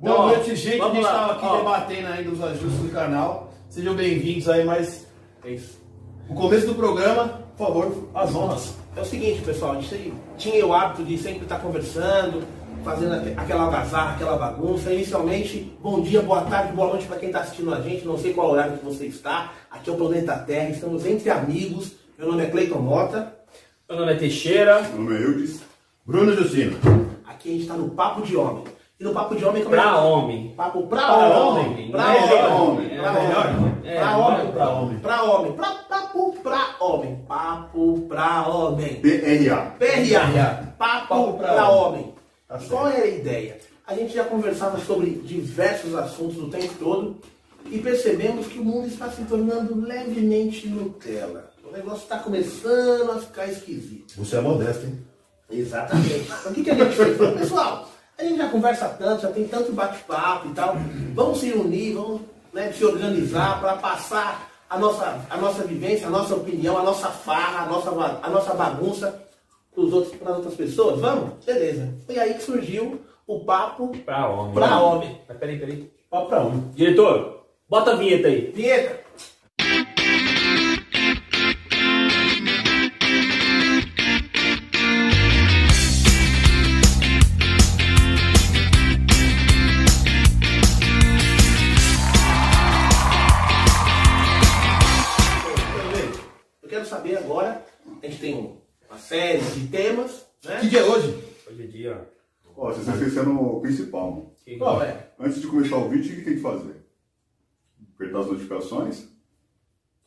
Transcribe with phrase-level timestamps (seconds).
[0.00, 0.80] Boa ó, noite, gente.
[0.82, 1.56] A gente estava aqui ó.
[1.58, 3.52] debatendo ainda os ajustes do canal.
[3.68, 5.06] Sejam bem-vindos aí, mas
[5.44, 5.80] é isso.
[6.28, 8.74] O começo do programa, por favor, as honras.
[8.96, 12.42] É o seguinte, pessoal, a gente tinha o hábito de sempre estar conversando,
[12.82, 14.92] fazendo aque- aquela algazarra, aquela bagunça.
[14.92, 18.04] Inicialmente, bom dia, boa tarde, boa noite para quem está assistindo a gente.
[18.04, 19.52] Não sei qual horário que você está.
[19.70, 21.92] Aqui é o Planeta Terra, estamos entre amigos.
[22.18, 23.32] Meu nome é Cleiton Mota.
[23.88, 24.82] Meu nome é Teixeira.
[24.82, 25.60] Meu nome é Eudes.
[26.04, 26.76] Bruno Justino.
[27.26, 28.64] Aqui a gente está no Papo de Homem.
[29.04, 30.54] E no Papo de Homem, como é Pra que- homem.
[30.56, 31.66] Papo pra, Pra homem.
[31.66, 31.90] homem.
[31.90, 32.28] Pra é homem.
[32.38, 32.88] pra homem.
[32.88, 33.22] Pra É homem.
[33.28, 33.46] melhor.
[33.84, 34.52] É, Pra não é homem.
[34.52, 34.98] pra homem.
[34.98, 35.52] Pra homem.
[35.52, 37.16] Pra, papo pra homem.
[37.28, 38.94] Papo pra homem.
[39.02, 39.74] PRA.
[39.78, 40.74] PRA.
[40.78, 42.00] Papo, pra pra homem.
[42.00, 42.14] homem.
[42.48, 43.58] Tá qual era a ideia?
[43.86, 47.18] A gente já conversava sobre diversos assuntos o tempo todo
[47.66, 51.50] e percebemos que o mundo está se tornando levemente Nutella.
[51.62, 54.14] O negócio está começando a ficar esquisito.
[54.16, 54.98] Você é modesto, hein?
[55.50, 56.26] Exatamente.
[56.46, 57.16] O que, que a gente fez?
[57.18, 57.86] Pessoal,
[58.18, 60.76] a gente já conversa tanto, já tem tanto bate-papo e tal.
[61.14, 62.20] Vamos se unir, vamos
[62.52, 67.08] né, se organizar para passar a nossa, a nossa vivência, a nossa opinião, a nossa
[67.08, 67.90] farra, a nossa,
[68.22, 69.20] a nossa bagunça
[69.74, 71.00] para as outras pessoas.
[71.00, 71.44] Vamos?
[71.44, 71.92] Beleza.
[72.06, 74.54] Foi aí que surgiu o papo Pra homem.
[74.54, 75.20] pra homem.
[75.28, 75.90] Mas peraí, peraí.
[76.10, 76.70] Papo pra homem.
[76.74, 78.52] Diretor, bota a vinheta aí.
[78.54, 79.03] Vinheta.
[98.24, 98.56] Tem um-
[98.88, 100.60] uma série de temas, né?
[100.60, 101.24] Que dia é hoje?
[101.46, 102.10] Hoje é dia.
[102.56, 104.10] Ó, vocês estão esquecendo o principal.
[104.10, 104.34] mano.
[104.44, 105.10] que- é?
[105.18, 106.74] Antes de começar o vídeo, o que tem que fazer?
[107.94, 109.08] Apertar as notificações.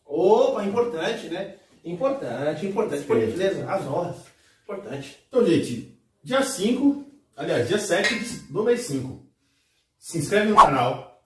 [0.05, 1.55] Opa, importante, né?
[1.83, 3.03] Importante, importante.
[3.05, 4.17] Por gentileza, as honras.
[4.63, 5.17] Importante.
[5.27, 7.03] Então, gente, dia 5,
[7.35, 8.13] aliás, dia 7
[8.52, 9.25] do mês 5.
[9.97, 11.23] Se inscreve no canal,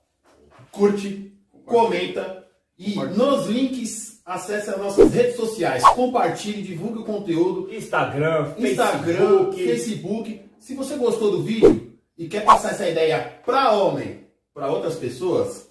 [0.72, 8.54] curte, comenta e nos links acesse as nossas redes sociais, compartilhe, divulgue o conteúdo, Instagram,
[8.58, 9.66] Instagram, Facebook.
[9.66, 10.42] Facebook.
[10.60, 15.70] Se você gostou do vídeo e quer passar essa ideia para homem, para outras pessoas,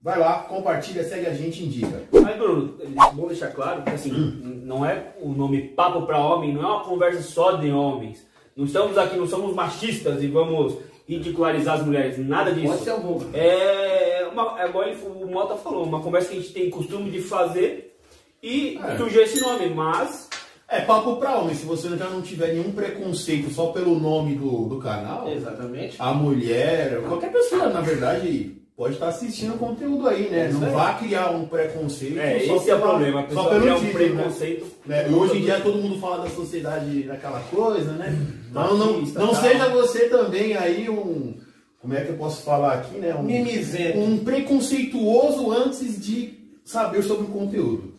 [0.00, 2.02] vai lá, compartilha, segue a gente indica.
[2.12, 6.52] Mas, Bruno, é bom deixar claro que assim, não é o nome papo pra homem,
[6.52, 8.24] não é uma conversa só de homens.
[8.54, 10.76] Não estamos aqui, não somos machistas e vamos
[11.06, 12.68] ridicularizar as mulheres, nada disso.
[12.68, 13.20] Pode ser algum.
[13.34, 17.10] É, uma, é igual ele- o Mota falou, uma conversa que a gente tem costume
[17.10, 17.96] de fazer
[18.42, 18.96] e É.
[18.96, 20.28] surgiu esse nome, mas
[20.66, 24.64] É papo para homem, se você já não tiver nenhum preconceito só pelo nome do,
[24.66, 25.96] do canal, Exatamente.
[25.98, 30.48] a mulher, qualquer pessoa, na verdade, pode estar assistindo o conteúdo aí, né?
[30.48, 32.18] Não vá criar um preconceito.
[32.18, 33.20] é, só esse é o problema.
[33.20, 33.92] A só pelo um título, né?
[33.92, 34.66] preconceito.
[34.86, 35.08] Né?
[35.08, 38.16] Hoje em dia todo mundo fala da sociedade daquela coisa, né?
[38.50, 41.34] Então não, não seja você também aí um.
[41.80, 43.14] Como é que eu posso falar aqui, né?
[43.14, 43.98] Um, Mimizento.
[43.98, 47.94] um preconceituoso antes de saber sobre o conteúdo.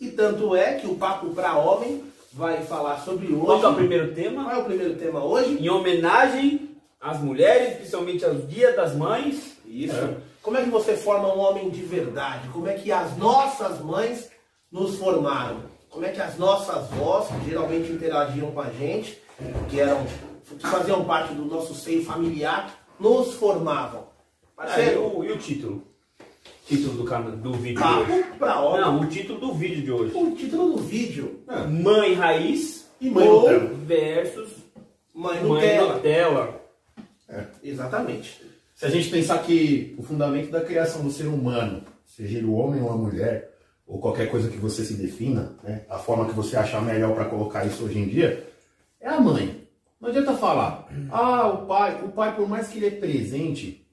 [0.00, 3.44] E tanto é que o Papo pra Homem vai falar sobre hoje.
[3.44, 4.44] Qual é o primeiro tema?
[4.44, 5.58] Qual é o primeiro tema hoje?
[5.60, 9.59] Em homenagem às mulheres, principalmente aos Dia das Mães.
[9.70, 9.94] Isso.
[9.96, 10.16] É.
[10.42, 12.48] Como é que você forma um homem de verdade?
[12.48, 14.28] Como é que as nossas mães
[14.70, 15.60] nos formaram?
[15.88, 19.20] Como é que as nossas vós, que geralmente interagiam com a gente,
[19.68, 20.04] que eram
[20.58, 24.08] que faziam parte do nosso seio familiar, nos formavam?
[24.56, 25.82] Ah, e, Parceiro, o, e o título?
[26.66, 28.24] Título do, canal, do vídeo de hoje.
[28.38, 28.80] pra homem.
[28.80, 30.12] Não, o título do vídeo de hoje.
[30.16, 33.70] O título do vídeo, Mãe Raiz E mãe Nutella.
[33.74, 34.50] versus
[35.12, 35.94] Mãe Mãe Nutella.
[35.94, 36.60] Nutella.
[37.62, 38.49] Exatamente.
[38.80, 42.80] Se a gente pensar que o fundamento da criação do ser humano, seja o homem
[42.80, 43.54] ou a mulher,
[43.86, 47.26] ou qualquer coisa que você se defina, né, a forma que você achar melhor para
[47.26, 48.50] colocar isso hoje em dia,
[48.98, 49.68] é a mãe.
[50.00, 53.86] Não adianta falar, ah, o pai, o pai, por mais que ele é presente,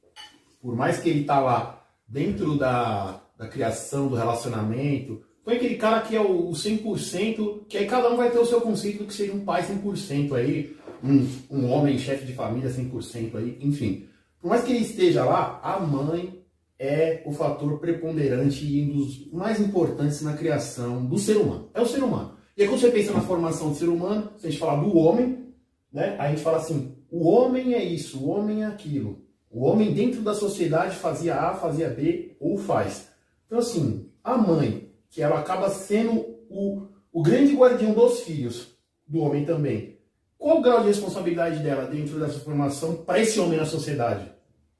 [0.61, 5.99] por mais que ele tá lá dentro da, da criação, do relacionamento, foi aquele cara
[5.99, 9.07] que é o, o 100%, que aí cada um vai ter o seu conceito do
[9.07, 14.07] que seria um pai 100% aí, um, um homem chefe de família 100% aí, enfim.
[14.41, 16.45] Por mais que ele esteja lá, a mãe
[16.79, 21.69] é o fator preponderante e um dos mais importantes na criação do ser humano.
[21.73, 22.37] É o ser humano.
[22.55, 24.95] E aí quando você pensa na formação do ser humano, se a gente falar do
[24.95, 25.53] homem,
[25.91, 29.25] né, a gente fala assim, o homem é isso, o homem é aquilo.
[29.49, 33.09] O homem dentro da sociedade fazia A, fazia B ou faz.
[33.45, 36.13] Então assim, a mãe, que ela acaba sendo
[36.49, 39.96] o, o grande guardião dos filhos, do homem também.
[40.37, 44.31] Qual o grau de responsabilidade dela dentro dessa formação para esse homem na sociedade?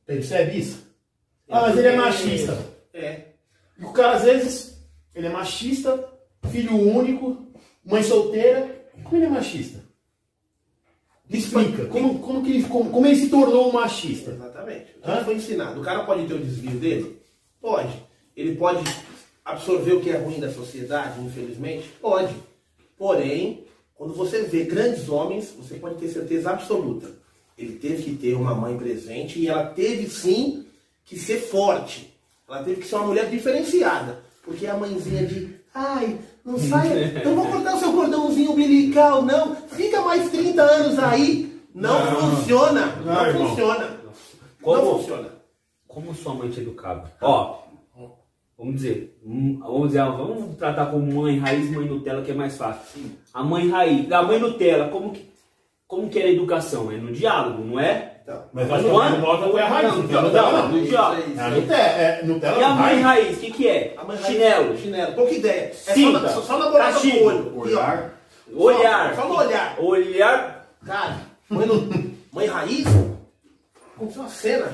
[0.05, 0.87] Percebe isso?
[1.49, 2.57] Ah, mas ele é machista.
[2.93, 3.21] É.
[3.77, 4.77] E o cara, às vezes,
[5.13, 6.11] ele é machista,
[6.49, 7.47] filho único,
[7.83, 8.75] mãe solteira.
[9.03, 9.87] Como ele é machista?
[11.29, 14.31] Explica, como, como, que ele, como, como ele se tornou um machista?
[14.31, 14.95] Exatamente.
[14.97, 15.81] O que foi ensinado?
[15.81, 17.21] O cara pode ter o desvio dele?
[17.59, 18.01] Pode.
[18.35, 18.83] Ele pode
[19.43, 21.89] absorver o que é ruim da sociedade, infelizmente?
[22.01, 22.33] Pode.
[22.97, 23.66] Porém,
[23.97, 27.09] quando você vê grandes homens, você pode ter certeza absoluta.
[27.57, 30.65] Ele teve que ter uma mãe presente e ela teve sim
[31.03, 32.13] que ser forte.
[32.47, 34.19] Ela teve que ser uma mulher diferenciada.
[34.43, 39.55] Porque a mãezinha de, ai, não saia, não vou cortar o seu cordãozinho umbilical, não.
[39.55, 41.59] Fica mais 30 anos aí.
[41.73, 42.35] Não, Não.
[42.37, 42.85] funciona.
[43.03, 43.97] Não, Não, funciona.
[44.61, 44.77] Como?
[44.83, 45.29] Não funciona.
[45.87, 47.11] Como sua mãe te educava?
[47.21, 47.63] Ó,
[48.57, 52.57] vamos dizer, hum, vamos dizer, vamos tratar como mãe raiz, mãe Nutella, que é mais
[52.57, 53.03] fácil.
[53.33, 55.29] A mãe raiz, a mãe Nutella, como que,
[55.87, 56.91] como que era a educação?
[56.91, 58.13] É no diálogo, não é?
[58.23, 59.07] Então, Mas que Não é?
[59.07, 59.87] a Nutella foi a raiz.
[59.93, 60.83] Não, Nutella não, não, não, não.
[60.83, 61.49] Isso É.
[61.49, 63.37] Nutella, é, Nutella E a mãe raiz.
[63.37, 63.93] o que que é?
[63.97, 65.13] A mãe raiz- Chinelo, Chinelo.
[65.13, 65.61] Pouca ideia.
[65.69, 66.27] É só, Cinta.
[66.29, 67.17] só, só na bolada Castigo.
[67.19, 67.57] do olho.
[67.59, 68.13] Olhar.
[68.53, 69.15] olhar.
[69.15, 69.75] Só, no olhar.
[69.79, 71.17] Olhar, Cara,
[71.49, 71.89] mãe, no-
[72.33, 72.85] mãe raiz,
[73.95, 74.71] aconteceu uma cena.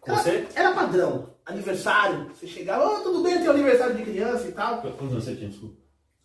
[0.00, 1.26] Com Era, era padrão.
[1.48, 2.30] Aniversário.
[2.34, 4.82] Você chegava, oh, tudo bem, tem aniversário de criança e tal.
[4.82, 5.48] Quantos anos você tinha?
[5.48, 5.76] Desculpa.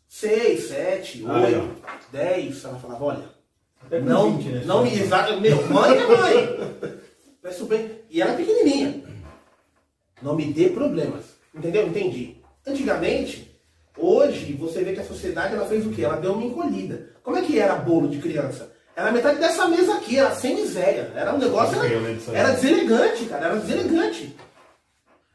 [0.07, 1.75] Seis, sete, Ah, oito,
[2.11, 2.63] dez.
[2.65, 3.23] Ela falava, olha,
[3.81, 4.63] Até não, 20, né?
[4.65, 5.39] não me exato.
[5.39, 6.99] Meu, mãe é mãe.
[7.41, 7.89] Peço bem.
[8.09, 9.01] E ela é pequenininha.
[10.21, 11.23] Não me dê problemas.
[11.55, 11.87] Entendeu?
[11.87, 12.37] Entendi.
[12.67, 13.49] Antigamente,
[13.97, 16.03] hoje, você vê que a sociedade ela fez o quê?
[16.03, 17.09] Ela deu uma encolhida.
[17.23, 18.71] Como é que era bolo de criança?
[18.95, 21.11] Era metade dessa mesa aqui, era sem miséria.
[21.15, 21.75] Era um negócio.
[21.81, 23.45] Era, era deselegante, cara.
[23.47, 24.35] Era deselegante.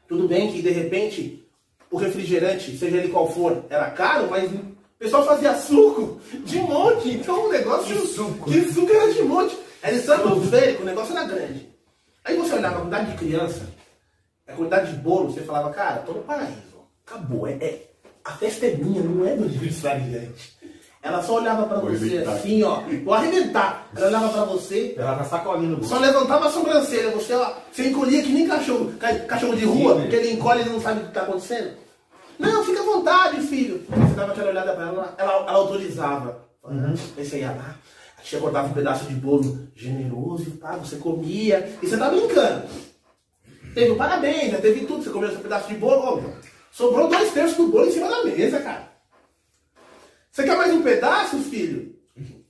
[0.09, 1.47] Tudo bem que de repente
[1.91, 7.09] o refrigerante, seja ele qual for, era caro, mas o pessoal fazia suco de monte.
[7.11, 7.95] Então o negócio.
[7.95, 8.49] De suco.
[8.49, 9.55] De suco era de monte.
[9.81, 11.69] Era estratosférico, o negócio era grande.
[12.25, 13.69] Aí você olhava a quantidade de criança,
[14.47, 16.57] a quantidade de bolo, você falava, cara, tô no paraíso.
[17.05, 17.47] Acabou.
[17.47, 17.85] É, é-
[18.25, 20.57] a festa é minha, não é do aniversariante.
[21.01, 22.31] Ela só olhava pra Vou você arrebentar.
[22.33, 22.81] assim, ó.
[23.05, 23.87] Vou arrebentar.
[23.95, 25.89] Ela olhava pra você, Ela tá sacolinha no bolso.
[25.89, 29.93] só levantava a sobrancelha, você, ó, você encolhia que nem cachorro, ca- cachorro de rua,
[29.93, 30.01] Sim, né?
[30.01, 31.71] porque ele encolhe e não sabe o que está acontecendo.
[32.37, 33.81] Não, fica à vontade, filho.
[33.89, 36.39] Você dava aquela olhada pra ela, ela, ela autorizava.
[36.65, 36.93] Uhum.
[37.17, 37.75] Aí você ia lá,
[38.17, 42.63] a tia cortava um pedaço de bolo generoso, pá, você comia, e você tá brincando.
[43.73, 46.19] Teve o parabéns, já teve tudo, você comeu seu pedaço de bolo, ó,
[46.71, 48.88] sobrou dois terços do bolo em cima da mesa, cara.
[50.39, 51.93] Você quer mais um pedaço, filho?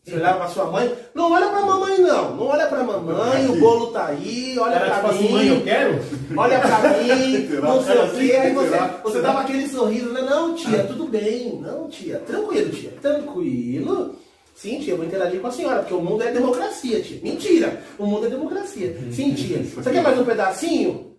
[0.06, 3.60] Você olhava pra sua mãe, não olha pra mamãe não, não olha pra mamãe, o
[3.60, 6.00] bolo tá aí, olha Era pra tipo mim, assim, mãe, eu quero?
[6.38, 8.32] olha pra mim, não sei o quê, assim?
[8.36, 8.88] aí você, Será?
[9.04, 10.22] você dava aquele sorriso, né?
[10.22, 14.16] Não, tia, tudo bem, não, tia, tranquilo, tia, tranquilo.
[14.56, 17.20] Sim, tia, eu vou interagir com a senhora, porque o mundo é democracia, tia.
[17.24, 18.96] Mentira, o mundo é democracia.
[19.12, 21.16] Sim, tia, você quer mais um pedacinho?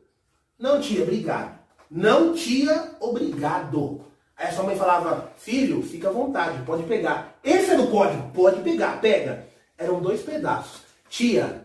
[0.57, 1.59] Não, tia, obrigado.
[1.91, 4.03] Não, tia, obrigado.
[4.41, 7.35] Aí a sua mãe falava, filho, fica à vontade, pode pegar.
[7.45, 9.45] Esse é no código, pode pegar, pega.
[9.77, 10.81] Eram dois pedaços.
[11.11, 11.61] Tia,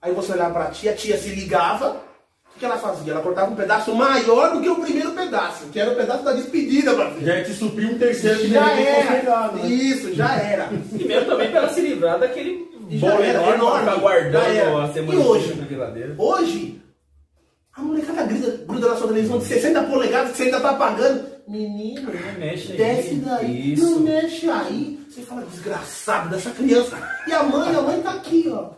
[0.00, 3.12] aí você olhava pra tia, a tia se ligava, o que que ela fazia?
[3.12, 6.32] Ela cortava um pedaço maior do que o primeiro pedaço, que era o pedaço da
[6.32, 7.26] despedida, parceiro.
[7.26, 9.10] Já te suprir um terceiro que Já era.
[9.10, 9.66] melhor, né?
[9.66, 10.68] Isso, já era.
[10.96, 12.64] primeiro também para ela se livrar daquele
[12.98, 14.84] bolo era, enorme, Já guardando era.
[14.84, 15.54] a semana E hoje?
[15.54, 16.14] na geladeira.
[16.16, 16.80] Hoje,
[17.74, 21.35] a molecada gruda, gruda na sua televisão de 60 polegadas que você ainda tá pagando.
[21.48, 22.78] Menino, Não mexe aí.
[22.78, 23.84] desce daí, Isso.
[23.90, 24.98] não mexe aí.
[25.08, 26.98] Você fala, desgraçado dessa criança.
[27.26, 28.70] E a mãe, a mãe tá aqui, ó.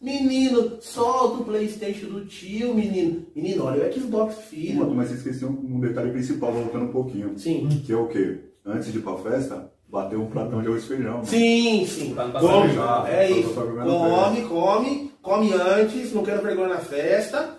[0.00, 3.26] Menino, solta o Playstation do tio, menino.
[3.36, 4.94] Menino, olha o Xbox, Mano, filho.
[4.94, 7.38] mas você esqueceu um detalhe principal, voltando um pouquinho.
[7.38, 7.68] Sim.
[7.84, 8.38] Que é o quê?
[8.64, 11.24] Antes de ir pra festa, bater um pratão de arroz e feijão.
[11.24, 12.14] Sim, sim.
[12.14, 13.08] Pra não passar Come, vergonha.
[13.08, 13.54] é isso.
[13.54, 17.58] Come, come, come antes, não quero vergonha na festa.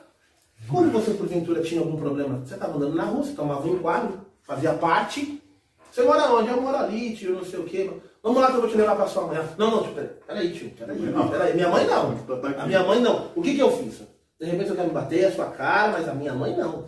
[0.67, 4.19] Quando você, porventura, tinha algum problema, você estava andando na rua, você tomava um enquadro,
[4.49, 5.39] fazia parte.
[5.91, 6.49] Você mora onde?
[6.49, 7.89] Eu moro ali, tio, não sei o quê.
[8.23, 9.37] Vamos lá que eu vou te levar pra sua mãe.
[9.57, 11.29] Não, não, tio, peraí, peraí, tio, peraí, Não.
[11.29, 11.53] peraí.
[11.53, 12.15] Minha mãe não.
[12.17, 12.61] Tá aqui.
[12.61, 13.27] A minha mãe não.
[13.35, 14.01] O que que eu fiz?
[14.39, 16.85] De repente eu quero me bater a sua cara, mas a minha mãe não.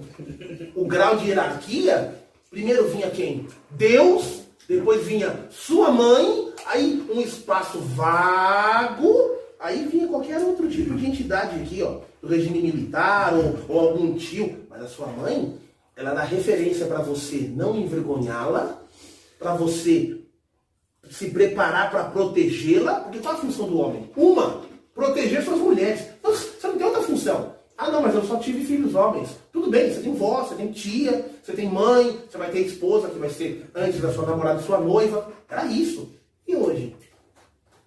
[0.75, 2.15] O grau de hierarquia,
[2.49, 3.47] primeiro vinha quem?
[3.71, 11.05] Deus, depois vinha sua mãe, aí um espaço vago, aí vinha qualquer outro tipo de
[11.07, 14.65] entidade aqui, ó, do regime militar ou, ou algum tio.
[14.69, 15.57] Mas a sua mãe,
[15.95, 18.81] ela dá referência para você não envergonhá-la,
[19.37, 20.21] para você
[21.09, 24.09] se preparar para protegê-la, porque qual a função do homem?
[24.15, 24.61] Uma,
[24.93, 26.01] proteger suas mulheres.
[26.19, 27.55] Então, Você não tem outra função.
[27.77, 29.29] Ah, não, mas eu só tive filhos homens.
[29.51, 33.09] Tudo bem, você tem vó, você tem tia, você tem mãe, você vai ter esposa,
[33.09, 35.31] que vai ser antes da sua namorada, sua noiva.
[35.49, 36.13] Era isso.
[36.47, 36.95] E hoje?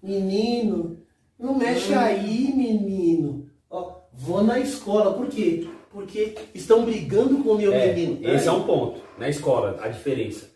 [0.02, 0.98] Menino,
[1.38, 3.48] não mexe aí, menino.
[3.70, 5.14] Ó, vou na escola.
[5.14, 5.68] Por quê?
[5.94, 8.28] Porque estão brigando com o meu É, menino.
[8.28, 9.00] esse é um ponto.
[9.16, 10.50] Na escola, a diferença.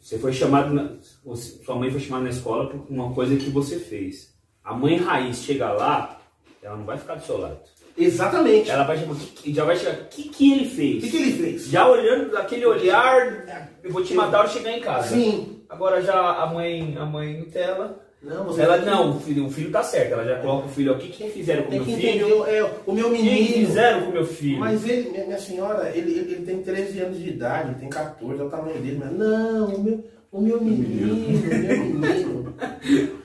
[0.00, 0.96] Você foi chamado, na-
[1.36, 4.34] sua mãe foi chamada na escola por uma coisa que você fez.
[4.62, 6.20] A mãe raiz chega lá,
[6.60, 7.58] ela não vai ficar do seu lado.
[7.96, 8.68] Exatamente.
[8.68, 8.98] Ela vai
[9.36, 11.04] "Que- já vai chegar, o que, que ele O fez?
[11.04, 11.68] que, que ele fez?
[11.68, 15.14] Já olhando daquele olhar, eu vou te matar ao chegar em casa.
[15.14, 15.62] Sim.
[15.68, 19.70] Agora já a mãe, a mãe Nutella, Não, você ela não, o filho, o filho
[19.70, 21.86] tá certo, ela já coloca o filho aqui, o que fizeram com o tem meu
[21.96, 22.46] que filho?
[22.46, 23.66] é, o meu O que menino.
[23.66, 24.58] fizeram com o meu filho?
[24.60, 28.40] Mas ele, minha, senhora, ele, ele, ele tem 13 anos de idade, ele tem 14,
[28.40, 28.98] é o tamanho dele.
[29.04, 32.54] Mas não, o meu, o meu menino, o meu menino.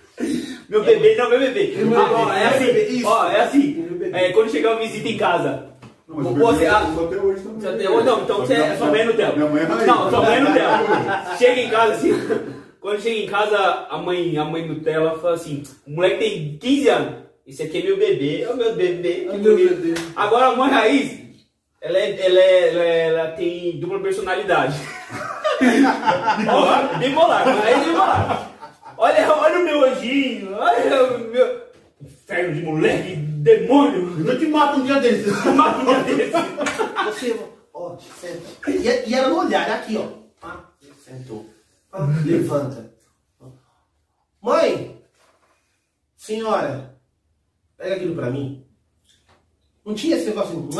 [0.69, 1.73] Meu bebê, não, meu bebê.
[1.77, 3.85] Meu Ah, ó, bebê, é meu assim, bebê, ó, é assim.
[4.13, 5.65] É, quando chegar uma visita em casa.
[6.07, 7.85] Não, mas o Você, ah, uso até hoje também.
[7.87, 9.35] não, então você é sua mãe é Nutella.
[9.35, 9.85] Minha mãe é.
[9.87, 11.35] Não, sua mãe é Nutella.
[11.39, 12.13] chega em casa assim.
[12.81, 13.57] Quando chega em casa,
[13.89, 17.13] a mãe, a mãe Nutella fala assim: o moleque tem 15 anos.
[17.45, 19.27] Esse aqui é meu bebê, é o meu bebê.
[19.29, 19.93] É meu bebê.
[20.15, 21.19] Agora a mãe raiz,
[21.81, 24.75] ela, é, ela, é, ela, é- ela tem dupla personalidade.
[26.99, 27.45] bipolar?
[27.45, 28.51] Mas é bipolar.
[28.97, 31.69] Olha, olha o meu anjinho, olha o meu.
[32.01, 34.25] Inferno de moleque, demônio.
[34.25, 35.33] Eu te mato um dia desses.
[35.45, 36.31] Mata um dia desse.
[37.05, 37.35] Você,
[37.73, 38.71] ó, senta.
[38.71, 40.05] E, e era no olhar, aqui, ó.
[40.41, 40.59] Ah,
[41.03, 41.45] sentou.
[42.25, 42.93] Levanta.
[44.41, 45.01] Mãe,
[46.15, 46.99] senhora,
[47.77, 48.65] pega aquilo pra mim.
[49.85, 50.77] Não tinha esse negócio de.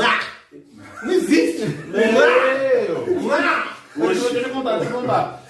[1.03, 1.65] Não existe.
[1.87, 3.05] Meu!
[3.95, 5.43] Deixa eu contar, deixa eu contar.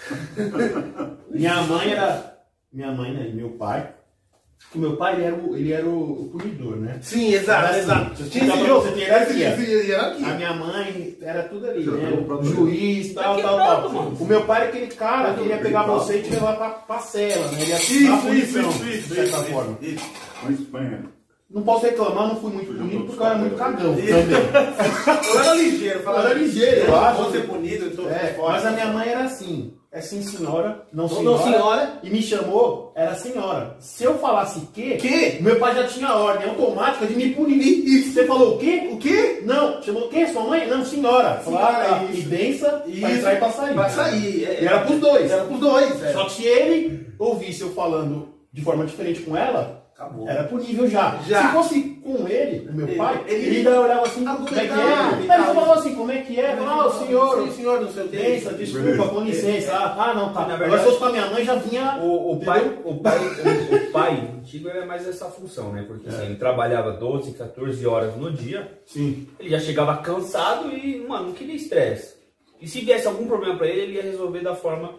[1.30, 2.40] Minha mãe era.
[2.72, 3.28] Minha mãe, né?
[3.28, 3.94] E meu pai.
[4.72, 7.00] Que meu pai ele era o, ele era o, o punidor, né?
[7.02, 8.16] Sim, exato, Era assim, exato.
[8.24, 8.82] você Tinha tinha esse jogo.
[8.82, 10.28] você ter hierarquia.
[10.28, 12.10] A minha mãe era tudo ali, né?
[12.30, 13.90] O juiz, tal, Tá tal, tal.
[13.94, 14.18] mano.
[14.20, 17.00] O meu pai era aquele cara que ia pegar você e te levar pra, pra
[17.00, 17.62] cela, né?
[17.62, 19.78] Ele ia te dar punição, de certa forma.
[20.44, 21.04] Mas Espanha.
[21.52, 24.08] Não posso reclamar, não fui muito bonito porque eu era muito cagão também.
[25.34, 27.22] Eu era ligeiro, Eu falava era ligeiro, eu acho.
[27.24, 28.52] Vou ser punido, eu tô É, forte.
[28.52, 29.74] mas a minha mãe era assim.
[29.92, 31.26] É sim, senhora, não senhora.
[31.26, 31.94] não, senhora.
[32.04, 33.76] E me chamou, era senhora.
[33.80, 35.42] Se eu falasse que, Que?
[35.42, 37.60] meu pai já tinha ordem automática de me punir.
[37.88, 38.88] E você falou o quê?
[38.92, 39.42] O quê?
[39.44, 39.82] Não.
[39.82, 40.28] Chamou o quê?
[40.28, 40.68] Sua mãe?
[40.68, 41.40] Não, senhora.
[41.44, 42.04] Falou, ah, tá.
[42.04, 42.20] isso.
[42.20, 43.08] E bença pra Isso.
[43.18, 43.74] entrar e pra sair.
[43.74, 44.46] Pra sair.
[44.46, 44.62] é.
[44.62, 45.32] E era pros dois.
[45.32, 46.14] Era pros dois, é.
[46.14, 50.30] Só que se ele ouvisse eu falando de forma diferente com ela, Acabou.
[50.30, 51.18] era punível já.
[51.28, 51.42] Já.
[51.48, 54.48] Se fosse com ele, o meu Ele- pai, ele- ele, ainda olhava assim, como é
[54.48, 55.16] que Argumentava é?
[55.16, 55.56] e Ele tal.
[55.56, 56.58] falou assim, como é que é?
[56.58, 58.16] Ah, o senhor, Sim, senhor, não sei o que.
[58.18, 59.76] Bença, desculpa, com licença.
[59.78, 60.40] Ah, não, tá.
[60.48, 62.00] Na Agora verdade- se fosse com a minha mãe, já vinha.
[62.02, 65.84] O, o pai, o pai, o, o pai antigo é mais essa função, né?
[65.86, 69.28] Porque assim, ele trabalhava 12, 14 horas no dia, Sim.
[69.38, 72.16] ele já chegava cansado e, mano, não queria estresse.
[72.62, 74.96] E se viesse algum problema pra ele, ele ia resolver da forma.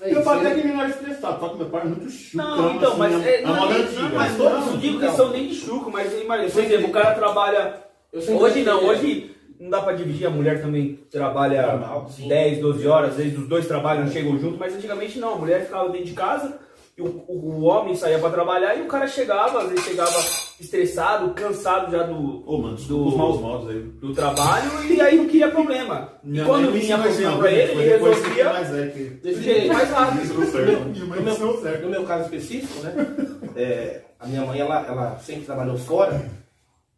[0.00, 2.38] É meu pai até que não era estressado, só que meu pai é muito chucro.
[2.46, 4.02] Não, então, mas é, a não, moda é, antiga.
[4.02, 5.08] não, mas Não, todos, não digo então.
[5.08, 7.84] questão nem de chuco, mas imagina, por exemplo, o cara trabalha.
[8.12, 12.28] Hoje não, hoje não dá pra dividir, a mulher também trabalha sim.
[12.28, 15.64] 10, 12 horas, às vezes os dois trabalham, chegam juntos, mas antigamente não, a mulher
[15.64, 16.58] ficava dentro de casa,
[16.96, 20.16] e o, o, o homem saía pra trabalhar e o cara chegava, às vezes chegava
[20.60, 23.80] estressado, cansado já do, Ô, mano, do, os maus modos aí.
[23.80, 26.12] do trabalho e aí não queria problema.
[26.22, 28.92] E Minha quando mãe vinha problema pra não, ele, ele depois que resolvia mais velho
[28.92, 30.22] que- jeito mais rápido.
[30.24, 30.76] Isso não serve.
[30.76, 31.82] Minha mãe ensinou certo.
[31.82, 32.94] No meu caso específico, né?
[33.56, 36.30] é, a minha mãe, ela, ela sempre trabalhou fora.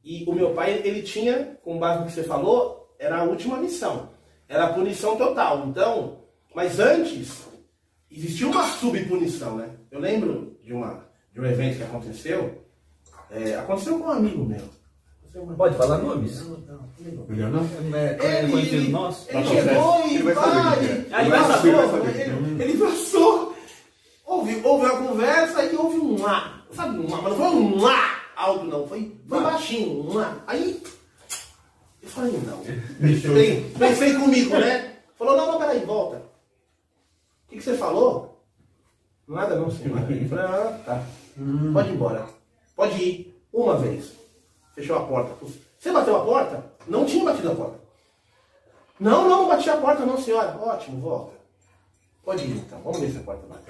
[0.04, 3.56] E o meu pai, ele tinha, com base no que você falou, era a última
[3.56, 4.10] missão.
[4.48, 5.64] Era a punição total.
[5.66, 6.18] Então,
[6.54, 7.46] mas antes,
[8.10, 9.70] existia uma subpunição, né?
[9.96, 12.62] Eu lembro de, uma, de um evento que aconteceu.
[13.30, 14.60] é, aconteceu com um amigo meu.
[15.56, 16.42] Pode falar nomes?
[16.42, 17.26] Não, não, não.
[17.26, 17.96] Melhor não?
[17.96, 19.26] É, é nosso?
[19.30, 23.56] Ele chegou e Ele vai ele, ele passou, ele, ele passou,
[24.24, 27.80] houve, houve uma conversa e houve um lá, sabe, um lá, mas não foi um
[27.80, 30.42] lá alto não, foi, foi baixinho, um lá.
[30.46, 30.82] Aí,
[32.02, 32.62] eu falei, não,
[33.00, 34.96] pensei, pensei comigo, né?
[35.18, 36.16] Falou, não, não, peraí, volta.
[36.16, 38.25] O que, que você falou?
[39.28, 39.98] Nada não, senhor.
[40.10, 41.02] Eu falei, ah, tá,
[41.72, 42.26] pode ir embora,
[42.76, 44.12] pode ir, uma vez.
[44.74, 45.34] Fechou a porta.
[45.78, 46.64] Você bateu a porta?
[46.86, 47.78] Não tinha batido a porta.
[49.00, 50.56] Não, não, não bati a porta não, senhora.
[50.60, 51.32] Ótimo, volta.
[52.24, 53.64] Pode ir então, vamos ver se a porta bate.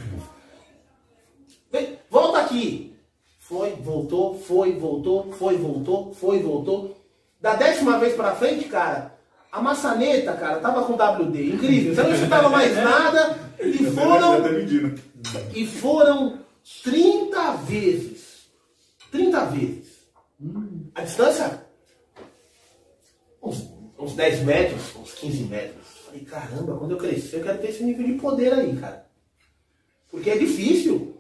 [1.70, 2.96] Vem, volta aqui.
[3.38, 6.96] Foi, voltou, foi, voltou, foi, voltou, foi, voltou.
[7.40, 9.14] Da décima vez pra frente, cara,
[9.52, 11.54] a maçaneta, cara, tava com WD.
[11.54, 11.94] Incrível.
[11.94, 14.42] Você não escutava mais nada e foram
[15.54, 16.40] e foram
[16.82, 18.48] 30 vezes.
[19.10, 19.86] 30 vezes.
[20.94, 21.66] A distância?
[23.42, 25.86] Uns, uns 10 metros, uns 15 metros.
[26.04, 29.06] Falei, caramba, quando eu crescer, eu quero ter esse nível de poder aí, cara.
[30.10, 31.16] Porque é difícil.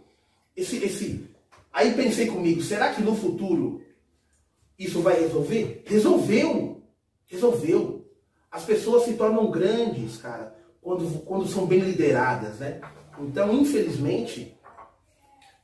[0.56, 1.26] Esse, esse...
[1.72, 3.82] Aí pensei comigo, será que no futuro
[4.78, 5.82] isso vai resolver?
[5.86, 6.82] Resolveu!
[7.26, 8.06] Resolveu.
[8.50, 10.55] As pessoas se tornam grandes, cara,
[10.86, 12.80] quando, quando são bem lideradas, né?
[13.18, 14.56] Então, infelizmente,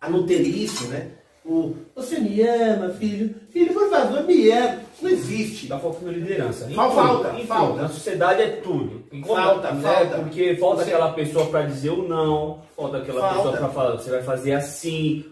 [0.00, 1.12] a nuterice, né?
[1.44, 4.80] o você me ama, filho, filho, por favor, me ama.
[5.00, 5.68] Não existe.
[5.68, 6.68] Tá faltando liderança.
[6.70, 7.82] Em Falta, tudo, falta, em falta.
[7.82, 9.04] Na sociedade é tudo.
[9.10, 10.18] Como- Falta, né, falta.
[10.18, 13.36] Porque falta Você- aquela pessoa para dizer o não, falta aquela Falta.
[13.36, 15.24] pessoa para falar, você vai fazer assim,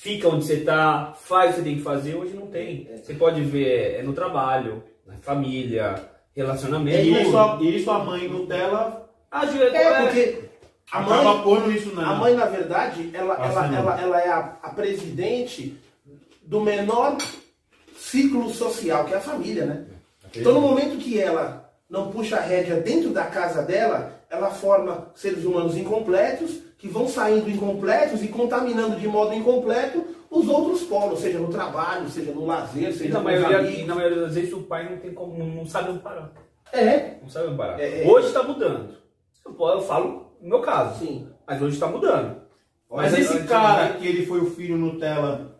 [0.00, 2.14] fica onde você tá, faz o que você tem que fazer.
[2.16, 2.88] Hoje não tem.
[3.02, 5.96] Você pode ver é no trabalho, na família,
[6.34, 6.98] relacionamento.
[7.04, 9.01] E isso, a- e isso a mãe Nutella
[9.32, 10.44] A diretora É, porque
[10.92, 12.10] a mãe, pondo isso na.
[12.10, 15.74] a mãe, na verdade, ela, ela, ela, ela é a, a presidente
[16.42, 17.16] do menor
[17.96, 19.84] ciclo social, que é a família, né?
[20.34, 25.10] Então, no momento que ela não puxa a rédea dentro da casa dela, ela forma
[25.14, 31.20] seres humanos incompletos, que vão saindo incompletos e contaminando de modo incompleto os outros polos,
[31.20, 33.86] seja no trabalho, seja no lazer, E seja na os maioria, e amigos.
[33.86, 36.32] na maioria das vezes o pai não tem como, não, não sabe onde parar.
[36.72, 37.78] É, Não sabe onde parar.
[37.78, 38.08] É, é.
[38.08, 39.01] Hoje está mudando.
[39.44, 40.98] Eu, eu falo no meu caso.
[40.98, 41.28] sim.
[41.46, 42.42] Mas hoje está mudando.
[42.90, 45.58] Mas esse cara que ele foi o filho Nutella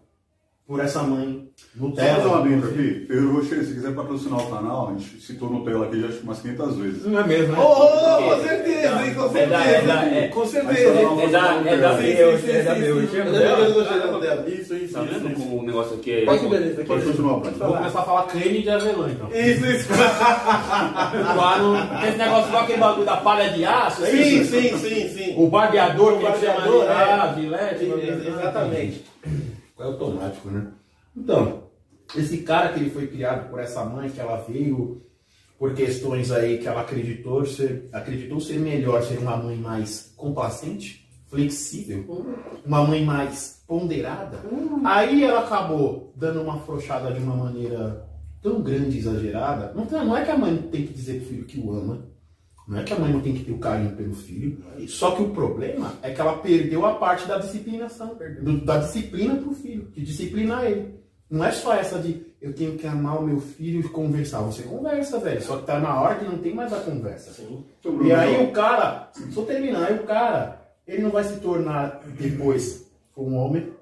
[0.67, 2.15] por essa mãe Só Nutella.
[2.17, 3.05] fazer uma dentro aqui.
[3.07, 6.39] Ferreiro Rocher, se quiser patrocinar o canal, a gente citou Nutella aqui já acho umas
[6.41, 7.07] 500 vezes.
[7.07, 7.59] Não é mesmo, né?
[7.63, 9.47] Oh, com certeza, hein, com É certeza.
[9.51, 10.81] da- é da- é- com certeza.
[10.81, 11.61] É da, é da é É da dela.
[11.61, 11.93] minha, é da
[14.19, 14.49] dela.
[14.49, 15.41] Isso, isso, Tá isso, vendo isso.
[15.41, 16.25] como o negócio aqui é...
[16.29, 16.85] Olha que beleza.
[16.85, 19.29] Pode continuar, Pode Vou começar a falar creme de avelã, então.
[19.33, 19.89] Isso, isso.
[21.35, 21.75] Claro,
[22.07, 24.51] esse negócio igual aquele bagulho da palha de aço, é Sim, isso?
[24.53, 25.35] sim, sim, sim.
[25.37, 26.89] O barbeador O barbeador, é.
[26.93, 29.05] ah, gilete, Ex- Exatamente.
[29.81, 30.67] É automático, né?
[31.17, 31.65] Então,
[32.17, 35.03] esse cara que ele foi criado por essa mãe, que ela veio
[35.59, 41.09] por questões aí que ela acreditou ser, acreditou ser melhor ser uma mãe mais complacente,
[41.29, 42.05] flexível,
[42.67, 44.39] uma mãe mais ponderada.
[44.85, 48.07] Aí ela acabou dando uma afrouxada de uma maneira
[48.43, 49.73] tão grande e exagerada.
[49.75, 52.07] Não, tem- não é que a mãe tem que dizer pro filho que o ama,
[52.67, 55.23] não é que a mãe não tem que ter o carinho pelo filho, só que
[55.23, 59.91] o problema é que ela perdeu a parte da disciplinação, do- da disciplina pro filho,
[59.95, 61.01] de disciplinar ele.
[61.33, 64.41] Não é só essa de eu tenho que amar o meu filho e conversar.
[64.41, 67.43] Você conversa, velho, só que tá na hora que não tem mais a conversa.
[67.43, 71.41] Então, E aí o cara, se eu terminar, aí o cara, ele não vai se
[71.41, 73.73] tornar depois um homem,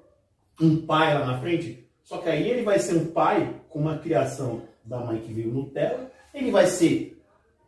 [0.61, 3.97] um pai lá na frente, só que aí ele vai ser um pai com uma
[3.97, 7.21] criação da mãe que veio Nutella, ele vai ser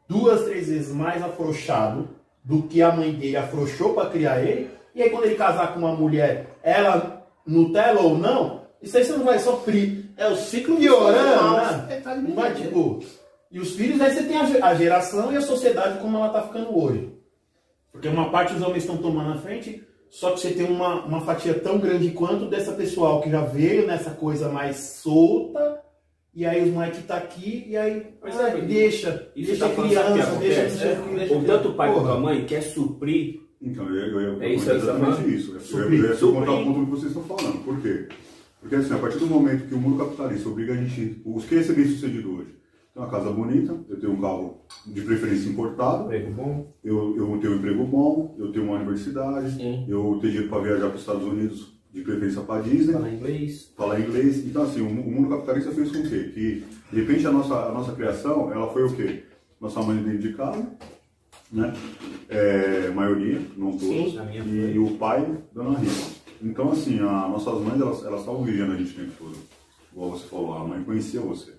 [0.07, 2.07] duas, três vezes mais afrouxado
[2.41, 5.79] do que a mãe dele afrouxou para criar ele, e aí quando ele casar com
[5.79, 10.05] uma mulher, ela Nutella ou não, isso aí você não vai sofrer.
[10.15, 11.87] É o ciclo Piorando, né?
[11.89, 12.99] É, tá Não vai, tipo.
[13.51, 16.29] E os filhos, aí você tem a ge- a geração e a sociedade como ela
[16.29, 17.09] tá ficando hoje.
[17.91, 21.21] Porque uma parte dos homens estão tomando a frente, só que você tem uma, uma
[21.21, 25.79] fatia tão grande quanto dessa pessoal que já veio nessa coisa mais solta,
[26.35, 29.83] e aí os moleques tá aqui, e aí Mas ah, sabe, deixa, isso deixa tá
[29.83, 34.19] criança, deixa que, deixa Ou tanto o pai quanto a mãe quer suprir Então, eu,
[34.19, 35.51] eu, eu, É isso eu tá exatamente isso.
[35.51, 36.49] Eu, eu, Suprir, eu ia contar suprir.
[36.59, 37.63] o ponto que vocês estão falando.
[37.63, 38.07] Por quê?
[38.63, 41.21] Porque assim, a partir do momento que o mundo capitalista obriga a gente.
[41.25, 42.55] Os que é bem sucedido hoje?
[42.93, 46.73] Tenho uma casa bonita, eu tenho um carro de preferência importado, emprego bom.
[46.81, 49.85] eu, eu tenho um emprego bom, eu tenho uma universidade, Sim.
[49.89, 52.93] eu tenho dinheiro para viajar para os Estados Unidos, de preferência para Disney.
[52.93, 53.73] Falar inglês.
[53.75, 54.45] falar inglês.
[54.45, 56.31] Então, assim, o o mundo capitalista fez com quê?
[56.33, 59.23] Que, de repente, a nossa, a nossa criação, ela foi o quê?
[59.59, 60.65] Nossa mãe dentro de casa,
[61.51, 61.73] né?
[62.29, 64.13] É, maioria, não todos.
[64.13, 66.22] Sim, minha e, o pai dando a rica.
[66.43, 69.37] Então, assim, as nossas mães, elas elas estavam vigiando a gente o tempo todo.
[69.93, 71.53] Igual você falou, a mãe conhecia você.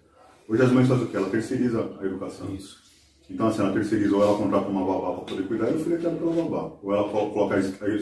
[0.48, 1.16] Hoje as mães fazem o quê?
[1.16, 2.52] Ela terceiriza a educação.
[2.54, 2.82] Isso.
[3.30, 5.94] Então, assim, ela terceiriza ou ela contrata uma babá para poder cuidar e o filho
[5.94, 6.72] é criado pela babá.
[6.82, 7.56] Ou ela colo- coloca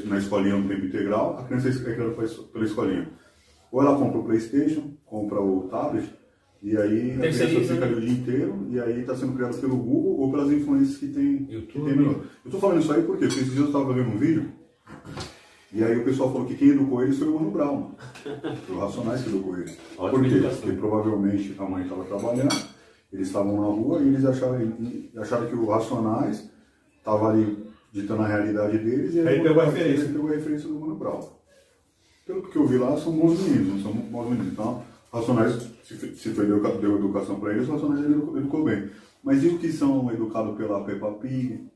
[0.07, 3.09] na escolinha no tempo integral, a criança é criada pela es- pela escolinha.
[3.71, 6.11] Ou ela compra o Playstation, compra o tablet,
[6.63, 7.87] e aí a criança fica né?
[7.87, 11.07] ali o dia inteiro, e aí está sendo criada pelo Google ou pelas influências que
[11.09, 11.85] tem, que YouTube.
[11.85, 13.27] tem no- Eu tô falando isso aí por quê?
[13.27, 14.51] Porque esses dias eu estava vendo um vídeo,
[15.73, 17.91] e aí o pessoal falou que quem educou eles foi o Mano Brown.
[18.67, 19.77] Foi o Racionais que educou eles.
[19.97, 20.41] Por quê?
[20.61, 22.55] Porque provavelmente a mãe estava trabalhando,
[23.13, 24.73] eles estavam na rua e eles acharam,
[25.17, 26.51] acharam que o Racionais
[26.99, 30.09] estava ali ditando a realidade deles e Aí o pegou a referência.
[30.09, 31.21] pegou a referência do Mano Brown.
[32.27, 34.53] Pelo que eu vi lá, são bons meninos, não são maus meninos.
[34.53, 34.83] Então,
[35.13, 35.55] Racionais,
[35.85, 38.91] se, se foi deu, deu educação para eles, Racionais educou, educou bem.
[39.23, 41.69] Mas e os que são educados pela Peppa Pig,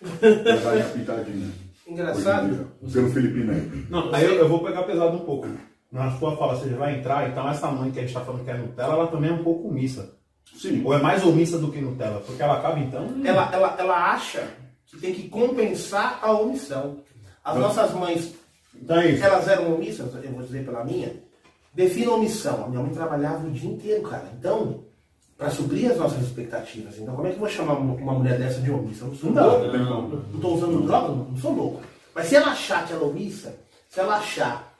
[0.94, 1.65] Pintadinha?
[1.86, 2.46] Engraçado.
[2.46, 3.86] Hoje em dia, Pelo Felipe Neto.
[3.88, 5.48] Não, aí eu, eu vou pegar pesado um pouco.
[5.90, 8.44] Na sua fala, você já vai entrar, então essa mãe que a gente tá falando
[8.44, 10.14] que é Nutella, ela também é um pouco omissa.
[10.54, 13.06] Sim, Ou é mais omissa do que Nutella, porque ela acaba então.
[13.24, 14.48] Ela, ela, ela acha
[14.86, 16.98] que tem que compensar a omissão.
[17.44, 18.34] As nossas mães,
[18.74, 21.22] Então é elas eram omissas, eu vou dizer pela minha.
[21.72, 22.64] Defina omissão.
[22.64, 24.28] A minha mãe trabalhava o dia inteiro, cara.
[24.38, 24.85] Então,
[25.36, 26.98] para suprir as nossas expectativas.
[26.98, 29.04] Então, como é que eu vou chamar uma uma mulher dessa de omissa?
[29.04, 29.76] Eu não sou Não, louco.
[29.76, 30.08] não.
[30.08, 31.82] Não estou usando droga, não, não sou louco.
[32.14, 33.54] Mas se ela achar que ela é omissa,
[33.90, 34.74] se ela achar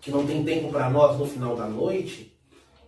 [0.00, 2.36] que não tem tempo para nós no final da noite,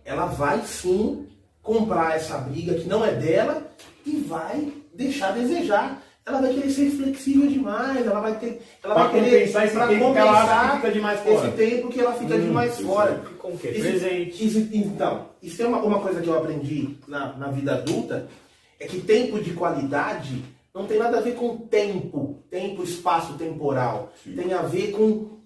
[0.03, 1.27] ela vai sim
[1.61, 3.63] comprar essa briga que não é dela
[4.05, 6.01] e vai deixar a desejar.
[6.29, 9.73] Ela vai querer ser flexível demais, ela vai ter, ela Pra vai querer compensar esse
[9.75, 11.51] pra tempo que ela acha que compensar fica demais esse fora.
[11.51, 13.15] tempo que ela fica demais fora.
[13.39, 13.69] Com o quê?
[13.69, 14.45] Isso- Presente.
[14.47, 18.27] isso- então, isso é uma, uma coisa que eu aprendi na, na vida adulta,
[18.79, 24.13] é que tempo de qualidade não tem nada a ver com tempo, tempo, espaço temporal.
[24.23, 25.39] Tem a ver com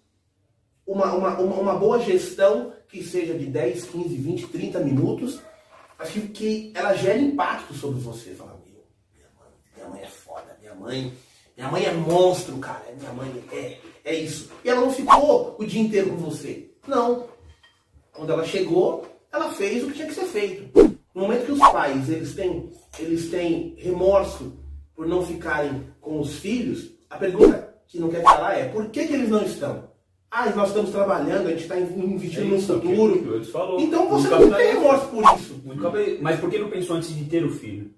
[0.85, 5.39] uma, uma, uma, uma boa gestão que seja de 10, 15, 20, 30 minutos,
[5.97, 8.31] mas que, que ela gere impacto sobre você.
[8.31, 8.83] Fala, meu,
[9.15, 11.13] minha mãe, minha mãe é foda, minha mãe,
[11.57, 14.49] minha mãe é monstro, cara, minha mãe é, é isso.
[14.63, 16.69] E ela não ficou o dia inteiro com você.
[16.87, 17.25] Não.
[18.11, 20.97] Quando ela chegou, ela fez o que tinha que ser feito.
[21.13, 24.53] No momento que os pais eles têm, eles têm remorso
[24.95, 29.07] por não ficarem com os filhos, a pergunta que não quer calar é por que,
[29.07, 29.91] que eles não estão?
[30.29, 33.13] Ah, nós estamos trabalhando, a gente está investindo no isso, futuro.
[33.13, 33.79] aquilo que Eles falou.
[33.79, 35.61] Então você Nunca não tem remorso por isso.
[35.63, 37.91] nunca Mas por que não pensou antes de ter o filho?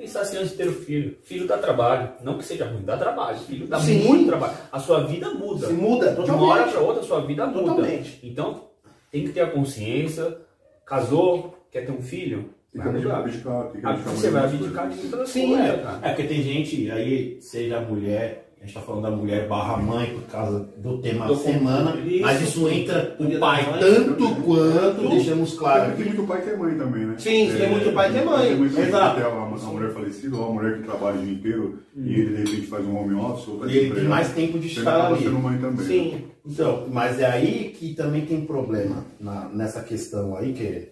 [0.00, 1.18] Pensar assim antes de ter o filho.
[1.22, 2.12] Filho dá trabalho.
[2.22, 3.38] Não que seja ruim, dá trabalho.
[3.40, 3.98] Filho dá Sim.
[4.04, 4.54] muito trabalho.
[4.72, 5.66] A sua vida muda.
[5.66, 6.72] Se muda De uma hora totalmente.
[6.72, 7.60] para outra, a sua vida muda.
[7.74, 8.18] Totalmente.
[8.22, 8.64] Então,
[9.12, 10.38] tem que ter a consciência.
[10.86, 12.48] Casou, quer ter um filho?
[12.74, 13.70] Vai abdicar,
[14.06, 15.98] Você vai abdicar de muitas Sim, É, cara.
[16.02, 20.10] é porque tem gente, aí, seja mulher, a gente tá falando da mulher barra mãe
[20.12, 22.20] por causa do tema da semana, isso.
[22.20, 23.80] mas isso entra o pai mãe.
[23.80, 27.14] tanto quanto, deixamos claro Tem muito pai que é mãe também, né?
[27.16, 28.48] Sim, tem muito pai que é mãe.
[28.48, 29.18] Tem muito Exato.
[29.20, 32.30] tem uma, uma mulher falecida ou uma mulher que trabalha o dia inteiro e ele
[32.36, 35.06] de repente faz um home office ou tá E ele tem mais tempo de estar
[35.06, 35.22] ali.
[35.22, 35.86] sendo mãe também.
[35.86, 36.24] Sim.
[36.44, 40.88] Então, mas é aí que também tem problema na- nessa questão aí, que,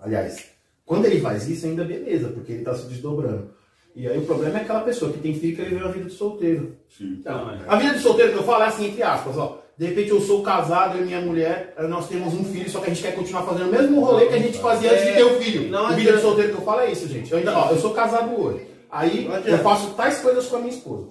[0.00, 0.44] aliás,
[0.84, 3.59] quando ele faz isso ainda beleza, porque ele tá se desdobrando.
[3.94, 6.14] E aí o problema é aquela pessoa que tem filho que viveu a vida de
[6.14, 6.76] solteiro.
[6.88, 7.16] Sim.
[7.20, 9.58] Então, a vida de solteiro que eu falo é assim, entre aspas, ó.
[9.76, 12.90] De repente eu sou casado, eu e minha mulher, nós temos um filho, só que
[12.90, 15.24] a gente quer continuar fazendo o mesmo rolê que a gente fazia antes de ter
[15.24, 15.70] o filho.
[15.70, 17.32] Não a vida de solteiro que eu falo é isso, gente.
[17.32, 18.66] Eu, ainda, ó, eu sou casado hoje.
[18.90, 21.08] Aí eu faço tais coisas com a minha esposa.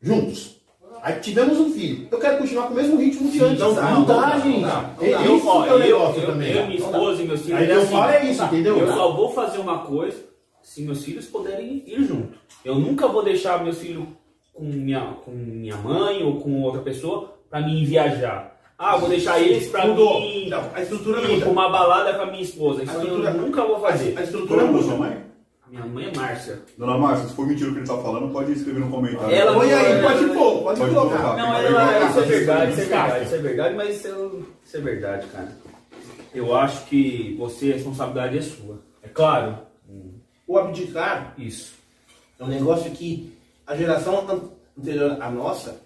[0.00, 0.60] Juntos.
[1.02, 2.06] Aí tivemos um filho.
[2.10, 3.58] Eu quero continuar com o mesmo ritmo de antes.
[3.58, 4.64] Não dá, não não dá, gente.
[5.00, 6.52] É é eu- negócio eu, também.
[6.52, 7.58] Eu, minha esposa e meus filhos.
[7.60, 8.78] Aí é eu assim, falo é isso, entendeu?
[8.78, 10.30] Eu só vou fazer uma coisa
[10.62, 12.38] se meus filhos puderem ir junto.
[12.64, 14.04] Eu nunca vou deixar meus filhos
[14.52, 18.56] com minha, com minha mãe ou com outra pessoa pra mim viajar.
[18.78, 20.20] Ah, vou deixar eles pra Mudou.
[20.20, 21.50] mim Não, a estrutura ir pra muda.
[21.50, 22.82] uma balada com a minha esposa.
[22.82, 24.16] Isso A eu estrutura- nunca vou fazer.
[24.18, 24.84] A estrutura é muda.
[24.84, 25.16] sua mãe?
[25.68, 26.58] Minha mãe é Márcia.
[26.76, 29.32] Dona Márcia, se for mentira o que ele tá falando, pode escrever no comentário.
[29.34, 31.16] Ela- Põe aí, Ela- pode pôr, pode Pode colocar.
[31.18, 31.36] colocar.
[31.36, 32.38] Não, ela, que isso é ver.
[32.38, 35.52] verdade, isso é verdade, isso é verdade, mas isso, isso é verdade, cara.
[36.34, 38.80] Eu acho que você, a responsabilidade é sua.
[39.02, 39.58] É claro,
[40.50, 41.74] O abdicar isso.
[42.36, 43.32] é um negócio que
[43.64, 45.80] a geração an- anterior à nossa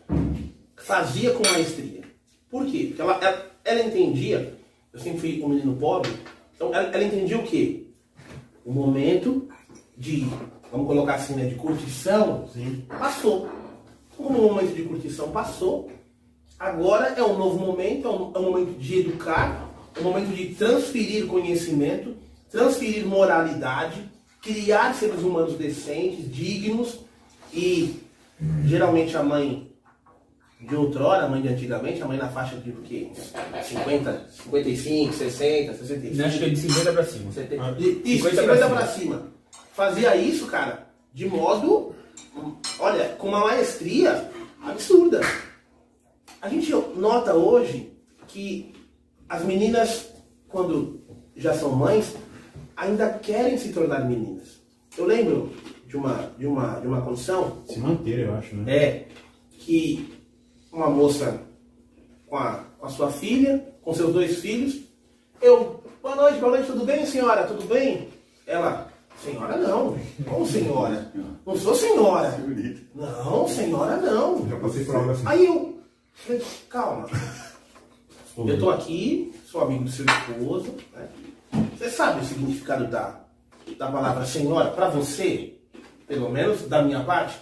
[0.75, 2.01] fazia com maestria.
[2.49, 2.87] Por quê?
[2.89, 4.55] Porque ela, ela, ela entendia,
[4.91, 6.11] eu sempre fui um menino pobre,
[6.57, 7.89] então ela, ela entendia o quê?
[8.65, 9.47] O momento
[9.99, 10.27] de,
[10.73, 12.49] vamos colocar assim, né, de curtição,
[12.99, 13.51] passou.
[14.17, 15.93] Como o momento de curtição passou,
[16.59, 20.35] agora é um novo momento, é um, é um momento de educar, é um momento
[20.35, 22.17] de transferir conhecimento,
[22.51, 24.14] transferir moralidade,
[24.45, 27.01] criar seres humanos decentes, dignos
[27.53, 27.99] e
[28.67, 29.73] geralmente a mãe
[30.61, 33.11] de outrora, a mãe de antigamente, a mãe na faixa de o quê?
[33.63, 36.23] 50, 55, 60, 65.
[36.23, 37.33] Acho que é de 50 pra cima.
[37.33, 37.81] 70.
[37.81, 39.17] Isso, 50 50, pra pra, cima.
[39.17, 39.33] cima.
[39.73, 41.95] Fazia isso, cara, de modo,
[42.79, 44.31] olha, com uma maestria
[44.63, 45.21] absurda.
[46.41, 47.93] A gente nota hoje
[48.29, 48.75] que
[49.29, 50.11] as meninas,
[50.49, 51.03] quando
[51.35, 52.15] já são mães,
[52.77, 54.61] ainda querem se tornar meninas.
[54.97, 55.53] Eu lembro
[55.87, 58.77] de uma, de uma, de uma condição Se manter, eu acho, né?
[58.77, 59.09] é
[59.51, 60.13] que
[60.73, 61.41] uma moça
[62.27, 64.81] com a, com a sua filha, com seus dois filhos,
[65.41, 67.45] eu, boa noite, boa noite, tudo bem, senhora?
[67.45, 68.09] Tudo bem?
[68.47, 68.91] Ela,
[69.23, 69.97] senhora não,
[70.29, 71.13] como senhora?
[71.47, 72.37] Não sou senhora.
[72.95, 74.49] Não, senhora não.
[74.49, 75.23] Já passei por algo assim.
[75.27, 75.81] Aí eu,
[76.69, 77.09] calma,
[78.37, 81.09] eu tô aqui, sou amigo do seu esposo, né?
[81.85, 83.21] Você sabe o significado da,
[83.77, 85.53] da palavra senhora para você?
[86.07, 87.39] Pelo menos da minha parte?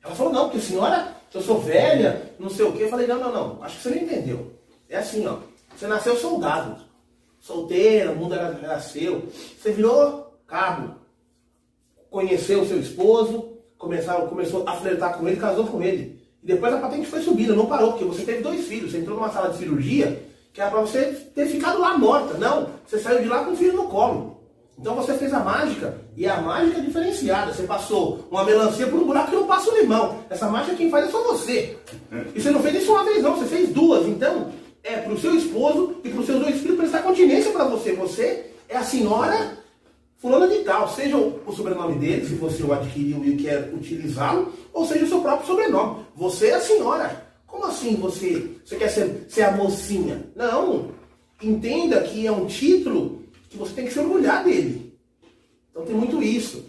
[0.00, 2.84] Ela falou, não, porque senhora, eu sou velha, não sei o quê.
[2.84, 4.52] Eu falei, não, não, não, acho que você não entendeu.
[4.88, 5.38] É assim, ó,
[5.76, 6.80] você nasceu soldado,
[7.40, 9.28] solteira, o mundo era, era seu.
[9.60, 10.94] Você virou cabo,
[12.08, 16.24] conheceu o seu esposo, começou, começou a flertar com ele, casou com ele.
[16.44, 18.92] E depois a patente foi subindo, não parou, porque você teve dois filhos.
[18.92, 22.34] Você entrou numa sala de cirurgia que era para você ter ficado lá morta.
[22.34, 24.40] Não, você saiu de lá com o filho no colo.
[24.78, 27.52] Então você fez a mágica, e a mágica é diferenciada.
[27.52, 30.18] Você passou uma melancia por um buraco que não passa o limão.
[30.30, 31.78] Essa mágica quem faz é só você.
[32.34, 34.06] E você não fez isso uma vez não, você fez duas.
[34.06, 34.50] Então,
[34.82, 37.92] é pro seu esposo e pros seus dois filhos prestar continência para você.
[37.92, 39.58] Você é a senhora
[40.16, 44.52] fulana de tal, seja o, o sobrenome dele, se você o adquiriu e quer utilizá-lo,
[44.72, 46.06] ou seja o seu próprio sobrenome.
[46.14, 47.29] Você é a senhora.
[47.50, 50.24] Como assim você, você quer ser, ser a mocinha?
[50.36, 50.92] Não.
[51.42, 54.96] Entenda que é um título que você tem que se orgulhar dele.
[55.70, 56.64] Então tem muito isso.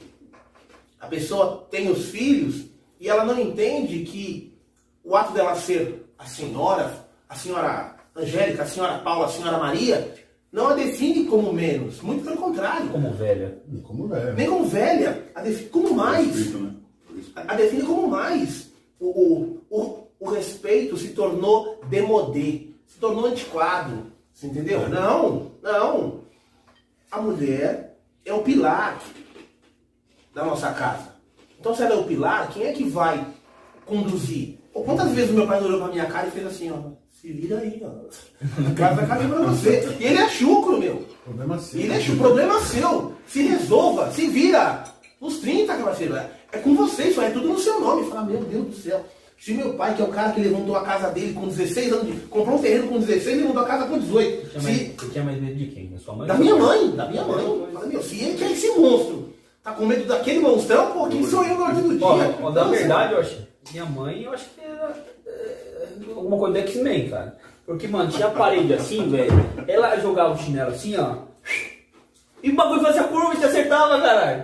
[1.00, 2.65] A pessoa tem os filhos
[3.00, 4.58] e ela não entende que
[5.04, 10.15] o ato dela ser a senhora, a senhora Angélica, a senhora Paula, a senhora Maria,
[10.52, 12.02] não a define como menos.
[12.02, 12.89] Muito pelo contrário.
[12.89, 13.62] Como velha.
[13.84, 14.36] Como velho.
[14.36, 16.28] Nem como velha, a define como mais.
[16.28, 16.74] Respeito, né?
[17.36, 18.70] A define como mais.
[19.00, 24.12] O, o, o, o respeito se tornou demodé, se tornou antiquado.
[24.32, 24.88] Você entendeu?
[24.88, 26.22] Não, não.
[27.12, 29.02] A mulher é o pilar
[30.34, 31.16] da nossa casa.
[31.60, 33.26] Então, se ela é o pilar, quem é que vai
[33.86, 34.60] conduzir?
[34.74, 37.34] Ou quantas vezes o meu pai olhou pra minha cara e fez assim, ó, se
[37.34, 38.70] vira aí, ó.
[38.70, 39.98] A casa cabe pra você.
[40.00, 41.06] E ele é chucro, meu.
[41.26, 41.82] Problema seu.
[41.82, 43.16] Ele é chucro, problema seu.
[43.26, 44.84] Se resolva, se vira.
[45.20, 46.16] Nos 30, parceiro.
[46.16, 48.08] É, é com você, isso aí é tudo no seu nome.
[48.08, 49.04] Fala, meu Deus do céu.
[49.41, 52.06] Se meu pai, que é o cara que levantou a casa dele com 16 anos,
[52.06, 54.41] de, comprou um terreno com 16 e levantou a casa com 18.
[54.43, 55.88] Você tinha, mais, Se, você tinha mais medo de quem?
[55.88, 56.27] Da sua mãe?
[56.27, 57.67] da minha mãe, da minha mãe.
[57.73, 61.25] Fala, meu, se ele que é esse monstro, tá com medo daquele monstrão, pô, quem
[61.25, 62.06] sou eu no ordem do dia?
[62.06, 63.47] Ó, ó, da verdade, eu acho.
[63.71, 67.36] Minha mãe, eu acho que era é, alguma coisa do X-Men, cara.
[67.65, 69.34] Porque, mano, tinha a parede assim, velho.
[69.67, 71.15] Ela jogava o chinelo assim, ó.
[72.43, 74.43] E o bagulho fazia curva e te acertava, caralho.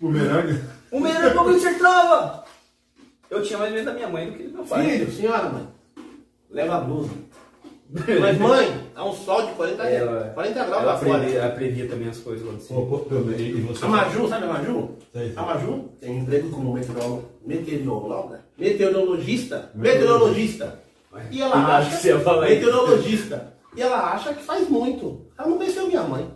[0.00, 0.58] Bumerangue?
[0.90, 2.40] O melhor bagulho acertava.
[3.30, 4.84] Eu tinha mais medo da minha mãe do que do meu pai.
[4.90, 5.68] Filho, senhora, mãe,
[6.50, 7.10] leva a blusa.
[8.20, 11.24] Mas, mãe, dá um sol de 40, Ela, 40 graus lá fora.
[11.28, 12.80] ela previa também as coisas lá de cima.
[13.82, 14.90] A Maju, sabe a Maju?
[15.12, 15.32] Sei, sei.
[15.36, 20.78] A Maju tem emprego como meteorolo- meteoróloga, meteorologista, meteorologista.
[21.32, 23.54] E ela acha, meteorologista.
[23.76, 25.26] E ela acha que faz muito.
[25.36, 26.28] Ela não conheceu minha mãe.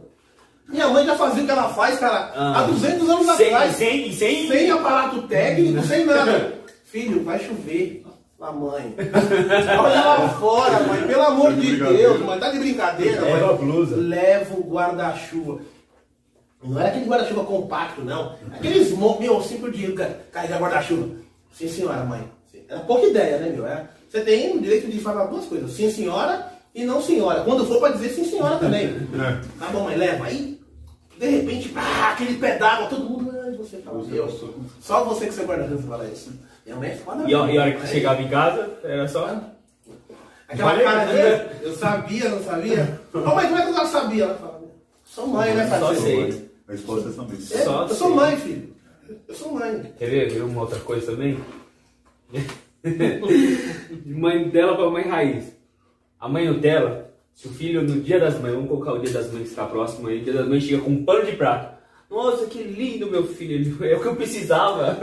[0.69, 2.61] Minha mãe já fazia o que ela faz, cara, Ah.
[2.61, 3.77] há 200 anos Sem, atrás.
[3.77, 6.53] sem, sem, Sem aparato técnico, sem nada.
[6.95, 8.05] Filho, vai chover.
[8.41, 8.95] A mãe.
[9.81, 11.03] Olha lá fora, mãe.
[11.09, 11.77] Pelo amor Tá de.
[11.77, 12.39] Deus, mãe.
[12.39, 13.33] Tá de brincadeira, mãe.
[13.33, 13.97] Leva a blusa.
[13.97, 15.59] Leva o guarda-chuva.
[16.63, 18.37] Não era aquele guarda-chuva compacto, não.
[18.53, 19.99] Aqueles, meu, sempre digo,
[20.31, 21.17] carregar guarda-chuva.
[21.53, 22.23] Sim, senhora, mãe.
[22.69, 23.67] Era pouca ideia, né, meu?
[23.67, 25.73] É, Você tem o direito de falar duas coisas.
[25.73, 27.43] Sim, senhora e não senhora.
[27.43, 28.87] Quando for, pode dizer sim, senhora também.
[29.15, 29.41] É.
[29.59, 30.27] Tá bom, mãe, leva.
[30.27, 30.61] Aí,
[31.19, 34.29] de repente, pá, aquele pé d'água, todo mundo, ai, você fala, meu,
[34.81, 36.31] só você que você guarda chuva fala isso.
[36.65, 37.25] Minha mãe é foda.
[37.29, 39.27] E a, e a hora que chegava em casa, era só.
[40.49, 41.37] Aquela Valeu, cara né?
[41.37, 43.01] de, eu sabia, não sabia?
[43.13, 44.25] Ô mãe, como é que ela sabia?
[44.25, 44.63] Ela fala,
[45.05, 46.51] sou mãe, né, Só sei.
[46.69, 47.39] A esposa é também.
[47.39, 48.17] É, Só eu sou sei.
[48.17, 48.75] mãe, filho.
[49.29, 49.93] Eu sou mãe.
[49.99, 50.31] Quer ver?
[50.31, 51.39] Ver uma outra coisa também?
[52.33, 52.45] De
[54.15, 55.53] mãe dela pra mãe raiz.
[56.19, 59.31] A mãe Nutella, se o filho no dia das mães, vamos colocar o dia das
[59.31, 61.75] mães que está próximo aí, o dia das mães chega com um pano de prato.
[62.11, 64.99] Nossa, que lindo meu filho, é o que eu precisava.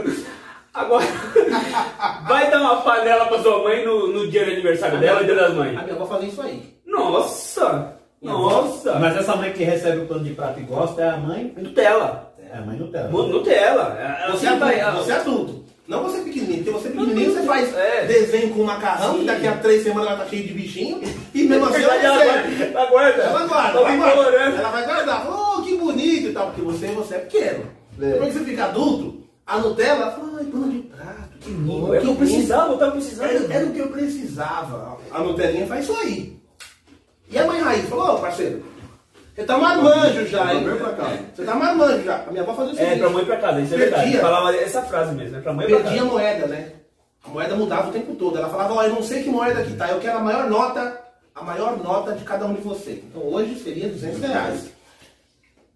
[0.74, 1.04] Agora,
[2.26, 5.52] vai dar uma panela pra sua mãe no, no dia do aniversário dela, dia das
[5.54, 5.76] mães.
[5.78, 6.74] A minha avó fazia isso aí.
[6.86, 7.96] Nossa!
[8.22, 8.98] Nossa!
[8.98, 11.52] Mas essa mãe que recebe o pano de prato e gosta é a mãe.
[11.56, 12.32] Nutella.
[12.52, 13.08] É a mãe Nutella.
[13.08, 13.96] Nu- Nutella.
[13.98, 15.62] Ela Você é sempre vai- adulto, você é adulto.
[15.88, 18.06] Não você pequenininho, porque você pequenininho você faz É.
[18.06, 21.00] desenho com macarrão, que daqui a três semanas vai estar cheio de bichinho,
[21.34, 22.32] e mesmo assim ela ela recebe.
[22.46, 22.64] guarda.
[22.64, 23.22] Ela guarda.
[23.22, 24.58] Ela guarda, Tá ela.
[24.58, 25.26] Ela vai guardar.
[25.28, 27.64] Oh, que bonito e tal, porque você, você é pequeno.
[27.98, 31.94] Depois que você fica adulto, a Nutella fala, ai, pano de prato, que lindo.
[31.94, 33.28] É o que eu lindo." precisava, eu tava precisando.
[33.30, 34.98] Era, era o que eu precisava.
[35.10, 36.40] A Nutelinha faz isso aí.
[37.30, 38.62] E a mãe Raiz falou, ô parceiro,
[39.34, 40.62] você tá marmanjo já, hein?
[40.64, 41.08] Pra.
[41.34, 42.22] Você tá marmanjo já.
[42.26, 42.98] A minha avó fazia o É, seguinte.
[43.00, 43.98] pra mãe e pra casa, isso é Perdia.
[44.00, 44.18] verdade.
[44.20, 46.10] Falava essa frase mesmo, é pra mãe pra Perdia a casa.
[46.12, 46.72] moeda, né?
[47.24, 48.36] A moeda mudava o tempo todo.
[48.36, 51.00] Ela falava, ó, eu não sei que moeda que tá, eu quero a maior nota,
[51.34, 52.98] a maior nota de cada um de vocês.
[53.04, 54.70] Então hoje seria 200 reais.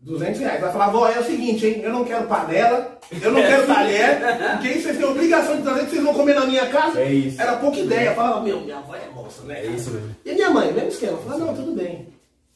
[0.01, 0.63] 200 reais.
[0.63, 4.21] Ela falava, ó, é o seguinte, hein, eu não quero panela, eu não quero talher,
[4.53, 7.01] porque aí vocês têm obrigação de trazer que vocês vão comer na minha casa.
[7.01, 7.41] É isso.
[7.41, 8.15] Era pouca ideia.
[8.15, 9.65] Falava, meu, minha avó é moça, né?
[9.65, 10.17] É isso mesmo.
[10.25, 12.09] E a minha mãe, mesmo esquema, falava, não, tudo bem.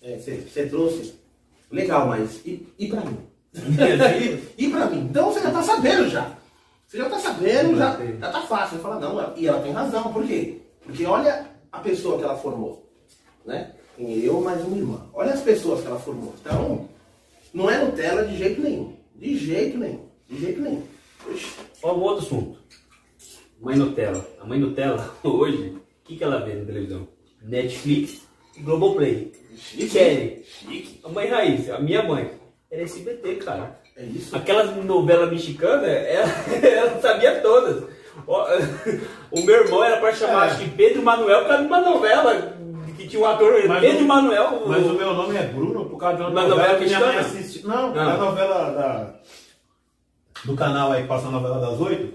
[0.02, 1.14] É, Você você trouxe,
[1.70, 3.18] legal, mas e, e pra mim?
[4.56, 5.08] e, e pra mim?
[5.10, 6.32] Então você já tá sabendo já.
[6.86, 8.76] Você já tá sabendo, já, já tá fácil.
[8.76, 10.60] Você fala, não, e ela tem razão, por quê?
[10.84, 12.84] Porque olha a pessoa que ela formou,
[13.44, 13.72] né?
[13.96, 15.06] Tem eu mais uma irmã.
[15.12, 16.34] Olha as pessoas que ela formou.
[16.40, 16.88] Então,
[17.52, 18.96] não é Nutella de jeito nenhum.
[19.16, 20.06] De jeito nenhum.
[20.28, 20.82] De jeito nenhum.
[21.30, 21.46] Oxi.
[21.82, 22.58] Ó, um outro assunto.
[23.60, 24.26] Mãe Nutella.
[24.40, 27.06] A mãe Nutella, hoje, o que, que ela vê na televisão?
[27.42, 28.22] Netflix
[28.56, 29.32] e Globoplay.
[29.56, 29.88] Chique.
[29.88, 30.42] Série.
[30.44, 31.00] Chique.
[31.04, 32.30] A mãe raiz, a minha mãe,
[32.70, 33.78] era SBT, cara.
[33.96, 34.34] É isso.
[34.34, 37.84] Aquelas novelas mexicanas, ela, ela sabia todas.
[38.26, 38.46] Ó,
[39.30, 40.50] O meu irmão era pra chamar É.
[40.50, 42.56] acho que Pedro Manuel por causa de uma novela
[43.10, 44.62] tinha o ator Mas Pedro o- Manuel.
[44.66, 47.16] Mas o meu nome é Bruno por causa de uma Mas novela que minha mãe
[47.18, 47.66] assiste.
[47.66, 47.96] Não, Ah.
[47.96, 49.14] é a novela da,
[50.44, 52.14] do canal aí que passa a novela das oito.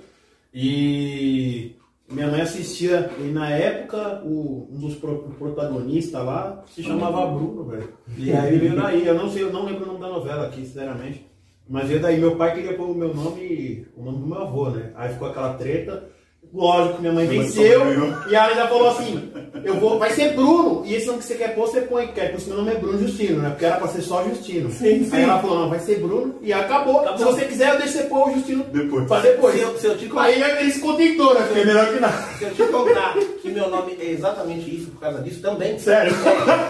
[0.53, 1.75] E
[2.09, 3.11] minha mãe assistia.
[3.19, 7.93] E na época o, um dos pro- protagonistas lá se chamava Bruno, velho.
[8.17, 9.05] E aí veio daí.
[9.05, 11.25] Eu não sei, eu não lembro o nome da novela aqui, sinceramente.
[11.67, 12.17] Mas veio daí.
[12.19, 14.91] Meu pai queria pôr o meu nome, o nome do meu avô, né?
[14.95, 16.09] Aí ficou aquela treta.
[16.55, 17.81] Lógico, minha mãe Minha mãe venceu.
[18.29, 19.29] E ela já falou assim:
[19.63, 20.83] eu vou, vai ser Bruno.
[20.85, 22.79] E esse nome que você quer pôr, você põe, quer, porque o meu nome é
[22.79, 23.49] Bruno Justino, né?
[23.49, 24.69] Porque era pra ser só Justino.
[24.71, 25.09] Sim, sim.
[25.15, 26.35] Aí ela falou: não, vai ser Bruno.
[26.41, 27.01] E acabou.
[27.01, 27.17] Acabou.
[27.17, 29.07] Se você quiser, eu deixo você pôr o Justino Depois.
[29.07, 29.55] pra depois.
[29.55, 31.41] Se eu, se eu te Aí ele se contentou, né?
[31.45, 32.23] Porque é melhor que nada.
[32.37, 35.77] Se eu te contar que meu nome é exatamente isso por causa disso também.
[35.77, 36.13] Sério.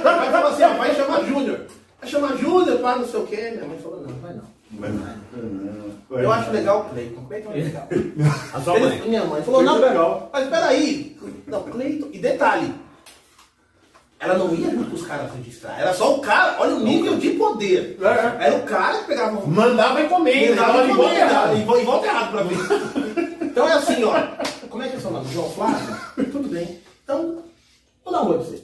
[0.04, 1.60] Vai falar assim, ó, vai chamar Júnior.
[2.02, 3.52] Vai chamar Júnior, pá, não sei o quê.
[3.54, 4.43] Minha mãe falou, não, vai não.
[4.71, 5.85] Mas não.
[6.10, 7.26] Eu acho legal o Cleiton.
[7.26, 7.88] Cleiton é legal.
[8.54, 9.02] A sua Ele- mãe.
[9.10, 10.30] minha mãe falou, não, Cleiton é legal.
[10.32, 11.18] mas peraí.
[11.48, 12.10] Não, Cleiton.
[12.13, 12.74] E detalhe.
[14.20, 15.80] Ela não ia junto com os caras registrar.
[15.80, 17.98] Era só o cara, olha o nível de poder.
[18.02, 18.46] É.
[18.48, 20.56] Era o cara que pegava um Mandava encomenda.
[20.56, 21.58] Mandava Mandava de volta errado.
[21.58, 22.56] E vo- e volta errado pra mim.
[23.41, 24.13] Então é assim, ó.
[24.70, 25.32] Como é que é seu nome?
[25.34, 25.96] João Flávio?
[26.32, 26.80] Tudo bem.
[27.04, 27.44] Então,
[28.04, 28.63] vou dar um oi pra você.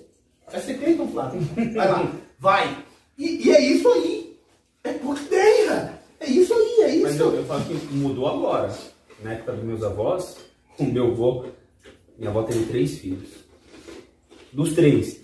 [0.52, 1.42] Vai ser Cleiton Flávio.
[1.76, 2.08] Vai lá.
[2.40, 2.78] Vai.
[3.18, 4.38] E, e é isso aí.
[4.84, 6.01] É pouca ideia.
[6.22, 7.24] É isso aí, é Mas isso.
[7.24, 8.72] eu, eu falo que mudou agora.
[9.24, 10.38] Na época dos meus avós,
[10.80, 11.46] o meu avô,
[12.18, 13.30] minha avó teve três filhos.
[14.54, 15.20] Dos três,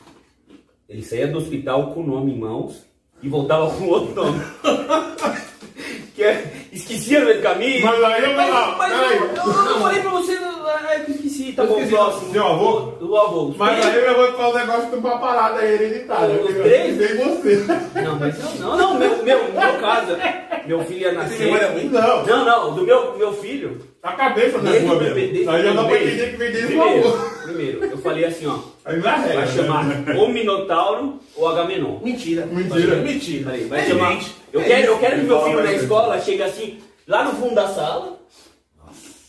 [0.90, 2.84] ele saía do hospital com o nome em mãos
[3.22, 4.40] e voltava com outro nome.
[6.16, 7.86] que é, esquecia no meio do caminho.
[7.86, 8.76] Mas aí eu vou Mas, lá.
[8.78, 9.36] mas eu, eu,
[9.72, 12.32] eu falei pra você, é que eu esqueci, tá Eu bom, esqueci, próximo.
[12.32, 12.80] seu avô?
[13.00, 13.54] Do, do avô.
[13.58, 16.36] Mas aí eu vou falar um negócio de uma parada hereditária.
[16.42, 16.98] Os três?
[16.98, 17.66] Vem você.
[18.02, 20.18] Não, mas não, não, não, meu, meu, meu caso,
[20.66, 21.52] meu filho ia nascer.
[21.92, 22.26] Não.
[22.26, 25.52] Não, não, do meu, meu filho, A cabeça é boa o mesmo.
[25.52, 27.18] Aí já dá pra entender que vem desde o Primeiro, avô.
[27.44, 28.58] primeiro, eu falei assim, ó.
[28.86, 29.48] Aí é regra, Vai né?
[29.48, 29.86] chamar
[30.18, 32.00] ou Minotauro ou Agamenon.
[32.04, 32.46] Mentira.
[32.46, 32.96] Mentira.
[32.98, 33.44] Mentira.
[33.46, 34.12] Falei, vai É chamar.
[34.14, 34.36] gente.
[34.58, 35.00] Eu É quero, eu isso.
[35.02, 38.18] quero que meu filho na escola chegue assim, lá no fundo da sala.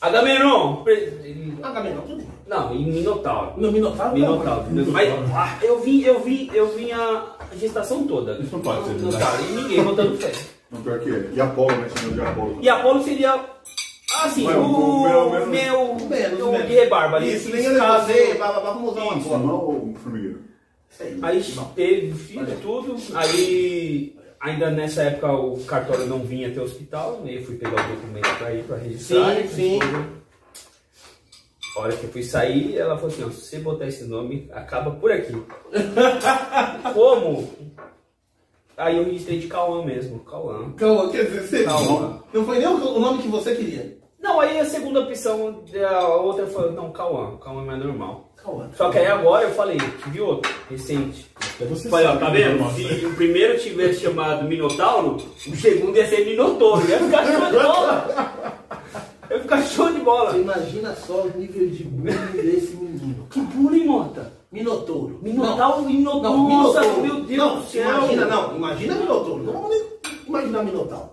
[0.01, 0.77] Agamenon!
[0.85, 0.93] pre-
[1.25, 1.83] ele- Ah.
[2.47, 3.53] Não, e Minotauro.
[3.61, 4.15] Meu Minotauro?
[4.15, 4.67] Minotauro.
[4.71, 8.39] não, Mas ah, eu vi, eu vi, eu vi a gestação toda.
[8.39, 9.43] Isso não pode ser Minotauro.
[9.43, 10.33] E ninguém botando fé.
[10.71, 11.31] Não, pior que é.
[11.35, 11.89] E Apolo, né?
[11.95, 12.59] Chamando de Apolo.
[12.63, 13.45] E Apolo seria.
[14.23, 15.31] Assim, Ué, o, o meu.
[15.31, 16.67] meu- meu Menos, o menos.
[16.67, 17.35] Guerreiro Barba ali.
[17.35, 20.41] Isso, nesse nem eu caso, fazer, vamos usar uma Isso, não é o formigueiro.
[20.91, 21.19] Isso aí.
[21.23, 21.65] Aí Não.
[21.67, 22.97] teve filho, tudo.
[23.15, 27.23] Aí, ainda nessa época, o cartório não vinha até o hospital.
[27.25, 29.35] Aí eu fui pegar o documento pra ir pra registrar.
[29.35, 29.79] Sim, e sim.
[29.79, 30.07] depois
[31.77, 34.49] A hora que eu fui sair, ela falou assim: ó, se você botar esse nome,
[34.53, 35.33] acaba por aqui.
[36.95, 37.49] Como?
[38.77, 40.73] Aí eu registrei de Cauã mesmo, Cauã.
[40.77, 41.65] Calma, quer dizer, você...
[41.65, 42.23] Cauã.
[42.33, 43.98] Não foi nem o nome que você queria.
[44.21, 48.29] Não, aí a segunda opção, a outra foi, não, Cauã, Cauã é mais normal.
[48.37, 48.71] Calma.
[48.77, 51.27] Só que aí agora eu falei, tive outro, recente.
[51.61, 52.59] Você Falei, ó, tá vendo?
[52.61, 52.77] nossa.
[52.77, 56.89] Se o primeiro tivesse chamado Minotauro, o segundo ia ser Minotouro.
[56.89, 58.35] Ia ficar show de bola.
[59.31, 60.31] Ia ficar show de bola.
[60.33, 63.27] Você imagina só o nível de bullying desse menino.
[63.31, 64.33] Que bullying, Mota.
[64.53, 65.19] Minotouro.
[65.21, 66.23] Minotauro, Minotouro.
[66.23, 67.03] Não, Nossa, Minotouro.
[67.03, 67.89] meu Deus não, do céu.
[67.91, 68.57] Imagina, não.
[68.57, 69.43] Imagina Minotouro.
[69.43, 69.83] Não vamos nem
[70.29, 71.11] imaginar Minotauro.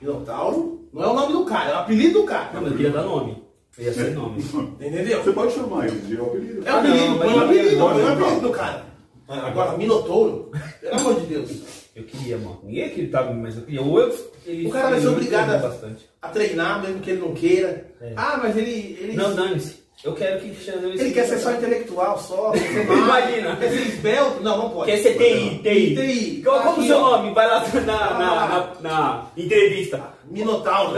[0.00, 2.50] Minotauro não é o nome do cara, é o apelido do cara.
[2.54, 3.42] Não, mas eu queria dar nome.
[3.78, 4.42] Ia ser nome.
[4.80, 5.22] Entendeu?
[5.22, 6.62] Você pode chamar ele de apelido.
[6.66, 8.40] É o Ah, não, apelido, mas põe o queria- apelido, põe o apelido não.
[8.40, 8.86] do cara.
[9.28, 11.50] Agora, Minotouro, pelo amor de Deus.
[11.94, 12.60] Eu queria, mano.
[12.62, 13.82] Ninguém acreditava mim, mas eu queria.
[13.82, 16.08] Ou eu, ele, O cara vai ser obrigado a- bastante.
[16.22, 17.90] A treinar, mesmo que ele não queira.
[18.00, 18.12] É.
[18.16, 18.96] Ah, mas ele.
[19.00, 19.82] Ele, Não, dane-se.
[20.04, 22.52] Eu quero que chame ele quer ser só intelectual, só.
[22.54, 23.56] Imagina.
[23.56, 24.42] Quer ser esbelto?
[24.42, 24.92] Não, não pode.
[24.92, 25.96] Quer ser TI, TI.
[25.96, 26.42] TI.
[26.44, 27.34] Qual, como o seu nome?
[27.34, 30.00] Vai lá na, na, na, na entrevista.
[30.26, 30.94] Minotauro.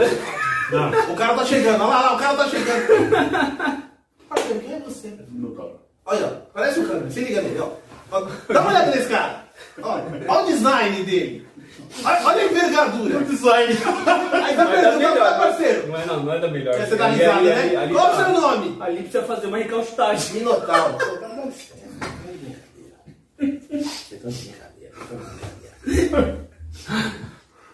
[1.11, 3.91] O cara tá chegando, olha lá, lá, o cara tá chegando.
[4.29, 5.17] Parceiro, quem é você?
[5.29, 5.79] Minotauro.
[6.05, 7.69] Olha, ó, parece o câmera, se liga nele, ó.
[8.11, 9.45] Ó, Dá uma olhada nesse cara.
[9.81, 11.47] Olha, olha o design dele.
[12.03, 13.17] Olha, olha a envergadura.
[13.19, 13.73] O design.
[13.73, 15.17] Aí tá Não é da perguntando, melhor.
[15.29, 15.87] tá, parceiro?
[15.87, 16.73] Não é não, não é da melhor.
[16.75, 17.61] Você dar Ali- risada, ali- né?
[17.61, 18.77] ali- ali Qual o tá- seu nome?
[18.81, 20.33] Ali precisa fazer uma recaustagem.
[20.35, 20.97] Minotauro.
[21.01, 23.81] Tá licença, tá de brincadeira.
[23.89, 25.15] Você tá de brincadeira, tá
[25.85, 26.51] de brincadeira.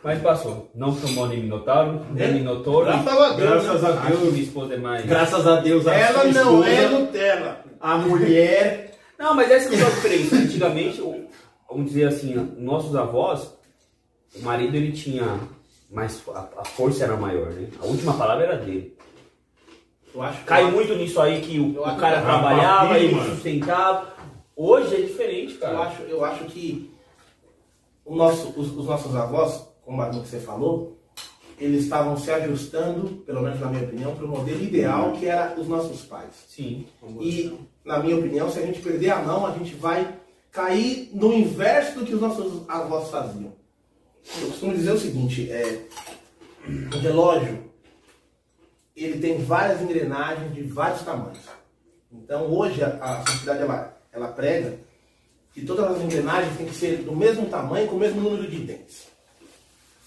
[0.03, 0.71] Mas passou.
[0.73, 2.31] Não tomou nem Minotauro, nem É?
[2.31, 2.85] Minotouro.
[2.85, 3.49] Graças a Deus.
[3.49, 4.21] Graças a Deus.
[4.31, 5.05] minha esposa é mais.
[5.05, 7.61] Graças a Deus, a Ela não é Nutella.
[7.81, 8.97] A mulher.
[9.19, 10.35] Não, mas essa é a diferença.
[10.37, 11.01] Antigamente,
[11.69, 13.56] vamos dizer assim, nossos avós,
[14.35, 15.39] o marido ele tinha
[15.89, 16.21] mais.
[16.29, 17.67] A, a força era maior, né?
[17.81, 18.95] A última palavra era dele.
[20.13, 23.15] Eu acho Cai muito nisso aí que o, Eu o acho cara trabalhava, Rapidinho, ele
[23.15, 23.35] mano.
[23.35, 24.13] sustentava.
[24.55, 25.79] Hoje é diferente, Eu cara.
[25.81, 26.91] acho, eu acho que
[28.03, 30.97] o nosso, os, os nossos avós, como que você falou,
[31.59, 35.59] eles estavam se ajustando, pelo menos na minha opinião, para o modelo ideal que era
[35.59, 36.33] os nossos pais.
[36.47, 36.85] Sim.
[37.19, 37.53] E,
[37.83, 40.15] na minha opinião, se a gente perder a mão, a gente vai
[40.51, 43.53] cair no inverso do que os nossos avós faziam.
[44.41, 45.87] Eu costumo dizer o seguinte, é,
[46.93, 47.63] o relógio,
[48.95, 51.39] ele tem várias engrenagens de vários tamanhos.
[52.11, 54.79] Então hoje a, a sociedade ela, ela prega
[55.53, 58.59] que todas as engrenagens têm que ser do mesmo tamanho, com o mesmo número de
[58.59, 59.07] dentes.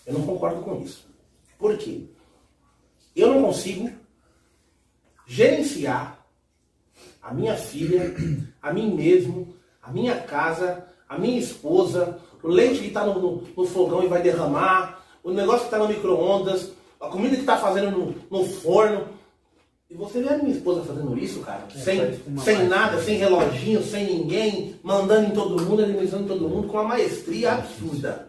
[0.06, 1.06] Eu não concordo com isso.
[1.58, 2.04] Por quê?
[3.14, 3.90] Eu não consigo
[5.26, 6.24] gerenciar
[7.22, 8.14] a minha filha,
[8.62, 13.42] a mim mesmo, a minha casa, a minha esposa, o leite que está no, no,
[13.56, 16.70] no, fogão e vai derramar, o negócio que está no micro-ondas,
[17.00, 19.08] a comida que está fazendo no, no, forno.
[19.90, 23.82] E você vê a minha esposa fazendo isso, cara, é, sem, sem nada, sem reloginho,
[23.82, 28.28] sem ninguém, mandando em todo mundo, administrando em todo mundo, com uma maestria absurda.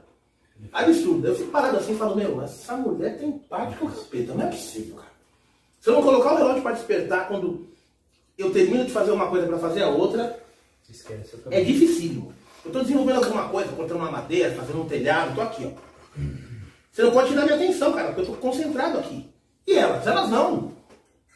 [0.73, 1.29] Absurda.
[1.29, 4.49] Eu fico parado assim e falo, meu, essa mulher tem parte com respeito, não é
[4.49, 5.11] possível, cara.
[5.79, 7.67] Se eu não colocar o relógio para despertar quando
[8.37, 10.39] eu termino de fazer uma coisa para fazer a outra,
[10.91, 12.33] Esquece, é dificílimo.
[12.63, 15.91] Eu estou desenvolvendo alguma coisa, cortando uma madeira, fazendo um telhado, estou aqui, ó.
[16.91, 19.33] Você não pode tirar minha atenção, cara, porque eu estou concentrado aqui.
[19.65, 20.05] E elas?
[20.05, 20.71] Elas não.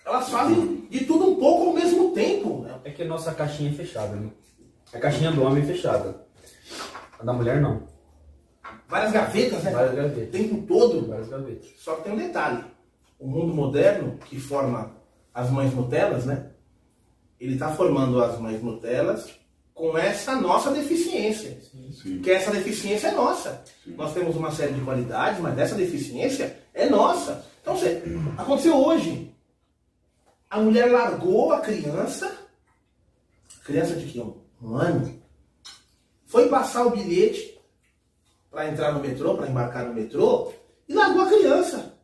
[0.06, 2.68] Elas fazem de tudo um pouco ao mesmo tempo.
[2.84, 4.30] É que a nossa caixinha é fechada, né?
[4.94, 6.26] A caixinha do homem é fechada.
[7.20, 7.84] A da mulher não.
[8.88, 9.72] Várias gavetas, né?
[9.72, 10.28] Várias gavetas.
[10.28, 11.08] O tempo todo.
[11.08, 11.68] Várias gavetas.
[11.78, 12.64] Só que tem um detalhe.
[13.18, 14.92] O mundo moderno, que forma
[15.34, 16.52] as mães Nutelas, né?
[17.40, 19.34] Ele está formando as mães Nutelas
[19.76, 21.60] com essa nossa deficiência.
[22.02, 22.22] Sim.
[22.22, 23.62] Que essa deficiência é nossa.
[23.86, 27.46] Nós temos uma série de qualidades, mas essa deficiência é nossa.
[27.62, 28.02] Então, você,
[28.38, 29.36] aconteceu hoje.
[30.50, 32.32] A mulher largou a criança,
[33.66, 34.20] criança de que?
[34.62, 35.22] Um ano,
[36.26, 37.60] foi passar o bilhete
[38.50, 40.54] para entrar no metrô, para embarcar no metrô,
[40.88, 41.98] e largou a criança.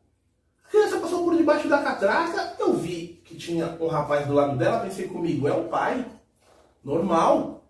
[0.65, 4.57] A criança passou por debaixo da catraca, eu vi que tinha um rapaz do lado
[4.57, 6.05] dela, pensei comigo, é o pai.
[6.84, 7.61] Normal.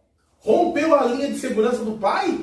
[0.42, 2.38] Rompeu a linha de segurança do pai,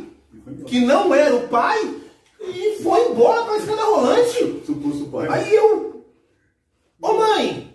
[0.66, 1.96] que não era o pai,
[2.40, 4.62] e foi embora para a escada rolante.
[4.64, 5.28] Suposto pai.
[5.28, 6.04] Aí eu,
[7.02, 7.74] ô mãe,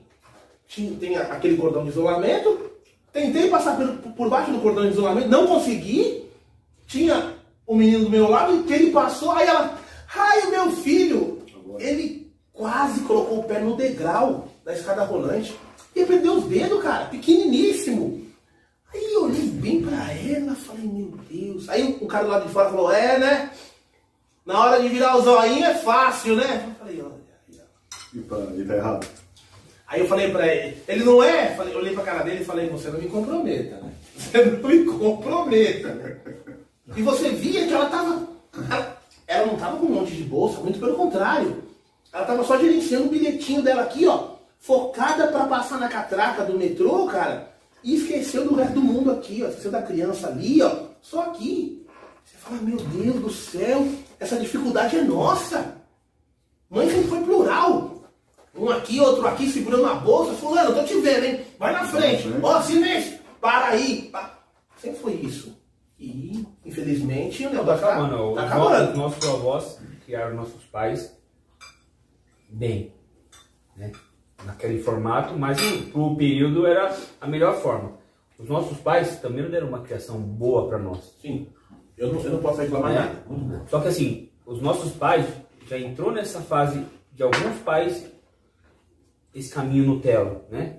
[0.66, 2.72] tinha, tem aquele cordão de isolamento,
[3.12, 6.24] tentei passar por, por baixo do cordão de isolamento, não consegui.
[6.88, 7.34] Tinha
[7.68, 9.78] o menino do meu lado e que ele passou, aí ela,
[10.16, 11.42] ai meu filho,
[11.80, 15.54] ele quase colocou o pé no degrau da escada rolante
[15.96, 18.23] e perdeu os dedos, cara, pequeniníssimo.
[19.64, 21.70] Bem pra ela, falei, meu Deus.
[21.70, 23.50] Aí o cara do lado de fora falou, é, né?
[24.46, 26.66] Na hora de virar o zoinho é fácil, né?
[26.68, 27.24] Eu falei, olha.
[28.14, 29.08] E tá, e tá errado.
[29.88, 31.56] Aí eu falei pra ele, ele não é?
[31.56, 33.94] Falei, olhei pra cara dele e falei, você não me comprometa, né?
[34.14, 36.18] Você não me comprometa, né?
[36.96, 38.28] E você via que ela tava.
[38.70, 41.64] Ela, ela não tava com um monte de bolsa, muito pelo contrário.
[42.12, 44.34] Ela tava só gerenciando o bilhetinho dela aqui, ó.
[44.60, 47.53] Focada pra passar na catraca do metrô, cara.
[47.84, 49.48] E esqueceu do resto do mundo aqui, ó.
[49.50, 50.88] Esqueceu da criança ali, ó.
[51.02, 51.86] Só aqui.
[52.24, 53.86] Você fala, meu Deus do céu,
[54.20, 55.78] essa dificuldade é nossa.
[56.70, 58.04] Mãe sempre foi plural.
[58.56, 60.34] Um aqui, outro aqui, segurando a bolsa.
[60.34, 61.46] Fulano, eu tô te vendo, hein?
[61.60, 62.28] Vai na frente.
[62.42, 63.20] Ó, silêncio.
[63.42, 64.04] Para aí.
[64.12, 64.40] Pa-
[64.78, 65.58] Sempre foi isso.
[66.00, 68.36] E, infelizmente, o negócio tá, acabando.
[68.36, 68.98] tá acabando.
[68.98, 71.16] nossos, nossos avós criaram nossos pais
[72.50, 72.94] bem.
[73.76, 73.92] Né?
[74.46, 77.94] Naquele formato, mas o- pro período era a melhor forma.
[78.38, 81.16] Os nossos pais também não deram uma criação boa para nós.
[81.22, 81.48] Sim.
[81.98, 83.00] Eu não, eu não posso reclamar né?
[83.00, 83.24] nada.
[83.28, 83.68] Muito bom.
[83.68, 85.26] Só que assim, os nossos pais
[85.68, 86.84] já entrou nessa fase
[87.14, 88.12] de alguns pais
[89.34, 90.78] esse caminho Nutella, né?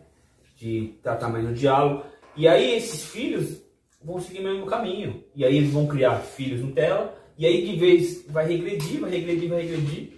[0.56, 2.04] De tratar mais no diálogo.
[2.36, 3.62] E aí esses filhos
[4.02, 5.24] vão seguir o mesmo caminho.
[5.34, 7.14] E aí eles vão criar filhos Nutella.
[7.38, 10.12] E aí de vez vai regredir, vai regredir, vai regredir.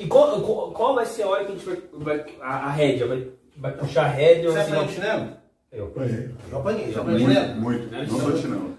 [0.00, 1.78] E qual, qual- qual vai ser a hora que a gente vai.
[2.18, 3.06] vai- a, a rédea?
[3.06, 4.50] Vai, vai puxar a rédea?
[4.50, 5.28] Você Assim, apanhou de chinelo?
[5.72, 5.84] eu.
[5.86, 6.28] Apanhei.
[6.52, 6.92] Eu apanhei.
[6.92, 7.40] Já apanhei apanhei.
[7.42, 7.60] chinelo?
[7.60, 7.86] Muito.
[7.90, 8.06] Né?
[8.10, 8.74] Não sou chinelo.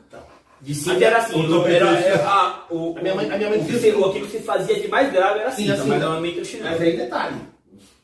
[0.62, 3.50] De cinta era assim, o era, topete- era- a, o, A minha mãe- a minha
[3.50, 5.82] mãe o que dizia se- assim- que se fazia de mais grave era cinta, assim,
[5.90, 6.06] mas né?
[6.06, 6.70] normalmente o chinelo.
[6.72, 7.36] Mas aí detalhe.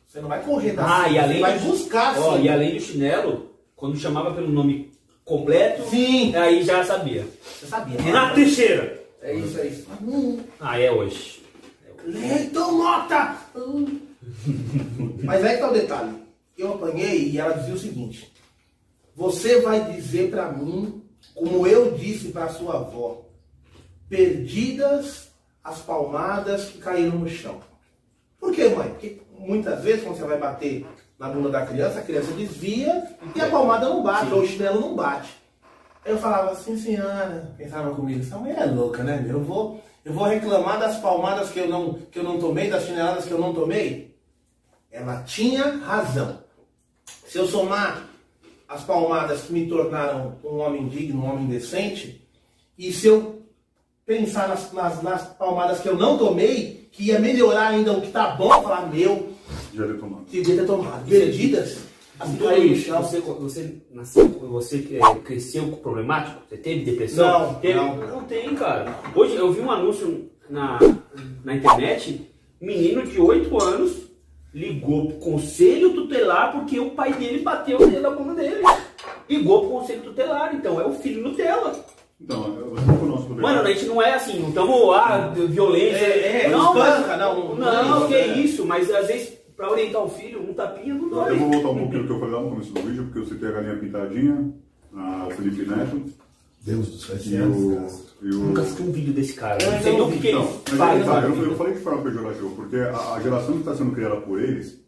[0.05, 2.43] Você não vai correr da Ah, cinta, e além você vai do- buscar Ó, assim.
[2.43, 4.91] e além do chinelo, quando chamava pelo nome
[5.25, 6.35] completo, Sim.
[6.35, 7.25] aí já sabia.
[7.41, 7.97] Você sabia.
[7.97, 8.03] né?
[8.03, 9.01] Renato Teixeira.
[9.23, 9.87] É isso, é isso.
[10.59, 11.40] Ah, é hoje.
[12.05, 13.37] Leiton Mota!
[15.23, 16.13] Mas aí que tá o detalhe.
[16.57, 18.31] Eu apanhei e ela dizia o seguinte.
[19.15, 23.25] Você vai dizer pra mim, como eu disse pra sua avó,
[24.09, 25.29] perdidas
[25.63, 27.59] as palmadas que caíram no chão.
[28.39, 28.89] Por quê, mãe?
[28.89, 30.85] Porque muitas vezes quando você vai bater
[31.19, 34.81] na bunda da criança, a criança desvia e a palmada não bate, ou o chinelo
[34.81, 35.29] não bate.
[36.03, 39.23] Eu falava assim, senhora, pensava comigo, essa mãe é louca, né?
[39.29, 42.85] Eu vou, eu vou reclamar das palmadas que eu, não, que eu não tomei, das
[42.85, 44.15] chineladas que eu não tomei?
[44.91, 46.39] Ela tinha razão.
[47.27, 48.07] Se eu somar
[48.67, 52.21] as palmadas que me tornaram um homem digno, um homem decente,
[52.77, 53.41] E se eu
[54.05, 58.11] pensar nas, nas, nas palmadas que eu não tomei, que ia melhorar ainda o que
[58.11, 59.31] tá bom, falar, meu,
[59.73, 60.25] Já deu tomado.
[60.25, 61.07] devia ter tomado.
[61.07, 61.77] Perdidas,
[62.22, 63.01] assim, isso, chão.
[63.01, 66.41] você, você nasceu, você é, cresceu com problemático?
[66.47, 67.53] Você teve depressão?
[67.53, 67.74] Não, Teve?
[67.74, 67.95] não.
[67.95, 68.95] não tem, cara.
[69.15, 70.80] Hoje eu vi um anúncio na,
[71.43, 74.11] na internet, menino de 8 anos
[74.53, 78.61] ligou pro conselho tutelar porque o pai dele bateu na bunda dele.
[79.30, 81.74] Ligou pro conselho tutelar, então é o filho Nutella.
[82.19, 83.49] Então, eu vou para o nosso problema.
[83.49, 85.97] Mano, a gente não é assim, não estamos, ah, violência.
[85.97, 88.38] É, é, não, mas, espanca, não, não, não, que é.
[88.38, 91.38] isso, mas às vezes pra orientar o filho, um tapinha não Eu dói.
[91.38, 93.26] vou voltar um pouquinho do que eu falei lá no começo do vídeo, porque eu
[93.28, 94.53] citei a galinha pintadinha,
[94.95, 96.03] a Felipe Neto
[96.64, 98.12] Deus do céu, e o.
[98.24, 98.39] E o...
[98.39, 99.64] Nunca assisti um vídeo desse cara.
[99.64, 101.05] Eu Não sei do que, que ele Não, mas faz.
[101.05, 104.18] tá, eu, eu falei de forma pejorativa, porque a, a geração que está sendo criada
[104.18, 104.80] por eles,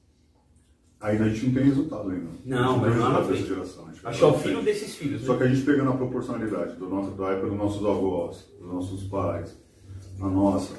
[1.02, 2.30] ainda a gente não tem resultado ainda.
[2.46, 3.42] Não, mas não na tem resultado frente.
[3.42, 3.88] dessa geração.
[4.04, 5.22] Acho que é o filho desses filhos.
[5.24, 5.38] Só né?
[5.40, 9.04] que a gente pegando a proporcionalidade do nosso, da época dos nossos avós, dos nossos
[9.06, 9.58] pais,
[10.20, 10.74] a nossa,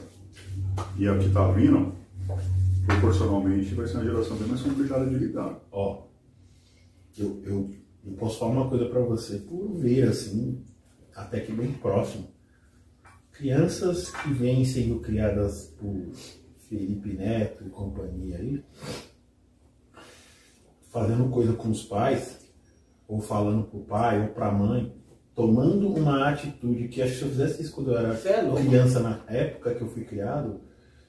[0.97, 1.93] e a que está vindo,
[2.87, 5.61] proporcionalmente vai ser uma geração bem mais complicada de lidar.
[5.70, 6.05] Ó,
[7.16, 7.70] eu, eu,
[8.05, 10.62] eu posso falar uma coisa pra você, por ver assim,
[11.14, 12.28] até que bem próximo.
[13.32, 16.12] Crianças que vêm sendo criadas por
[16.68, 18.64] Felipe Neto e companhia aí,
[20.91, 22.39] fazendo coisa com os pais,
[23.09, 24.95] ou falando pro pai ou pra mãe,
[25.35, 29.01] tomando uma atitude que acho que se eu fizesse isso quando eu era é criança
[29.01, 30.61] na época que eu fui criado,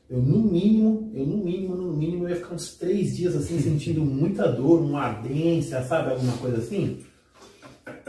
[0.10, 3.60] eu no mínimo, eu no mínimo, no mínimo, eu ia ficar uns três dias assim,
[3.60, 6.12] sentindo muita dor, uma ardência, sabe?
[6.12, 7.04] Alguma coisa assim.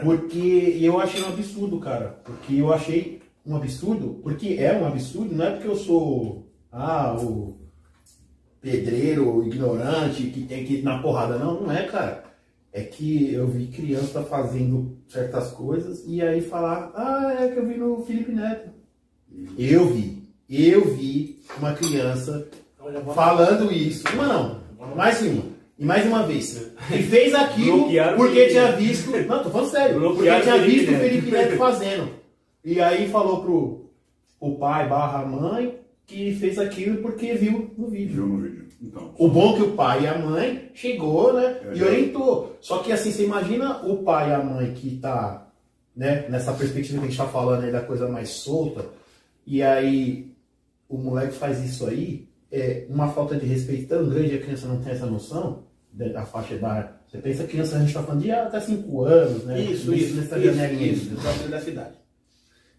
[0.03, 2.19] Porque eu achei um absurdo, cara.
[2.23, 7.15] Porque eu achei um absurdo, porque é um absurdo, não é porque eu sou ah,
[7.19, 7.55] o
[8.61, 12.25] pedreiro ignorante que tem que ir na porrada, não, não é, cara.
[12.71, 17.67] É que eu vi criança fazendo certas coisas e aí falar, ah, é que eu
[17.67, 18.69] vi no Felipe Neto.
[19.57, 22.47] Eu vi, eu vi uma criança
[23.13, 24.03] falando isso.
[24.13, 24.61] Uma não,
[24.95, 25.43] mais uma.
[25.79, 26.71] E mais uma vez.
[26.91, 28.77] E fez aquilo Bloquearam porque Felipe tinha Neto.
[28.77, 29.11] visto.
[29.11, 30.01] Não, tô falando sério.
[30.01, 30.99] Porque tinha Felipe visto o.
[30.99, 32.09] Felipe Neto fazendo.
[32.65, 33.89] E aí falou pro
[34.39, 38.15] o pai barra mãe que fez aquilo porque viu no vídeo.
[38.15, 38.67] Viu no vídeo.
[38.81, 41.57] Então, O bom é que o pai e a mãe chegou, né?
[41.63, 42.55] É, e orientou.
[42.61, 45.47] Só que assim, você imagina o pai e a mãe que tá,
[45.95, 48.85] né, nessa perspectiva que a gente tá falando aí da coisa mais solta,
[49.45, 50.26] e aí
[50.89, 54.79] o moleque faz isso aí, é uma falta de respeito tão grande, a criança não
[54.81, 56.91] tem essa noção da faixa etária.
[57.07, 59.59] Você pensa a criança, a gente tá falando de até 5 anos, né?
[59.61, 60.91] Isso, isso, Nessa isso, janelinha.
[60.91, 61.95] isso, isso, da cidade.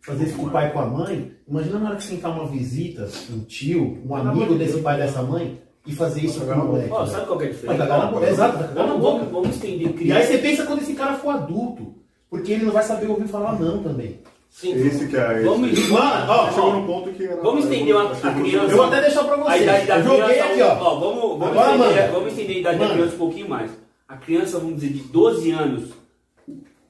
[0.01, 1.33] Fazer isso com o pai e com a mãe.
[1.49, 5.03] Imagina na hora que sentar uma visita, um tio, um amigo de desse pai e
[5.05, 6.91] dessa mãe, e fazer isso com o moleque.
[6.93, 7.79] Ó, sabe qual que é a Vai diferença?
[7.87, 8.29] cagar na boca.
[8.31, 9.25] Exato, vai cagar na Vamos, boca.
[9.33, 10.27] vamos, estender E aí criança.
[10.27, 11.95] você pensa quando esse cara for adulto,
[12.31, 14.21] porque ele não vai saber ouvir falar não também.
[14.51, 14.73] Sim.
[14.87, 15.43] esse que é.
[15.43, 17.41] Vamos- esse, Mano, ó, chegou ó, no ponto que era.
[17.43, 18.73] Vamos que a você- criança.
[18.73, 19.63] eu vou até deixar pra A vocês.
[19.63, 20.75] idade da joguei criança, aqui, ó.
[20.75, 21.01] vamos,
[21.39, 22.13] vamos, Agora, estender, mano.
[22.13, 22.89] vamos estender a idade Mano.
[22.91, 23.71] da criança um pouquinho mais.
[24.09, 25.91] A criança, vamos dizer, de 12 anos,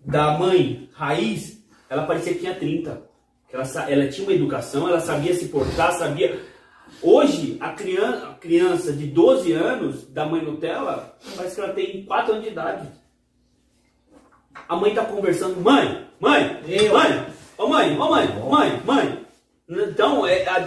[0.05, 3.03] da mãe raiz, ela parecia que tinha 30.
[3.49, 6.39] Que Ela, ela tinha uma educação, ela sabia se portar, sabia.
[7.03, 12.05] Hoje, a criança, a criança de 12 anos, da mãe Nutella, parece que ela tem
[12.05, 12.89] 4 anos de idade.
[14.69, 16.93] A mãe tá conversando, mãe, mãe, Eu.
[16.93, 17.27] mãe,
[17.59, 19.29] ô mãe, ô mãe, mãe, mãe.
[19.69, 20.67] Então, é, a,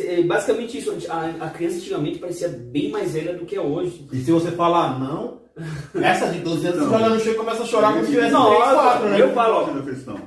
[0.00, 0.92] é basicamente isso.
[1.08, 4.08] A, a criança antigamente parecia bem mais velha do que é hoje.
[4.12, 5.42] E se você falar não,
[5.94, 6.86] essa de 12 anos, Não.
[6.86, 9.20] você joga no chão e começa a chorar como se tivesse Nossa, 3, 4, né?
[9.20, 10.18] eu falo, ó, da questão.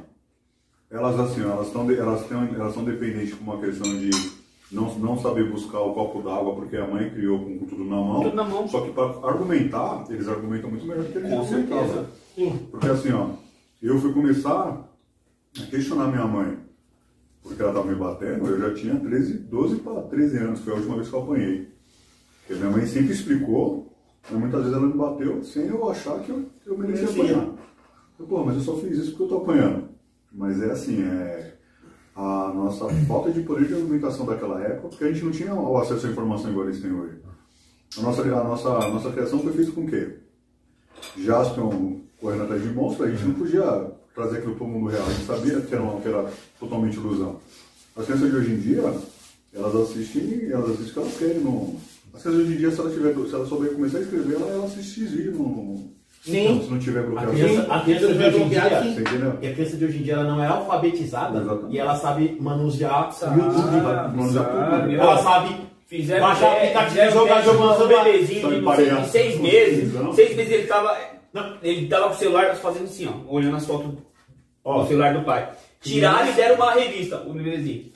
[0.90, 4.12] Elas assim, elas estão elas têm, elas são dependentes com uma questão de
[4.72, 8.22] não, não saber buscar o copo d'água porque a mãe criou com tudo na mão.
[8.22, 8.68] Tudo na mão.
[8.68, 12.06] Só que para argumentar, eles argumentam muito melhor do que eles Com argumentavam.
[12.72, 13.28] Porque assim, ó,
[13.82, 14.88] eu fui começar
[15.54, 16.58] questionar minha mãe,
[17.42, 20.76] porque ela estava me batendo, eu já tinha 13, 12 para 13 anos, foi a
[20.78, 21.74] última vez que eu apanhei.
[22.40, 23.96] Porque minha mãe sempre explicou,
[24.30, 27.54] mas muitas vezes ela me bateu sem eu achar que eu, que eu merecia apanhar.
[28.20, 29.90] Eu, Pô, mas eu só fiz isso porque eu tô apanhando.
[30.32, 31.58] Mas é assim, é
[32.16, 35.78] a nossa falta de poder de argumentação daquela época, porque a gente não tinha o
[35.78, 37.18] acesso à informação igual eles têm hoje.
[37.98, 40.18] A nossa, a nossa, a nossa criação foi feita com o quê?
[41.18, 45.06] Jaspion correndo atrás de monstros, a gente não podia trazer aquilo para o mundo real,
[45.08, 46.26] a gente sabia que era, uma, que era
[46.60, 47.38] totalmente ilusão.
[47.96, 48.94] As crianças de hoje em dia,
[49.56, 51.40] elas assistem, elas assistem o que elas querem.
[51.40, 51.80] No...
[52.14, 54.36] As crianças de hoje em dia, se ela, tiver, se ela souber começar a escrever,
[54.36, 55.94] ela, ela assiste vídeos no...
[56.24, 56.62] Sim.
[56.64, 57.32] se não tiver A bloqueado.
[57.34, 58.62] criança, a criança de hoje em dia,
[59.42, 61.76] e a criança de hoje em dia ela não é alfabetizada Exatamente.
[61.76, 64.32] e ela sabe manusear Sabe, o YouTube.
[64.32, 65.18] sabe, Ela ó.
[65.18, 65.56] sabe
[65.86, 68.04] Fizeram baixar aplicativo e jogar jogando celular.
[68.06, 69.94] bebezinho em não seis meses.
[69.94, 70.14] Não.
[70.14, 70.98] Seis meses ele tava.
[71.34, 71.58] Não.
[71.64, 73.92] Ele tava com o celular fazendo assim, ó, olhando as fotos
[74.64, 74.82] Ó.
[74.84, 75.50] do celular do pai.
[75.82, 77.92] Tiraram e deram uma revista, o bebezinho.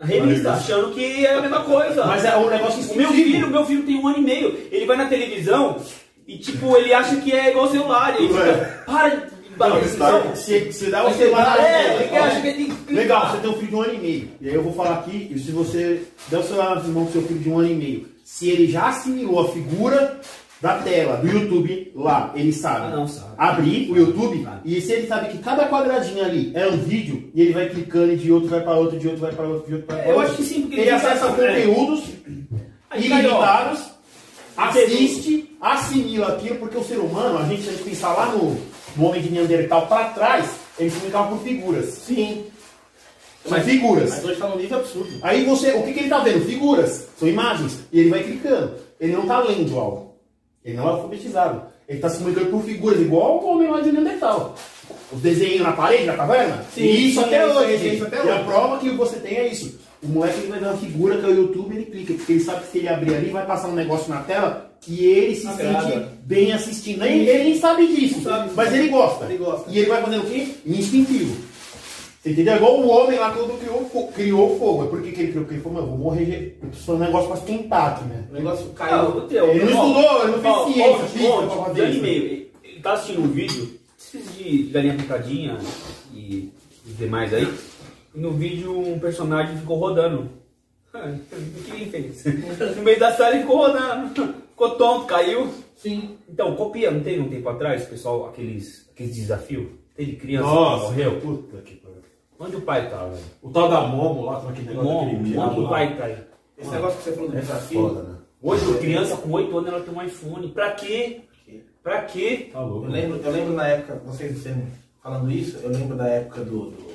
[0.00, 2.06] A revista, achando que é a mesma coisa.
[2.06, 4.68] Mas é um negócio O meu filho, meu filho tem um ano e meio.
[4.70, 5.80] Ele vai na televisão
[6.26, 8.16] e, tipo, ele acha que é igual celular.
[8.16, 12.06] Ele fica, para de está- Se, se dá vai lá, é, né?
[12.06, 12.92] ele acha que ele tem que.
[12.94, 14.30] Legal, você tem um filho de um ano e meio.
[14.40, 17.12] E aí eu vou falar aqui, e se você der o celular nas mãos do
[17.12, 20.20] seu filho de um ano e meio, se ele já assimilou a figura
[20.60, 23.28] da tela, do YouTube lá, ele sabe, Ah, não, sabe.
[23.38, 24.60] abrir o YouTube, Sabe.
[24.64, 28.12] e se ele sabe que cada quadradinho ali é um vídeo, e ele vai clicando
[28.12, 30.10] e de outro vai para outro, de outro vai para outro, de outro vai para
[30.10, 30.28] Eu outro.
[30.32, 31.60] acho que sim, porque ele ele acessa fica- é.
[31.66, 32.02] conteúdos
[32.90, 32.96] ó.
[32.96, 33.80] ilimitados,
[34.56, 38.56] assiste, assimila aquilo, porque o ser humano, a gente, se a gente pensar lá no,
[38.96, 40.46] no homem de Neandertal para trás,
[40.78, 41.84] ele comunicava por figuras.
[41.86, 42.44] Sim.
[43.46, 44.10] São figuras.
[44.10, 45.08] Mas hoje tá num nível absurdo.
[45.22, 46.44] Aí você, o que, que ele tá vendo?
[46.44, 47.78] Figuras, são imagens.
[47.92, 48.74] E ele vai clicando.
[49.00, 50.07] Ele não tá lendo algo.
[50.68, 51.62] Ele não é alfabetizado.
[51.88, 54.54] Ele tá se comunicando por figuras, igual o homem lá de Neandertal.
[55.10, 56.62] Os desenhos na parede, na caverna?
[56.74, 58.30] Sim, e isso até isso, hoje, isso, até E hoje.
[58.30, 59.78] a prova que você tem é isso.
[60.02, 62.40] O moleque ele vai ver uma figura que é o YouTube, ele clica, porque ele
[62.40, 65.46] sabe que se ele abrir ali, vai passar um negócio na tela e ele se
[65.48, 65.90] Agrada.
[65.90, 66.98] sente bem assistindo.
[67.00, 68.50] Nem, ele nem sabe disso, Sabe.
[68.54, 69.24] mas ele gosta.
[69.24, 69.70] Ele gosta.
[69.70, 70.48] E ele vai fazendo o quê?
[70.66, 71.34] Instintivo.
[72.32, 72.56] Entendeu?
[72.56, 74.86] Igual o homem lá quando criou, criou o fogo.
[74.88, 75.44] Por que, que ele criou?
[75.44, 76.58] Porque ele falou, mano, eu vou morrer.
[76.62, 78.24] Eu tô um negócio pra esquentar aqui, né?
[78.30, 79.08] O negócio caiu.
[79.08, 81.90] o teu, Ele não ó, estudou, ele não fez ó, ciência, ó, física ó, e
[81.90, 82.02] isso.
[82.02, 82.48] meio.
[82.64, 85.58] Ele tá assistindo um vídeo, esses de galinha pintadinha
[86.12, 86.52] e
[86.86, 87.52] os demais aí,
[88.14, 90.30] e no vídeo um personagem ficou rodando.
[90.98, 92.24] O que ele fez?
[92.76, 94.34] No meio da sala ele ficou rodando.
[94.58, 95.48] Ficou tonto, caiu.
[95.76, 96.16] Sim.
[96.28, 99.68] Então, copia, não teve um tempo atrás, pessoal, aqueles, aqueles desafios?
[99.94, 101.20] Teve criança que morreu?
[101.20, 101.87] puta que pariu.
[102.38, 103.22] Onde o pai tá, velho?
[103.42, 106.18] O tal da Momo lá, com aquele negócio Momo, daquele onde o pai tá aí?
[106.56, 107.88] Esse negócio que você falou do É desafio.
[107.88, 108.14] foda, né?
[108.40, 110.48] Hoje, a criança com 8 anos, ela tem um iPhone.
[110.48, 111.20] Pra quê?
[111.82, 112.50] Pra quê?
[112.52, 112.86] Tá louco.
[112.86, 114.66] Eu lembro, eu lembro na época, vocês sendo-
[115.02, 116.92] falando isso, eu lembro da época do, do,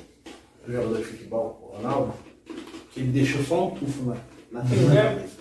[0.66, 2.14] do jogador de futebol, o Ronaldo,
[2.92, 4.16] que ele deixou só um tufo na,
[4.52, 5.08] na frente da É.
[5.14, 5.34] cabeça.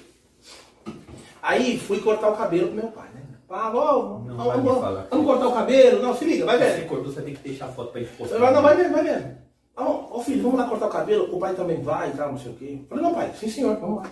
[1.41, 3.21] Aí fui cortar o cabelo com meu pai, né?
[3.47, 5.07] Falou, Não vamos, vai me vamos, falar.
[5.11, 6.01] vamos cortar o cabelo.
[6.01, 6.87] Não, se liga, vai Você ver.
[6.87, 8.35] cortou, você tem que deixar a foto pra gente postar.
[8.35, 9.37] Eu falei, não, vai ver, vai ver.
[9.75, 12.37] Ó, ó, filho, vamos lá cortar o cabelo, o pai também vai e tal, não
[12.37, 12.79] sei o quê.
[12.87, 14.11] Falei, não, pai, sim senhor, vamos lá.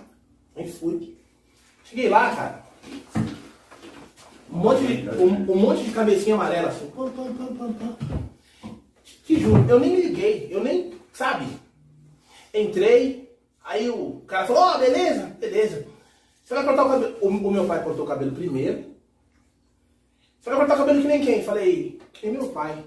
[0.55, 1.15] Aí fui.
[1.83, 2.63] Cheguei lá, cara.
[4.51, 6.89] Um monte de, um, um monte de cabecinha amarela assim.
[6.89, 7.11] Pam.
[9.25, 11.45] Te juro, eu nem liguei, eu nem, sabe?
[12.53, 13.31] Entrei,
[13.63, 15.87] aí o cara falou, ó, beleza, beleza.
[16.43, 17.17] Você vai cortar o cabelo.
[17.21, 18.91] O, o meu pai cortou o cabelo primeiro.
[20.41, 21.43] Você vai cortar o cabelo que nem quem?
[21.43, 22.83] Falei, que nem meu pai.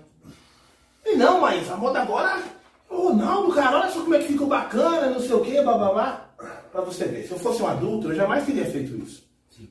[1.02, 2.42] Falei, não, mas a moda agora
[2.90, 6.30] o Ronaldo, cara, olha só como é que ficou bacana, não sei o que, bababá.
[6.70, 9.24] Pra você ver, se eu fosse um adulto, eu jamais teria feito isso.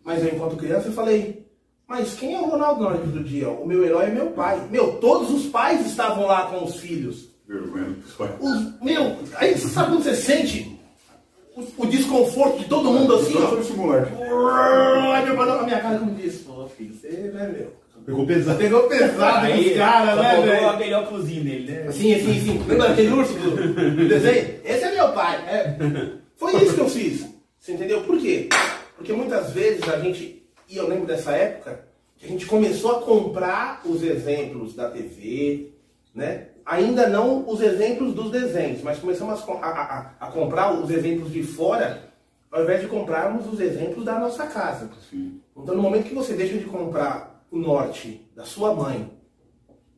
[0.04, 1.46] Mas eu, enquanto criança, eu falei,
[1.88, 3.50] mas quem é o Ronaldo na hora do dia?
[3.50, 4.68] O meu herói é meu pai.
[4.72, 7.30] Meu, todos os pais estavam lá com os filhos.
[7.48, 8.32] Vergonha dos pais.
[8.82, 10.80] Meu, aí você sabe quando você sente
[11.56, 13.50] o, o desconforto de todo mundo assim, Só ó.
[15.14, 17.83] Aí meu pai a minha cara como disse, pô, filho, você, né, meu?
[18.06, 18.58] Pegou pesado.
[18.60, 20.70] Pegou pesado Aí, os caras, né, velho?
[20.70, 21.92] aquele óculosinho dele, né?
[21.92, 22.64] Sim, sim, sim.
[22.68, 23.52] Lembra daquele urso do,
[23.92, 24.60] do desenho?
[24.64, 25.38] Esse é meu pai.
[25.48, 25.78] É.
[26.36, 27.26] Foi isso que eu fiz.
[27.60, 28.02] Você entendeu?
[28.02, 28.50] Por quê?
[28.98, 31.86] Porque muitas vezes a gente, e eu lembro dessa época,
[32.18, 35.70] que a gente começou a comprar os exemplos da TV,
[36.14, 36.48] né?
[36.66, 41.32] Ainda não os exemplos dos desenhos, mas começamos a, a, a- a comprar os exemplos
[41.32, 42.04] de fora,
[42.52, 44.90] ao invés de comprarmos os exemplos da nossa casa.
[45.10, 45.40] Sim.
[45.58, 49.12] Então, no momento que você deixa de comprar o norte da sua mãe,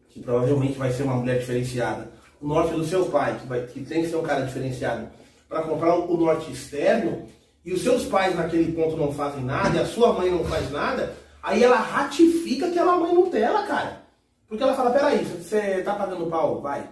[0.10, 3.86] que provavelmente vai ser uma mulher diferenciada, o norte do seu pai, que, vai, que
[3.86, 5.08] tem que ser um cara diferenciado,
[5.48, 7.30] para comprar o norte externo,
[7.64, 10.70] e os seus pais naquele ponto não fazem nada, e a sua mãe não faz
[10.70, 14.02] nada, aí ela ratifica aquela mãe Nutella, cara.
[14.50, 16.90] Porque ela fala, peraí, você tá pagando pau, vai,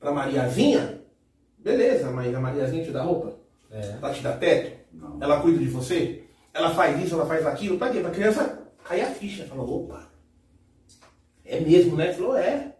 [0.00, 1.02] pra Mariazinha?
[1.58, 3.34] Beleza, mas a Mariazinha te dá roupa?
[3.70, 3.96] É.
[4.00, 4.72] Ela te dá teto?
[4.90, 5.18] Não.
[5.20, 6.24] Ela cuida de você?
[6.54, 7.76] Ela faz isso, ela faz aquilo?
[7.76, 8.00] Pra quê?
[8.00, 9.44] Pra criança cair a ficha.
[9.46, 10.08] Falou, opa,
[11.44, 12.12] é mesmo, né?
[12.12, 12.74] Falou, é.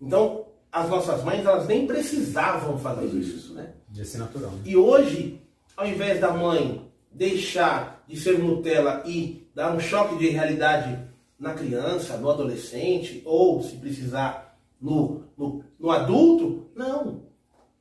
[0.00, 3.54] Então, as nossas mães, elas nem precisavam fazer isso, isso.
[3.54, 3.72] né?
[3.88, 4.50] Devia ser natural.
[4.50, 4.62] né?
[4.64, 5.40] E hoje,
[5.76, 10.98] ao invés da mãe deixar de ser Nutella e dar um choque de realidade
[11.38, 17.22] na criança, no adolescente, ou se precisar no, no, no adulto, não.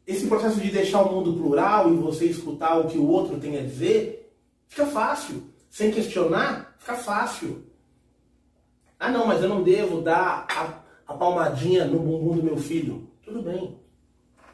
[0.06, 3.58] Esse processo de deixar o mundo plural e você escutar o que o outro tem
[3.58, 4.32] a dizer,
[4.68, 5.44] fica fácil.
[5.78, 7.64] Sem questionar, fica fácil.
[9.00, 13.08] Ah não, mas eu não devo dar a, a palmadinha no bumbum do meu filho.
[13.24, 13.78] Tudo bem.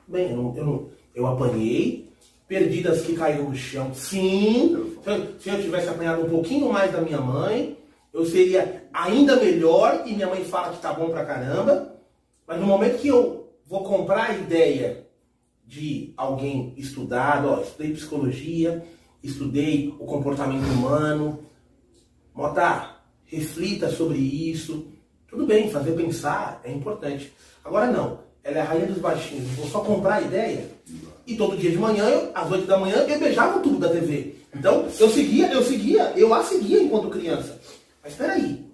[0.06, 2.12] Bem, eu, eu, eu apanhei,
[2.46, 3.94] perdidas que caíram no chão.
[3.94, 7.78] Sim, se eu, se eu tivesse apanhado um pouquinho mais da minha mãe,
[8.12, 11.96] eu seria ainda melhor e minha mãe fala que tá bom pra caramba.
[12.46, 15.08] Mas no momento que eu vou comprar a ideia
[15.66, 18.84] de alguém estudado, ó, estudei psicologia,
[19.24, 21.40] estudei o comportamento humano.
[22.36, 24.88] Mota, reflita sobre isso.
[25.28, 27.34] Tudo bem, fazer pensar é importante.
[27.64, 29.50] Agora não, ela é a rainha dos baixinhos.
[29.52, 30.70] Vou só comprar a ideia.
[31.26, 33.90] E todo dia de manhã, eu, às 8 da manhã, eu beijava o tubo da
[33.90, 34.36] TV.
[34.54, 37.60] Então, eu seguia, eu seguia, eu a seguia enquanto criança.
[38.04, 38.66] Mas espera aí.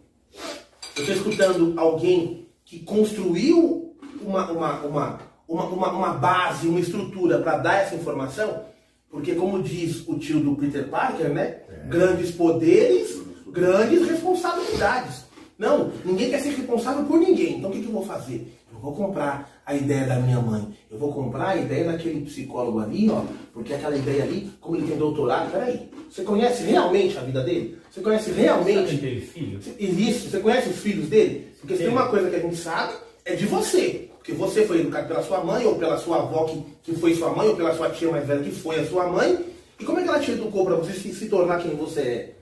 [0.95, 7.39] Eu estou escutando alguém que construiu uma, uma, uma, uma, uma, uma base, uma estrutura
[7.39, 8.65] para dar essa informação,
[9.11, 11.57] porque como diz o tio do Peter Parker, né?
[11.87, 15.25] Grandes poderes, grandes responsabilidades.
[15.57, 17.57] Não, ninguém quer ser responsável por ninguém.
[17.57, 18.47] Então o que, que eu vou fazer?
[18.71, 20.65] Eu vou comprar a ideia da minha mãe.
[20.89, 23.23] Eu vou comprar a ideia daquele psicólogo ali, ó.
[23.51, 25.89] Porque aquela ideia ali, como ele tem doutorado, peraí.
[26.09, 27.77] Você conhece realmente a vida dele?
[27.91, 28.91] Você conhece realmente.
[28.91, 29.59] Sabe teve filho?
[29.77, 30.29] Existe.
[30.29, 31.47] Você conhece os filhos dele?
[31.59, 32.93] Porque se tem uma coisa que a gente sabe,
[33.25, 34.08] é de você.
[34.19, 37.31] Porque você foi educado pela sua mãe, ou pela sua avó que, que foi sua
[37.31, 39.45] mãe, ou pela sua tia mais velha que foi a sua mãe.
[39.79, 42.35] E como é que ela te educou para você se, se tornar quem você é?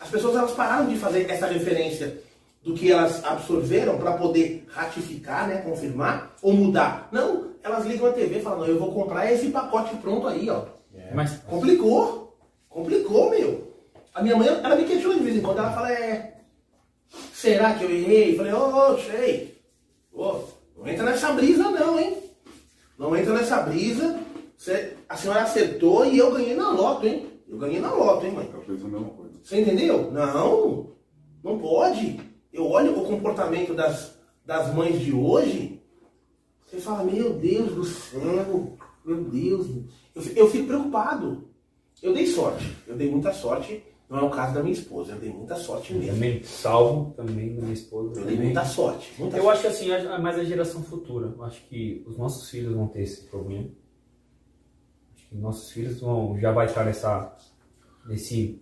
[0.00, 2.18] As pessoas elas pararam de fazer essa referência
[2.62, 7.08] do que elas absorveram para poder ratificar, né, confirmar ou mudar.
[7.12, 10.50] Não, elas ligam a TV e falam, não, eu vou comprar esse pacote pronto aí,
[10.50, 10.64] ó.
[11.14, 12.36] Mas Complicou.
[12.68, 13.72] Complicou, meu.
[14.14, 16.34] A minha mãe, ela me questiona de vez em quando, ela fala, é.
[17.32, 18.32] Será que eu errei?
[18.32, 19.58] Eu falei, ô, ô, sei.
[20.12, 20.40] Ô,
[20.82, 22.16] não entra nessa brisa não, hein?
[22.98, 24.20] Não entra nessa brisa.
[24.56, 27.26] Cê- a senhora acertou e eu ganhei na loto, hein?
[27.48, 28.50] Eu ganhei na loto, hein, mãe?
[28.52, 29.32] Eu penso a mesma coisa.
[29.42, 30.10] Você entendeu?
[30.10, 30.90] Não,
[31.42, 32.20] não pode.
[32.52, 35.80] Eu olho o comportamento das, das mães de hoje,
[36.66, 39.66] você fala, meu Deus do céu, meu Deus.
[40.14, 41.48] Eu, eu fico preocupado.
[42.02, 43.82] Eu dei sorte, eu dei muita sorte.
[44.12, 46.12] Não é o caso da minha esposa, eu dei muita sorte mesmo.
[46.12, 48.08] também salvo também da minha esposa.
[48.20, 48.40] Eu dei também.
[48.52, 49.10] muita sorte.
[49.18, 49.66] Muita Eu sorte.
[49.66, 51.32] acho que assim, é mais a geração futura.
[51.34, 53.68] Eu acho que os nossos filhos vão ter esse problema.
[55.16, 57.34] Acho que nossos filhos vão já vai estar nessa
[58.06, 58.58] nesse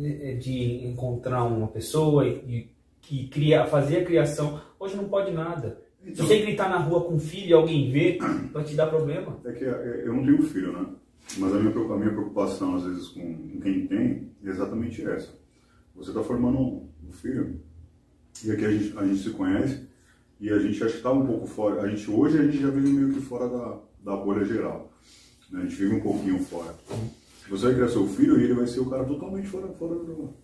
[0.00, 2.70] eh, de encontrar uma pessoa e,
[3.10, 4.60] e criar, fazer a criação.
[4.80, 5.82] Hoje não pode nada.
[6.02, 8.18] Se Então- você gritar na rua com um filho e alguém vê,
[8.52, 9.38] vai te dar problema.
[9.44, 10.86] É que é, eu não tenho filho, né?
[11.36, 15.28] Mas a minha, a minha preocupação, às vezes, com quem tem, é exatamente essa.
[15.94, 17.60] Você está formando um, filho,
[18.44, 19.86] e aqui a gente, a gente se conhece,
[20.40, 21.82] e a gente acha que está um pouco fora.
[21.82, 24.92] A gente, hoje a gente já vive meio que fora da, da bolha geral.
[25.50, 25.60] né?
[25.60, 26.74] A gente vive um pouquinho fora.
[27.50, 30.34] Você vai criar seu filho e ele vai ser o cara totalmente fora, fora do.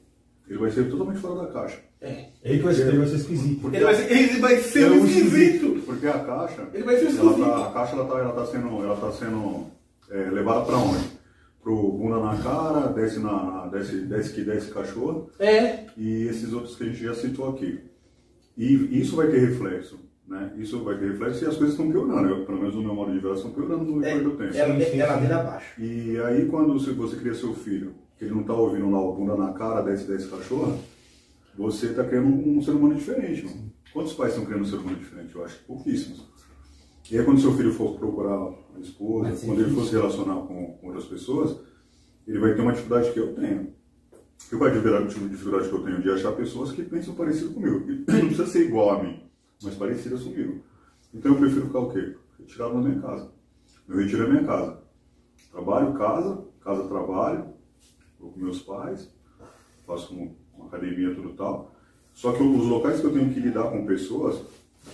[0.49, 1.81] Ele vai ser totalmente fora da caixa.
[2.01, 2.27] É.
[2.43, 3.69] Ele que vai ser, ele vai ser esquisito.
[3.73, 5.83] Ele vai ser, ele vai ser um esquisito.
[5.87, 7.41] Porque a caixa, Ele vai ser ela esquisito.
[7.41, 9.67] tá, a caixa ela tá, ela tá sendo, ela tá sendo
[10.11, 11.05] é, levada para onde?
[11.63, 15.87] Pro bunda na cara, desce na, desce, desce que desce cachorro É.
[15.97, 17.81] e esses outros que a gente já citou aqui.
[18.57, 19.99] E isso vai ter reflexo,
[20.29, 20.53] né?
[20.59, 22.29] Isso vai ter reflexo e as coisas estão piorando.
[22.29, 24.57] Eu, pelo menos no meu modo de ver, estão piorando no É, decorrer do tempo.
[24.57, 24.75] ela,
[25.05, 25.81] ela vira abaixo.
[25.81, 29.35] E aí quando você, cria seu filho, que ele não tá ouvindo lá o bunda
[29.35, 30.79] na cara, desce, desce cachorro,
[31.57, 33.73] você tá criando um, um ser humano diferente, mano.
[33.93, 35.35] Quantos pais estão criando um ser humano diferente?
[35.35, 36.34] Eu acho que pouquíssimos.
[37.11, 40.37] E aí quando seu filho for procurar a esposa, Mas quando ele for se relacionar
[40.47, 41.57] com, com outras pessoas,
[42.27, 43.75] ele vai ter uma dificuldade que eu tenho.
[44.53, 46.03] E qual é a dificuldade, tipo de dificuldade que eu tenho?
[46.03, 47.81] De achar pessoas que pensam parecido comigo.
[48.09, 49.23] Não precisa ser igual a mim,
[49.63, 50.63] mas parecidas comigo.
[51.13, 52.17] Então eu prefiro ficar o quê?
[52.39, 53.31] Retirado da minha casa.
[53.87, 54.83] Meu retiro é minha casa.
[55.53, 57.45] Trabalho, casa, casa, trabalho,
[58.19, 59.09] vou com meus pais,
[59.87, 61.75] faço um- uma academia, tudo tal.
[62.13, 64.41] Só que os locais que eu tenho que lidar com pessoas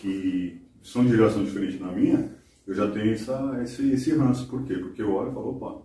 [0.00, 2.30] que são de geração diferente da minha,
[2.66, 4.46] eu já tenho essa, esse, esse ranço.
[4.46, 4.74] Por quê?
[4.74, 5.82] Porque eu olho e falo, opa,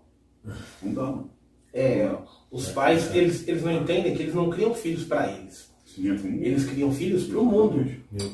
[0.82, 1.30] não dá, mano.
[1.74, 2.10] É,
[2.50, 5.70] os pais, eles, eles não entendem que eles não criam filhos para eles.
[5.86, 7.86] Sim, é Eles criam filhos para o mundo.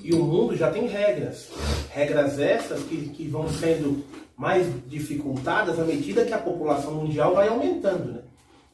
[0.03, 1.49] E o mundo já tem regras.
[1.89, 4.03] Regras essas que, que vão sendo
[4.35, 8.13] mais dificultadas à medida que a população mundial vai aumentando.
[8.13, 8.21] Né?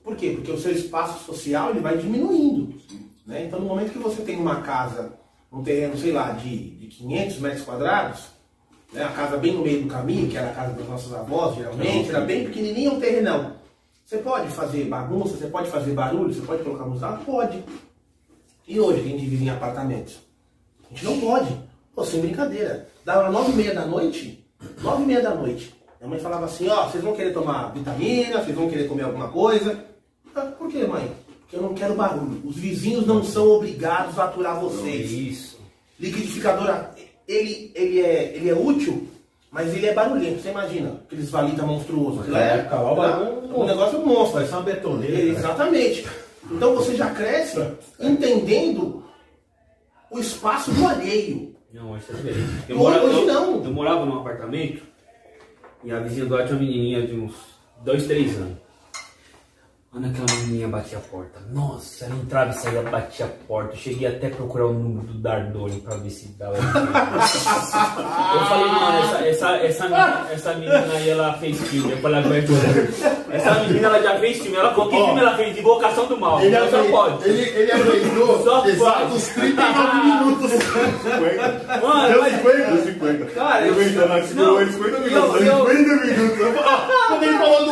[0.04, 0.32] Por quê?
[0.36, 2.76] Porque o seu espaço social ele vai diminuindo.
[3.26, 3.46] Né?
[3.46, 5.14] Então, no momento que você tem uma casa,
[5.52, 8.24] um terreno, sei lá, de, de 500 metros quadrados,
[8.92, 9.04] né?
[9.04, 12.10] a casa bem no meio do caminho, que era a casa dos nossos avós, geralmente,
[12.10, 13.56] era bem pequenininho, um terrenão.
[14.06, 17.20] Você pode fazer bagunça, você pode fazer barulho, você pode colocar música?
[17.26, 17.64] Pode.
[18.68, 20.20] E hoje, que a gente vive em apartamentos?
[20.86, 21.58] A gente não pode.
[21.94, 22.88] Pô, sem brincadeira.
[23.04, 24.46] Dava nove e meia da noite,
[24.82, 25.76] nove e meia da noite.
[26.00, 29.30] Minha mãe falava assim, ó, vocês vão querer tomar vitamina, vocês vão querer comer alguma
[29.30, 29.84] coisa.
[30.36, 31.12] Ah, por que, mãe?
[31.52, 32.42] Eu não quero barulho.
[32.46, 35.12] Os vizinhos não são obrigados a aturar vocês.
[35.12, 35.58] Isso.
[36.00, 36.90] Liquidificador,
[37.28, 39.08] ele, ele, é, ele é útil,
[39.52, 40.42] mas ele é barulhento.
[40.42, 42.22] Você imagina, aqueles valita monstruosos.
[42.22, 44.34] Aquilo É, cara, o bagulho- um negócio monstro.
[44.34, 45.16] Parece uma betoneira.
[45.18, 45.28] cara.
[45.30, 46.08] Exatamente.
[46.52, 47.60] Então você já cresce
[48.00, 49.04] entendendo
[50.12, 51.56] o espaço do alheio.
[51.74, 52.40] Não, hoje diferente.
[52.70, 53.64] Eu, Hoje- morava, hoje não.
[53.64, 54.82] eu morava num apartamento
[55.84, 57.34] e a vizinha do lado tinha uma menininha de uns
[57.84, 58.58] 2, 3 anos.
[59.90, 63.72] Quando aquela menininha batia a porta, nossa, ela entrava e saía, batia a porta.
[63.74, 66.58] Eu cheguei até a procurar o número do Dardone pra ver se dava.
[66.58, 71.94] eu falei, mano, essa, essa, essa, menina, essa menina aí, ela fez filme.
[71.94, 72.38] Eu falei, agora
[73.32, 74.58] essa menina ela já fez filme.
[74.58, 75.58] Ela, qual que filme ela fez?
[75.58, 76.42] Invocação do Mal.
[76.42, 77.30] Ele, só pode.
[77.30, 80.52] ele, ele aguentou Só exatos 39 minutos.
[80.52, 81.80] 50.
[81.82, 83.26] Mano, Deu mas- 50, deu 50.
[83.32, 83.82] Cara, eu não,
[84.62, 85.42] ele 50 eu- minutos.
[85.42, 86.38] eu- 50 minutos.
[87.08, 87.72] Quando ele falou do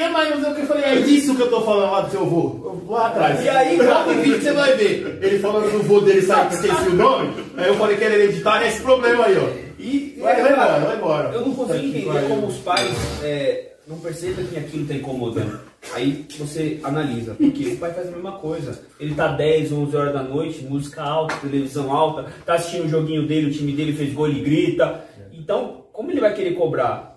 [0.00, 2.00] poderia, mas não sei o que eu falei, é disso que eu tô falando lá
[2.00, 2.80] do seu vô.
[2.88, 3.44] Lá atrás.
[3.44, 5.18] E aí, o vídeo você vai ver.
[5.20, 7.34] Ele falando do vô dele, sabe que esqueci o nome?
[7.56, 9.70] Aí eu falei que era hereditário, é esse problema aí, ó.
[9.78, 11.30] E, Vai, vai embora, vai embora.
[11.30, 15.60] Eu não consigo que entender como os pais é, não percebem que aquilo está incomodando.
[15.94, 18.82] Aí você analisa, porque o pai faz a mesma coisa.
[19.00, 23.26] Ele tá 10, 11 horas da noite, música alta, televisão alta, tá assistindo o joguinho
[23.26, 25.04] dele, o time dele fez gol, ele grita.
[25.32, 27.10] Então, como ele vai querer cobrar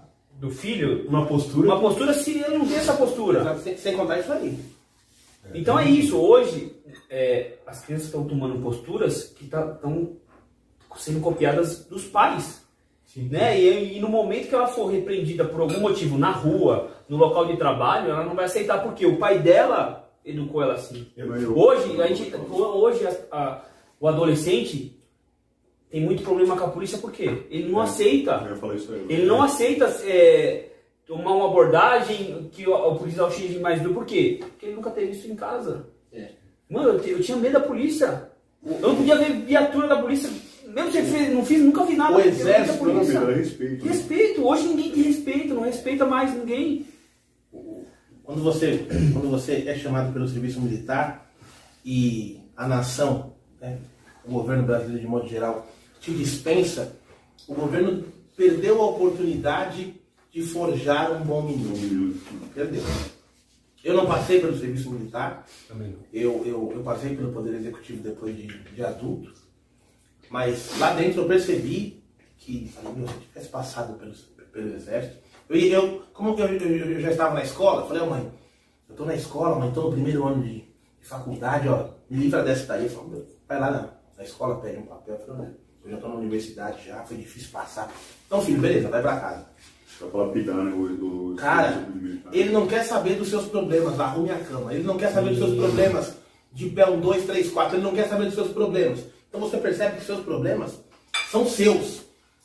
[0.43, 1.67] do filho Uma postura.
[1.67, 3.57] uma postura se ele não tem essa postura?
[3.59, 4.59] Sem, sem contar isso aí.
[5.53, 6.75] Então é isso, hoje
[7.09, 10.17] é, as crianças estão tomando posturas que estão
[10.97, 12.61] sendo copiadas dos pais.
[13.15, 13.57] Né?
[13.61, 17.45] E, e no momento que ela for repreendida por algum motivo na rua, no local
[17.45, 21.07] de trabalho, ela não vai aceitar porque o pai dela educou ela assim.
[21.15, 23.61] Eu- Hoje, a gente, hoje a- a-
[23.99, 24.97] o adolescente
[25.93, 28.41] tem muito problema com a polícia porque ele não aceita.
[28.45, 29.05] Eu ia falar isso aí.
[29.07, 30.69] Ele não aceita é,
[31.05, 33.93] tomar uma abordagem que o, o policial xingue mais duro.
[33.93, 34.37] Por quê?
[34.41, 35.85] Porque ele nunca teve isso em casa.
[36.11, 36.29] É.
[36.67, 38.27] Mano, eu, te- eu tinha medo da polícia.
[38.65, 40.31] Eu não podia ver viatura da polícia.
[40.65, 42.17] Mesmo se fez, não fiz, nunca vi nada.
[42.17, 43.17] O exército, Não, polícia.
[43.19, 43.85] Era respeito.
[43.85, 43.91] né?
[43.91, 44.47] Respeito.
[44.47, 46.87] Hoje ninguém tem respeito, não respeita mais ninguém.
[48.23, 51.29] Quando você, quando você é chamado pelo serviço militar
[51.85, 53.77] e a nação, né,
[54.25, 55.67] o governo brasileiro de modo geral,
[56.03, 56.97] te dispensa,
[57.47, 58.03] o governo
[58.35, 59.95] perdeu a oportunidade
[60.31, 62.19] de forjar um bom menino.
[62.53, 62.83] Perdeu.
[63.81, 65.47] Eu não passei pelo serviço militar,
[66.11, 69.33] eu, eu, eu passei pelo Poder Executivo depois de, de adulto,
[70.29, 72.03] mas lá dentro eu percebi
[72.37, 74.13] que, falei, se eu tivesse passado pelo,
[74.51, 75.17] pelo Exército,
[75.49, 78.31] eu, eu, como eu, eu, eu já estava na escola, eu falei, ô mãe,
[78.87, 82.43] eu estou na escola, mãe, estou no primeiro ano de, de faculdade, ó, me livra
[82.43, 82.85] dessa daí.
[82.85, 85.15] Eu falei, meu, vai lá na, na escola, pede um papel.
[85.15, 87.91] Eu falei, eu já estou na universidade já, foi difícil passar.
[88.27, 89.45] Então, filho, beleza, vai pra casa.
[89.99, 90.71] Pra falar pitando, né?
[90.73, 91.87] o- Cara,
[92.31, 94.73] ele não quer saber dos seus problemas, arrume a cama.
[94.73, 96.13] Ele não quer saber dos seus problemas
[96.51, 97.75] de pé 1, 2, 3, 4.
[97.77, 98.99] Ele não quer saber dos seus problemas.
[99.29, 100.79] Então você percebe que os seus problemas
[101.31, 102.01] são seus.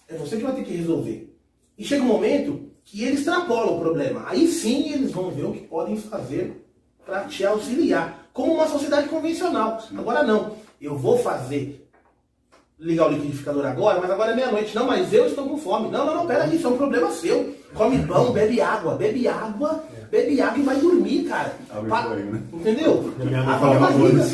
[0.09, 1.35] É você que vai ter que resolver.
[1.77, 4.25] E chega um momento que ele extrapola o problema.
[4.27, 6.65] Aí sim eles vão ver o que podem fazer
[7.05, 8.27] para te auxiliar.
[8.33, 9.83] Como uma sociedade convencional.
[9.97, 10.57] Agora não.
[10.81, 11.88] Eu vou fazer
[12.81, 14.75] ligar o liquidificador agora, mas agora é meia-noite.
[14.75, 15.91] Não, mas eu estou com fome.
[15.91, 17.55] Não, não, não, pera aí, isso é um problema seu.
[17.75, 21.55] Come pão, bebe água, bebe água, bebe água e vai dormir, cara.
[21.89, 22.43] Pa- né?
[22.53, 23.13] Entendeu?
[23.21, 23.25] A.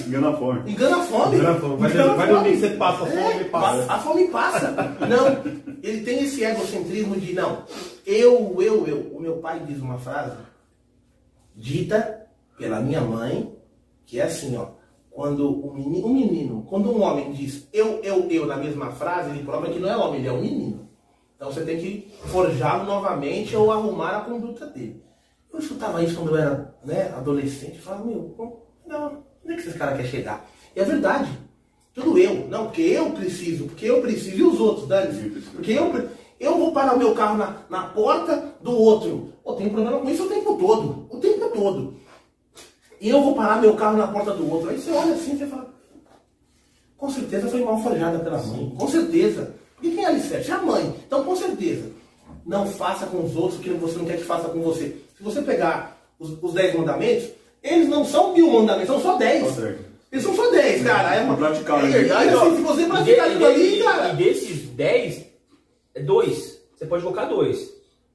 [0.00, 0.60] Engana a fome.
[0.70, 1.36] Engana a fome.
[1.36, 1.76] Engana a fome.
[1.76, 2.38] Vai- Engana a vai fome.
[2.38, 3.92] dormir, você passa fome, É, ele passa.
[3.92, 4.70] A fome passa.
[5.00, 7.64] Não, ele tem esse egocentrismo de não.
[8.06, 8.98] Eu, eu, eu.
[9.14, 10.36] O meu pai diz uma frase
[11.56, 12.20] dita
[12.58, 13.52] pela minha mãe,
[14.06, 14.66] que é assim, ó.
[15.14, 19.30] Quando o menino, um menino, quando um homem diz eu, eu, eu na mesma frase,
[19.30, 20.88] ele prova que não é homem, ele é um menino.
[21.36, 25.00] Então você tem que forjá-lo novamente ou arrumar a conduta dele.
[25.52, 28.34] Eu escutava isso quando eu era né, adolescente, eu falava, meu,
[28.84, 30.50] não, onde é que esse cara quer chegar?
[30.74, 31.30] E é verdade.
[31.94, 32.48] Tudo eu.
[32.48, 34.36] Não, porque eu preciso, porque eu preciso.
[34.36, 35.30] E os outros, Dani?
[35.52, 36.08] Porque eu,
[36.40, 39.32] eu vou parar o meu carro na, na porta do outro.
[39.44, 41.06] Pô, tem problema com isso o tempo todo.
[41.08, 41.94] O tempo todo.
[43.04, 44.70] E eu vou parar meu carro na porta do outro.
[44.70, 45.68] Aí você olha assim e você fala,
[46.96, 48.74] com certeza foi mal forjada pela mãe.
[48.78, 49.54] Com certeza.
[49.74, 50.50] Porque quem é alicerce?
[50.50, 50.94] É a mãe.
[51.06, 51.90] Então, com certeza.
[52.46, 54.96] Não faça com os outros o que você não quer que faça com você.
[55.18, 57.28] Se você pegar os, os dez mandamentos,
[57.62, 59.54] eles não são mil mandamentos, são só dez.
[59.54, 59.76] Só dez.
[60.10, 61.14] Eles são só dez, cara.
[61.14, 61.90] É uma Pra praticar, É né?
[61.98, 64.12] verdade, E, ó, assim, se você praticar aquilo ali, cara.
[64.12, 65.24] E desses 10,
[65.94, 66.58] é dois.
[66.74, 67.70] Você pode colocar dois.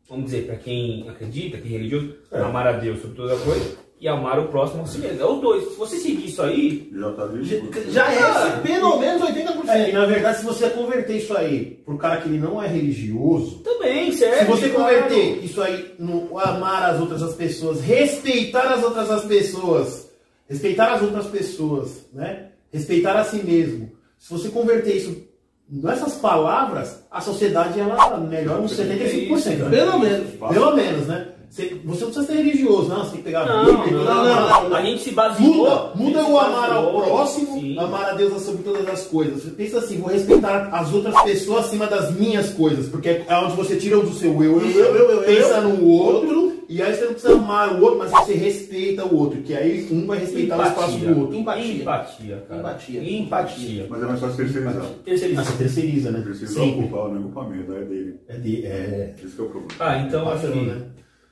[0.10, 2.40] Vamos dizer, para quem acredita, quem é religioso, É.
[2.40, 5.22] amar a Deus sobre toda coisa e amar o próximo a si mesmo.
[5.22, 5.64] É os dois.
[5.70, 7.70] Se você seguir isso aí, Já tá vivo.
[7.92, 8.60] Já é Ah.
[8.64, 9.70] pelo menos 80%.
[9.70, 12.68] É, e na verdade, se você converter isso aí pro cara que ele não é
[12.68, 14.40] religioso, também serve.
[14.40, 14.96] se você claro.
[15.04, 20.10] converter isso aí no amar as outras as pessoas, respeitar as outras as pessoas,
[20.48, 22.46] respeitar as outras pessoas, né?
[22.72, 23.92] Respeitar a si mesmo.
[24.18, 25.28] Se você converter isso
[25.70, 29.58] nessas palavras, a sociedade ela melhora uns 75%.
[29.66, 29.70] né?
[29.70, 30.30] Pelo menos.
[30.54, 31.28] Pelo menos, né?
[31.50, 33.00] Você, você não precisa ser religioso, não.
[33.00, 34.76] Você tem que pegar a Não, Bíblia, não, não, não, não, não.
[34.78, 35.54] A gente se baseou.
[35.56, 37.78] Muda, muda o amar ao próximo, sim.
[37.80, 39.42] amar a Deus sobre todas as coisas.
[39.44, 43.56] Você pensa assim, vou respeitar as outras pessoas acima das minhas coisas, porque é onde
[43.56, 45.70] você tira do seu eu, eu, Eu, eu, eu, pensa eu.
[45.70, 49.42] no outro, e aí você não precisa amar o outro, mas você respeita o outro,
[49.42, 51.36] que aí um vai respeitar o espaço do outro.
[51.36, 51.82] Empatia.
[51.82, 52.60] Empatia, cara.
[52.60, 53.04] Empatia.
[53.20, 53.88] Empatia.
[53.90, 54.76] Mas é mais fácil terceirizar.
[54.86, 55.46] Ah, Terceirizar.
[55.46, 56.22] você terceiriza, né?
[56.22, 56.88] Terceirizar o Sempre.
[56.88, 58.16] culpado, não é culpa minha, é dele.
[58.28, 59.74] É, de, é, Esse que é o problema.
[59.80, 60.66] Ah, então acho patrão, que.
[60.70, 60.82] né?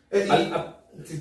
[0.09, 0.25] É,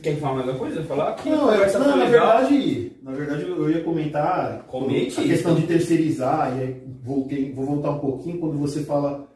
[0.02, 0.84] quer falar mais alguma coisa?
[0.84, 1.28] Falar aqui?
[1.28, 2.10] Não, é, não, na legal.
[2.10, 5.60] verdade, na verdade eu ia comentar Comente a questão isso.
[5.60, 9.28] de terceirizar, e aí voltei, vou voltar um pouquinho quando você fala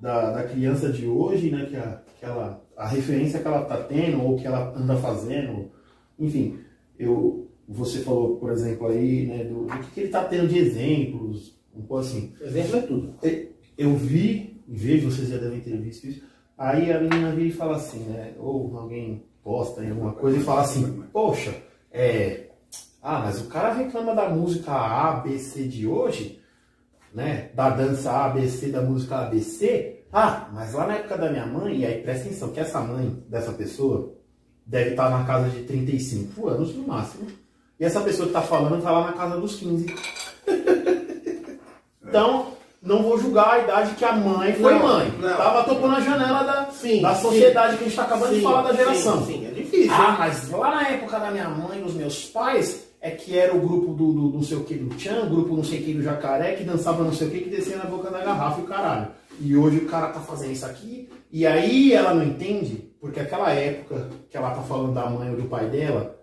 [0.00, 3.78] da, da criança de hoje, né, que, a, que ela, a referência que ela está
[3.78, 5.70] tendo ou que ela anda fazendo,
[6.18, 6.58] enfim,
[6.98, 10.58] eu, você falou, por exemplo, aí, né, do, do que, que ele está tendo de
[10.58, 12.32] exemplos, um pouco assim.
[12.40, 13.14] Exemplo é tudo.
[13.76, 16.22] Eu vi, vejo, vocês já devem ter visto isso,
[16.56, 18.32] aí a menina vira e fala assim, né?
[18.38, 21.54] Ou alguém posta em alguma coisa e fala assim, poxa,
[21.92, 22.46] é.
[23.02, 26.42] Ah, mas o cara reclama da música A, B, C de hoje,
[27.14, 27.50] né?
[27.54, 30.04] Da dança A, B, C, da música A, B, C.
[30.12, 33.22] Ah, mas lá na época da minha mãe, e aí presta atenção, que essa mãe
[33.28, 34.14] dessa pessoa
[34.66, 37.26] deve estar na casa de 35 anos no máximo.
[37.78, 39.94] E essa pessoa que tá falando tá lá na casa dos 15.
[42.08, 42.55] Então,
[42.86, 45.12] não vou julgar a idade que a mãe foi Não, mãe.
[45.20, 45.36] não.
[45.36, 47.22] Tava tocando a janela da, Sim, da sim.
[47.22, 49.26] sociedade que a gente tá acabando de Sim, falar da geração.
[49.26, 49.92] Sim, sim, é difícil.
[49.92, 50.16] Ah, hein?
[50.18, 53.92] mas lá na época da minha mãe, dos meus pais, é que era o grupo
[53.92, 56.02] do, do não sei o que do Tchan, o grupo não sei o que do
[56.02, 58.66] Jacaré, que dançava não sei o que, que descia na boca da garrafa e o
[58.66, 59.08] caralho.
[59.40, 63.50] E hoje o cara tá fazendo isso aqui, e aí ela não entende, porque aquela
[63.50, 66.16] época que ela tá falando da mãe ou do pai dela,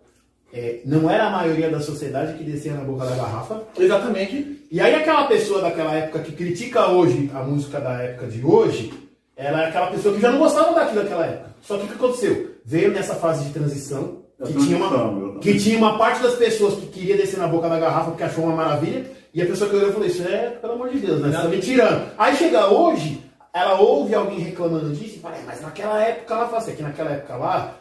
[0.52, 4.63] é, não era a maioria da sociedade que descia na boca da garrafa, Exatamente.
[4.74, 8.92] E aí aquela pessoa daquela época que critica hoje a música da época de hoje,
[9.38, 11.52] ela é aquela pessoa que já não gostava daquilo daquela época.
[11.62, 12.56] Só que o que aconteceu?
[12.66, 16.74] Veio nessa fase de transição, É que, tinha uma, que tinha uma parte das pessoas
[16.74, 19.76] que queria descer na boca da garrafa porque achou uma maravilha, e a pessoa que
[19.76, 21.30] olhou falou, isso é, pelo amor de Deus, né?
[21.30, 22.12] Você tá me tirando.
[22.18, 26.46] Aí chega hoje, ela ouve alguém reclamando disso e fala, é, mas naquela época ela
[26.48, 27.76] fala assim, que naquela época lá,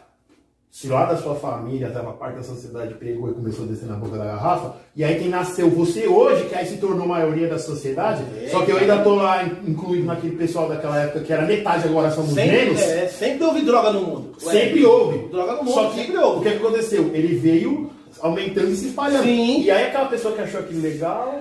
[0.75, 3.85] se lá da sua família, até uma parte da sociedade pegou e começou a descer
[3.87, 7.47] na boca da garrafa, e aí quem nasceu você hoje, que aí se tornou maioria
[7.47, 11.19] da sociedade, É, só que eu ainda tô lá in- incluído naquele pessoal daquela época
[11.19, 14.35] que era metade, agora somos Sempre, menos, é, sempre houve droga no mundo.
[14.39, 15.27] sempre houve.
[15.29, 16.43] Droga no mundo, Só que sempre o houve.
[16.49, 17.11] que que aconteceu?
[17.13, 19.23] Ele veio aumentando e se espalhando.
[19.25, 19.61] Sim.
[19.61, 21.39] E aí aquela pessoa que achou aquilo legal,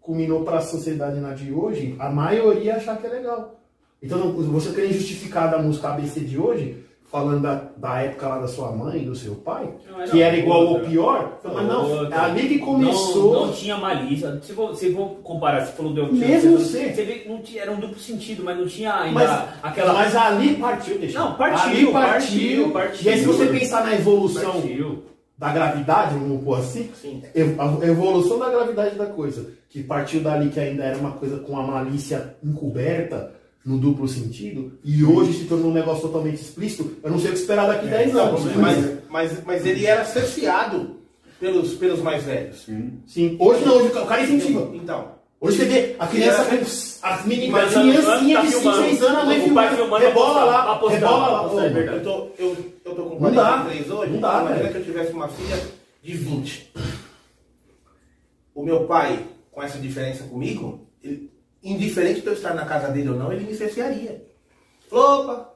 [0.00, 3.60] culminou para a sociedade na de hoje, a maioria achar que é legal.
[4.00, 8.46] Então você querer justificar da música ABC de hoje, falando da, da época lá da
[8.46, 10.88] sua mãe, do seu pai, Não, era que era igual ou outra.
[10.88, 12.22] pior, mas não, Outra.
[12.22, 13.32] ali que começou.
[13.32, 14.38] Não, não tinha malícia.
[14.42, 17.28] Se for, se for comparar, se falou do El Chan, Mesmo você, você vê que
[17.28, 19.92] não tinha, era um duplo sentido, mas não tinha ainda Mas, aquela.
[19.92, 21.18] mas ali partiu, deixa.
[21.18, 23.04] Não, partiu, ali partiu, partiu.
[23.04, 25.02] E aí se você pensar na evolução Partiu.
[25.36, 27.22] da gravidade, vamos pôr assim, Sim.
[27.58, 31.58] a evolução da gravidade da coisa, que partiu dali que ainda era uma coisa com
[31.58, 33.32] a malícia encoberta,
[33.64, 37.32] no duplo sentido, e hoje se tornou um negócio totalmente explícito, eu não sei o
[37.34, 38.44] que esperar daqui 10 anos.
[38.44, 40.96] Mas, mas, mas, mas ele era cerceado
[41.38, 42.62] pelos, pelos mais velhos.
[42.64, 43.00] Sim.
[43.06, 44.70] Sim, hoje não, hoje o cara incentiva.
[44.74, 46.56] Então, Hoje você vê a criança com
[47.06, 49.50] as meninas, Mas as tá criancinhas de filmando, tá 5, 6 anos, a mãe filmando.
[49.50, 51.48] O pai filmando, filmando, rebola lá, rebola lá.
[51.48, 53.52] pô, é eu tô, eu, eu tô com Não dá.
[53.62, 54.70] 43 hoje, Não dá, imagina velho.
[54.72, 55.58] que eu tivesse uma filha
[56.02, 56.72] de 20.
[58.54, 61.30] O meu pai, com essa diferença comigo, ele-
[61.62, 64.24] indiferente de eu estar na casa dele ou não, ele me cercearia.
[64.90, 65.54] Opa,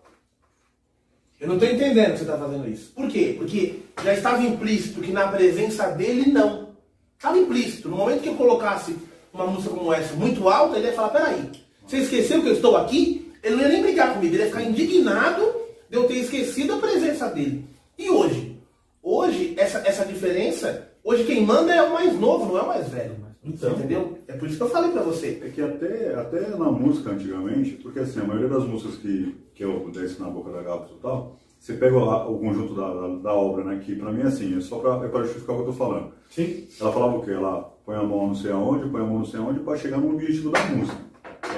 [1.40, 2.92] eu não estou entendendo que você está fazendo isso.
[2.92, 3.34] Por quê?
[3.36, 6.68] Porque já estava implícito que na presença dele, não.
[7.16, 7.88] Estava implícito.
[7.88, 8.96] No momento que eu colocasse
[9.32, 11.50] uma música como essa muito alta, ele ia falar, peraí,
[11.86, 13.32] você esqueceu que eu estou aqui?
[13.42, 15.42] Ele não ia nem brigar comigo, ele ia ficar indignado
[15.90, 17.66] de eu ter esquecido a presença dele.
[17.98, 18.58] E hoje?
[19.02, 22.88] Hoje, essa, essa diferença, hoje quem manda é o mais novo, não é o mais
[22.88, 23.16] velho.
[23.44, 23.72] Então.
[23.72, 24.18] Entendeu?
[24.26, 25.40] É por isso que eu falei pra você.
[25.42, 29.62] É que até, até na música antigamente, porque assim, a maioria das músicas que, que
[29.62, 33.08] eu desce na boca da garrafa e tal, você pega o, o conjunto da, da,
[33.16, 33.80] da obra, né?
[33.84, 36.12] Que pra mim assim, é só pra, é pra justificar o que eu tô falando.
[36.30, 36.66] Sim.
[36.80, 37.30] Ela falava o quê?
[37.30, 39.98] Ela põe a mão não sei aonde, põe a mão não sei aonde para chegar
[39.98, 40.98] no objetivo da música.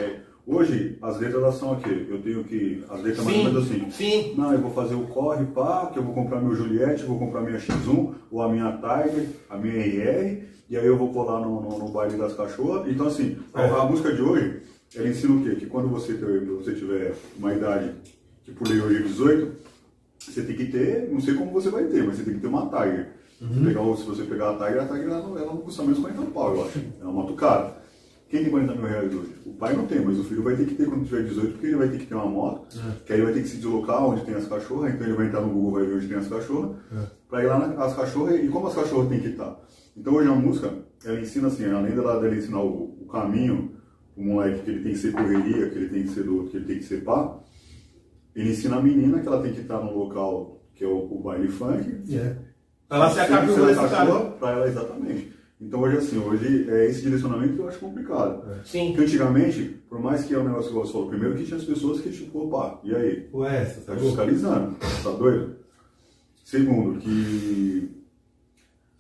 [0.01, 2.07] É, hoje, as letras elas são aqui.
[2.09, 2.85] Eu tenho que.
[2.89, 3.91] As letras mais ou menos assim.
[3.91, 4.35] sim.
[4.37, 7.41] Não, eu vou fazer o corre, pá, que eu vou comprar meu Juliette, vou comprar
[7.41, 11.61] minha X1, ou a minha Tiger, a minha RR, e aí eu vou colar no,
[11.61, 12.89] no, no baile das cachorras.
[12.91, 14.63] Então, assim, a, a música de hoje,
[14.95, 15.55] ela ensina o quê?
[15.57, 17.93] Que quando você, ter- você tiver uma idade
[18.45, 19.53] que por lei hoje é 18,
[20.19, 22.47] você tem que ter, não sei como você vai ter, mas você tem que ter
[22.49, 23.09] uma Tiger.
[23.67, 25.99] Pegar, o- se você pegar a Tiger, a Tiger ela, não- ela não custa menos
[25.99, 26.79] 40 pau, eu acho.
[27.01, 27.85] É uma moto cara.
[28.29, 29.35] Quem tem 40 mil reais hoje?
[29.47, 31.67] O pai não tem, mas o filho vai ter que ter quando tiver 18, porque
[31.67, 32.67] ele vai ter que ter uma moto,
[33.05, 35.27] que aí ele vai ter que se deslocar onde tem as cachorras, então ele vai
[35.27, 36.73] entrar no Google, vai ver onde tem as cachorras,
[37.31, 39.57] pra ir lá nas cachorras e como as cachorras tem que estar.
[39.97, 40.73] Então hoje a música,
[41.05, 43.73] ela ensina assim, além dela, dela ensinar o, o caminho,
[44.17, 46.57] o moleque que ele tem que ser correria, que ele tem que ser do que
[46.57, 47.39] ele tem que ser pá,
[48.35, 51.23] ele ensina a menina que ela tem que estar no local que é o, o
[51.23, 52.15] baile funk.
[52.15, 52.37] É.
[52.87, 54.21] Pra ela ser a ser desse cara.
[54.39, 55.33] Pra ela, exatamente.
[55.59, 58.45] Então hoje assim, hoje é esse direcionamento que eu acho complicado.
[58.65, 58.89] Sim.
[58.89, 61.65] Porque antigamente, por mais que é um negócio que você falou, primeiro que tinha as
[61.65, 63.29] pessoas que tipo, opa, e aí?
[63.33, 65.57] Ué, você Tá fiscalizando, tá doido?
[66.45, 67.96] Segundo, que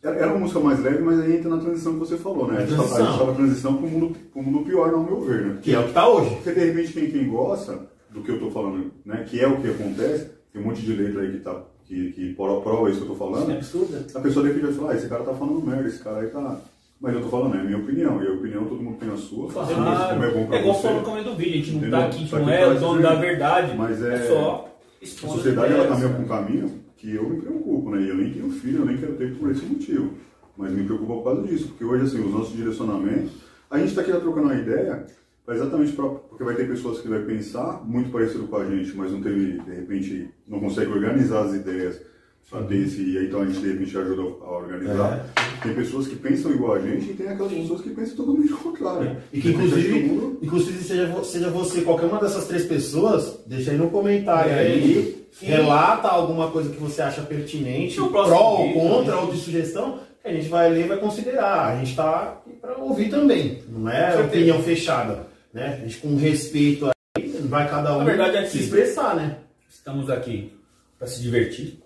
[0.03, 2.59] era era uma música mais leve, mas aí entra na transição que você falou, né?
[2.59, 3.35] A gente tava- a Transição.
[3.35, 5.59] transição pro mundo, pro mundo pior, ao meu ver, né?
[5.63, 6.31] Que é o que tá hoje.
[6.37, 9.25] Porque de repente quem, quem gosta do que eu tô falando, né?
[9.29, 12.35] Que é o que acontece, tem um monte de letra aí que, tá, que, que
[12.35, 13.51] prova isso que eu tô falando.
[13.51, 13.97] É absurdo.
[14.15, 16.29] A pessoa de repente vai falar, ah, esse cara tá falando merda, esse cara aí
[16.29, 16.57] tá.
[16.99, 18.23] Mas eu tô falando, é a minha opinião.
[18.23, 19.51] E a opinião todo mundo tem a sua.
[19.53, 19.69] Claro.
[20.15, 20.83] como é bom pra É igual você.
[20.83, 21.99] falando no começo do vídeo, a gente não Entendeu?
[21.99, 23.77] tá aqui, a gente não é o dono da verdade.
[23.77, 24.69] Mas é- só
[25.03, 26.71] A sociedade ela caminha por um caminho
[27.07, 28.03] que eu me preocupo, né?
[28.03, 30.11] E eu nem tenho filho, eu nem quero ter por esse motivo.
[30.57, 33.31] Mas me preocupa por causa disso, porque hoje, assim, os nossos direcionamentos.
[33.71, 35.07] A gente está aqui trocando uma ideia,
[35.49, 39.13] exatamente pra, porque vai ter pessoas que vai pensar muito parecido com a gente, mas
[39.13, 42.01] não teve, de repente, não consegue organizar as ideias.
[42.51, 45.27] Pra ter esse, e aí então a gente de repente ajuda a organizar.
[45.63, 48.57] Tem pessoas que pensam igual a gente e tem aquelas pessoas que pensam totalmente o
[48.59, 49.17] contrário.
[49.33, 53.77] E que inclusive, mundo- inclusive seja, seja você, qualquer uma dessas três pessoas, deixa aí
[53.77, 55.47] no comentário É, aí, sim.
[55.47, 59.23] relata alguma coisa que você acha pertinente, pró ou contra, né?
[59.23, 61.73] ou de sugestão, que a gente vai ler e vai considerar.
[61.75, 65.81] A gente tá aqui para ouvir também, não é opinião fechada, né?
[65.83, 66.89] A gente com respeito
[67.19, 69.39] aí, vai cada um verdade, é se expressar, né?
[69.69, 70.53] Estamos aqui
[70.97, 71.81] para se divertir,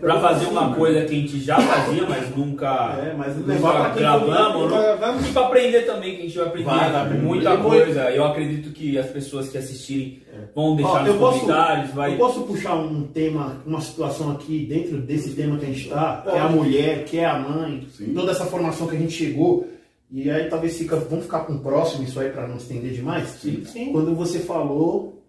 [0.00, 3.52] para fazer assim, uma coisa que a gente já fazia, mas nunca, É, mas nunca
[3.52, 5.28] levar pra quem gravamos, for- não- Vamos.
[5.28, 8.10] e para aprender também, que a gente vai aprender Vai, vai aprender muita coisa.
[8.10, 10.22] Eu acredito que as pessoas que assistirem
[10.54, 12.14] vão deixar Ó, nos posso- comentários, vai...
[12.14, 16.22] Eu posso puxar um tema, uma situação aqui dentro desse tema que a gente está,
[16.22, 18.12] que é a mulher, que é a mãe, Sim.
[18.12, 19.68] toda essa formação que a gente chegou.
[20.10, 23.28] E aí talvez fica, vamos ficar com o próximo isso aí para não estender demais.
[23.40, 23.92] Sim, sim.
[23.92, 25.22] Quando você falou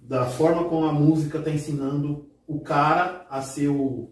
[0.00, 2.26] da forma como a música está ensinando
[2.56, 4.10] o cara a ser o,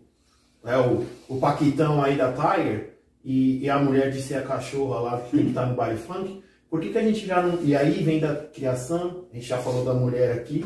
[0.65, 5.01] é, o, o paquitão aí da Tiger e, e a mulher de ser a cachorra
[5.01, 7.59] lá que tem que estar no baile funk, por que, que a gente já não.
[7.65, 10.65] E aí vem da criação, a gente já falou da mulher aqui,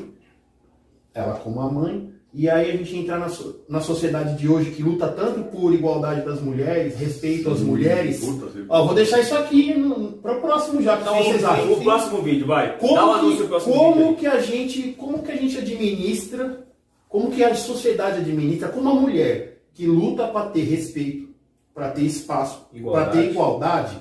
[1.15, 4.71] ela como a mãe, e aí a gente entra na, so- na sociedade de hoje
[4.71, 8.21] que luta tanto por igualdade das mulheres, respeito às mulheres.
[8.25, 9.75] Puta, Ó, vou deixar isso aqui
[10.23, 11.73] para o próximo já, que Então, vocês acham.
[11.73, 12.79] o próximo vídeo, vai.
[12.79, 14.17] Como, Dá um que, como vídeo.
[14.17, 16.67] que a gente, como que a gente administra,
[17.13, 21.29] como que a sociedade administra, como a mulher que luta para ter respeito,
[21.75, 23.99] para ter espaço, para ter igualdade,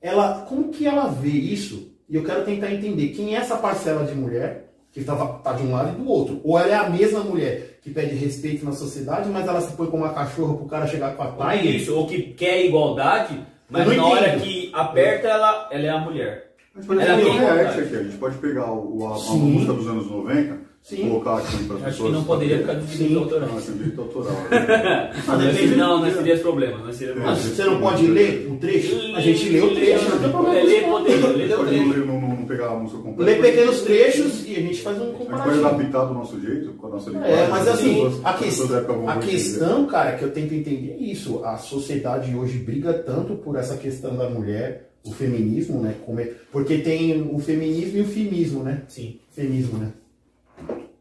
[0.00, 1.92] ela, como que ela vê isso?
[2.08, 5.62] E eu quero tentar entender quem é essa parcela de mulher que tá, tá de
[5.62, 8.72] um lado e do outro, ou ela é a mesma mulher que pede respeito na
[8.72, 11.76] sociedade, mas ela se põe como uma cachorra pro cara chegar com a Tiger.
[11.76, 13.38] isso, ou que quer igualdade,
[13.68, 16.54] mas na não hora que aperta, ela, ela é a mulher.
[16.74, 19.86] Mas, por Ela exemplo, o aqui, a gente pode pegar o, a, a música dos
[19.86, 21.08] anos 90, Sim.
[21.08, 22.08] colocar aqui para as Acho pessoas.
[22.10, 23.18] que não poderia ficar do direito Sim.
[23.18, 23.48] autoral.
[23.50, 24.36] Não, tem direito autoral.
[25.38, 26.78] Depende- Não, não seria esse problema.
[26.78, 28.96] Não seria Ah, você não pode ler um trecho?
[29.14, 30.58] A gente lê o trecho, não tem problema.
[30.58, 31.88] É, lê, poderia, lê Pode o trecho.
[31.90, 33.30] ler- não, não, não pegar a música completa.
[33.30, 35.66] Lê pequenos trechos e a gente faz um A gente pode comparativo.
[35.66, 37.34] adaptar do nosso jeito, com a nossa linguagem.
[37.38, 40.24] É, mas as assim, a, as que- pessoas da época vão a questão, cara, que
[40.24, 41.44] eu tento entender é isso.
[41.44, 45.94] A sociedade hoje briga tanto por essa questão da mulher, o feminismo, né?
[46.06, 48.82] como é- porque tem o feminismo e o fimismo, né?
[48.88, 49.18] Sim.
[49.32, 49.88] Feminismo, né?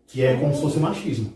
[0.08, 1.34] Que é como se fosse o machismo.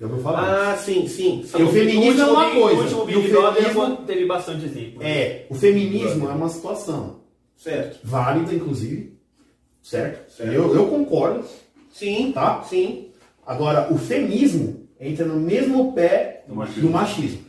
[0.00, 0.72] Já ouviu falar?
[0.72, 1.44] Ah, sim, sim.
[1.58, 4.64] E o feminismo é uma coisa, O último e o Big Brother feminismo- teve bastante
[4.64, 5.02] exemplo.
[5.02, 7.20] É, o feminismo é uma situação
[7.56, 8.00] Certo.
[8.02, 9.12] válida, inclusive,
[9.82, 10.30] certo?
[10.32, 10.52] Certo.
[10.52, 11.44] Eu, eu concordo,
[11.92, 12.62] Sim, tá?
[12.64, 13.08] sim.
[13.46, 16.82] Agora, o feminismo entra no mesmo pé Do machismo.
[16.82, 17.40] do machismo.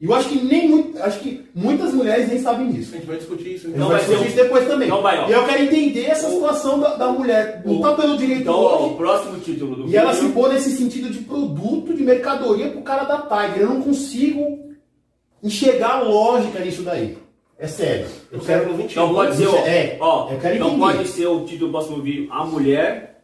[0.00, 2.92] E eu acho que nem muito, acho que muitas mulheres nem sabem A disso.
[2.92, 3.66] gente vai discutir isso.
[3.66, 4.86] A gente Então vai discutir isso depois também.
[4.88, 5.28] Então vai, ó.
[5.28, 8.86] e eu quero entender essa situação da, da mulher lutar pelo direito Então, ó, o
[8.86, 12.82] hoje próximo título do e ela se pôr nesse sentido de produto, de mercadoria pro
[12.82, 13.62] cara da Tiger.
[13.62, 14.68] Eu não consigo
[15.42, 17.18] enxergar lógica nisso daí.
[17.58, 18.06] É sério.
[18.30, 18.74] Eu No quero.
[18.74, 18.82] XXI.
[18.84, 22.00] Então pode ser, ó, É, ó, eu quero então pode ser o título do próximo
[22.00, 23.20] vídeo, a mulher,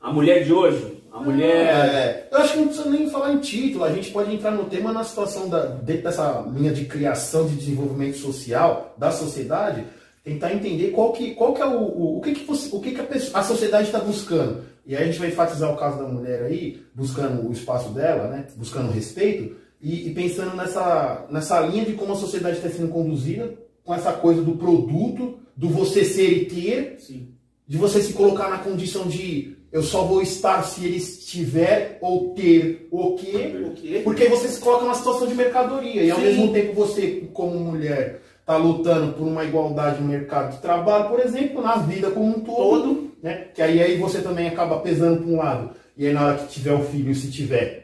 [0.00, 3.38] a mulher de hoje, a mulher, É, eu acho que não precisa nem falar em
[3.38, 7.46] título, a gente pode entrar no tema na situação da, dentro dessa linha de criação
[7.46, 9.84] de desenvolvimento social da sociedade,
[10.24, 12.92] tentar entender qual que, qual que é o, o, o que, que, você, o que,
[12.92, 14.64] que a, pessoa- a sociedade está buscando.
[14.86, 18.28] E aí a gente vai enfatizar o caso da mulher aí, buscando o espaço dela,
[18.28, 18.46] né?
[18.56, 23.54] buscando respeito, e, e pensando nessa, nessa linha de como a sociedade está sendo conduzida
[23.84, 27.28] com essa coisa do produto, do você ser e ter, Sim.
[27.68, 32.32] de você se colocar na condição de eu só vou estar se ele estiver ou
[32.32, 34.00] ter o quê.
[34.04, 36.24] Porque você se coloca numa situação de mercadoria e ao Sim.
[36.24, 41.18] mesmo tempo você, como mulher, está lutando por uma igualdade no mercado de trabalho, por
[41.18, 43.10] exemplo, na vida como um todo, Todo.
[43.20, 43.48] né?
[43.52, 45.70] Que aí, aí você também acaba pesando para um lado.
[45.96, 47.83] E aí na hora que tiver o filho, se tiver,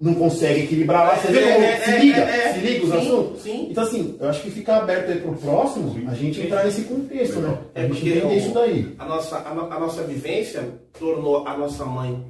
[0.00, 2.52] não consegue equilibrar lá, você vê É, como é, se é, liga, é, é.
[2.52, 3.42] se liga os Sim, assuntos?
[3.42, 3.68] sim.
[3.70, 7.38] Então assim, eu acho que fica aberto aí pro próximo, a gente entrar nesse contexto,
[7.40, 7.58] né?
[7.74, 8.94] A É gente porque entender isso daí.
[8.98, 10.68] A nossa, a, no- a nossa vivência
[10.98, 12.22] tornou a nossa mãe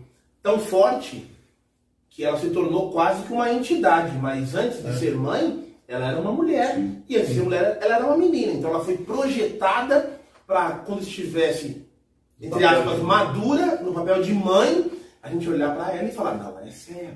[0.43, 1.27] tão forte
[2.09, 4.17] que ela se tornou quase que uma entidade.
[4.17, 4.91] Mas antes É.
[4.91, 6.79] de ser mãe, ela era uma mulher.
[7.09, 8.53] E antes de ser mulher, ela era uma menina.
[8.53, 11.85] Então ela foi projetada para quando estivesse,
[12.41, 14.91] entre aspas, madura, no papel de mãe,
[15.23, 17.11] a gente olhar para ela e falar, não, essa é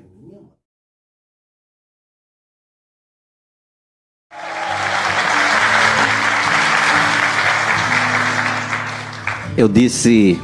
[9.56, 10.39] Eu disse,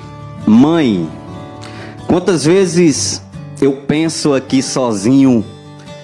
[0.46, 1.08] mãe,
[2.08, 3.22] quantas vezes
[3.60, 5.44] eu penso aqui sozinho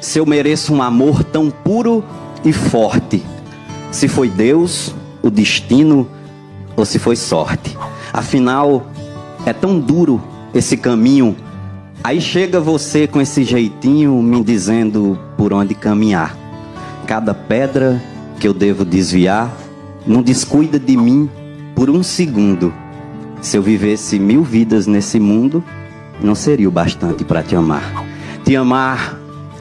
[0.00, 2.04] se eu mereço um amor tão puro
[2.44, 3.22] e forte?
[3.90, 6.08] Se foi Deus, o destino
[6.76, 7.76] ou se foi sorte?
[8.12, 8.86] Afinal,
[9.44, 10.22] é tão duro
[10.54, 11.36] esse caminho.
[12.04, 16.36] Aí chega você com esse jeitinho me dizendo por onde caminhar.
[17.06, 18.00] Cada pedra
[18.38, 19.52] que eu devo desviar,
[20.06, 21.28] não descuida de mim
[21.74, 22.72] por um segundo.
[23.43, 25.64] Se eu vivesse mil vidas nesse mundo,
[26.20, 28.06] não seria o bastante para te amar.
[28.44, 29.19] Te amar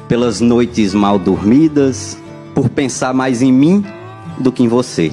[0.08, 2.16] pelas noites mal dormidas,
[2.54, 3.84] por pensar mais em mim
[4.38, 5.12] do que em você.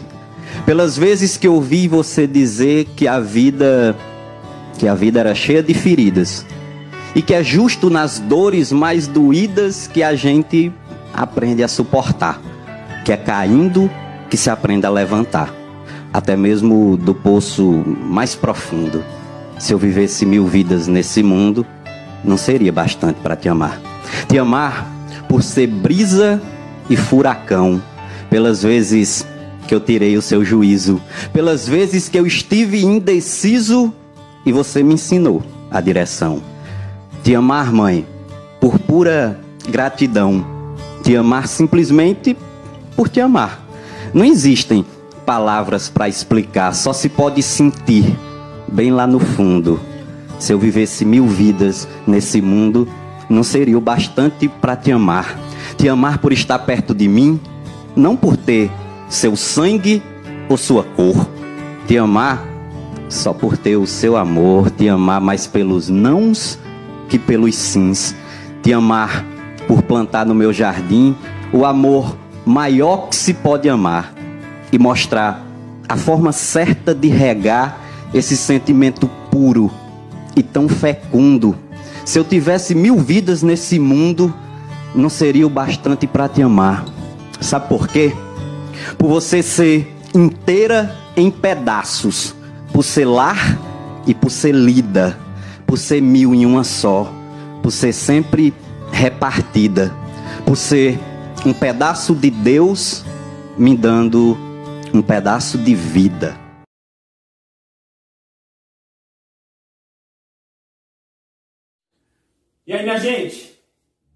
[0.67, 3.97] Pelas vezes que ouvi você dizer que a vida
[4.77, 6.47] que a vida era cheia de feridas
[7.15, 10.71] e que é justo nas dores mais doídas que a gente
[11.13, 12.41] aprende a suportar,
[13.05, 13.91] que é caindo
[14.31, 15.58] que se aprende a levantar
[16.13, 19.05] até mesmo do poço mais profundo.
[19.59, 21.67] Se eu vivesse mil vidas nesse mundo,
[22.25, 23.81] não seria bastante para te amar.
[24.29, 24.87] Te amar
[25.29, 26.41] por ser brisa
[26.89, 27.83] e furacão,
[28.31, 29.27] pelas vezes
[29.67, 31.01] que eu tirei o seu juízo,
[31.33, 33.93] pelas vezes que eu estive indeciso
[34.47, 36.41] e você me ensinou a direção.
[37.23, 38.07] Te amar, mãe,
[38.61, 40.45] por pura gratidão.
[41.03, 42.37] Te amar simplesmente
[42.97, 43.67] por te amar.
[44.15, 44.85] Não existem
[45.29, 48.17] palavras para explicar, só se pode sentir
[48.67, 49.79] bem lá no fundo.
[50.39, 52.89] Se eu vivesse mil vidas nesse mundo,
[53.29, 55.39] não seria o bastante para te amar.
[55.77, 57.39] Te amar por estar perto de mim,
[57.95, 58.71] não por ter
[59.11, 60.03] seu sangue
[60.49, 61.29] ou sua cor.
[61.87, 62.43] Te amar
[63.11, 66.59] só por ter o seu amor, te amar mais pelos nãos
[67.07, 68.15] que pelos sims.
[68.63, 69.27] Te amar
[69.67, 71.15] por plantar no meu jardim
[71.53, 74.17] o amor maior que se pode amar
[74.73, 75.45] e mostrar
[75.89, 77.81] a forma certa de regar
[78.13, 79.71] esse sentimento puro
[80.37, 81.57] e tão fecundo.
[82.05, 84.33] Se eu tivesse mil vidas nesse mundo,
[84.95, 86.85] não seria o bastante para te amar.
[87.41, 88.13] Sabe por quê?
[88.97, 92.35] Por você ser inteira em pedaços,
[92.73, 93.59] por ser lar
[94.07, 95.19] e por ser lida,
[95.67, 97.13] por ser mil em uma só,
[97.63, 98.55] por ser sempre
[98.91, 99.95] repartida,
[100.47, 100.99] por ser
[101.45, 103.05] um pedaço de Deus
[103.57, 104.48] me dando
[104.95, 106.35] um pedaço de vida.
[112.67, 113.59] E aí, minha gente?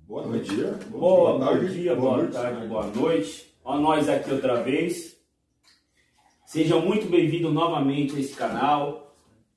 [0.06, 0.54] Boa noite.
[0.54, 3.54] Dia, Boa, bom dia, boa tarde, boa noite.
[3.64, 5.16] Ó, nós aqui outra vez.
[6.44, 9.14] Sejam muito bem-vindos novamente a esse canal.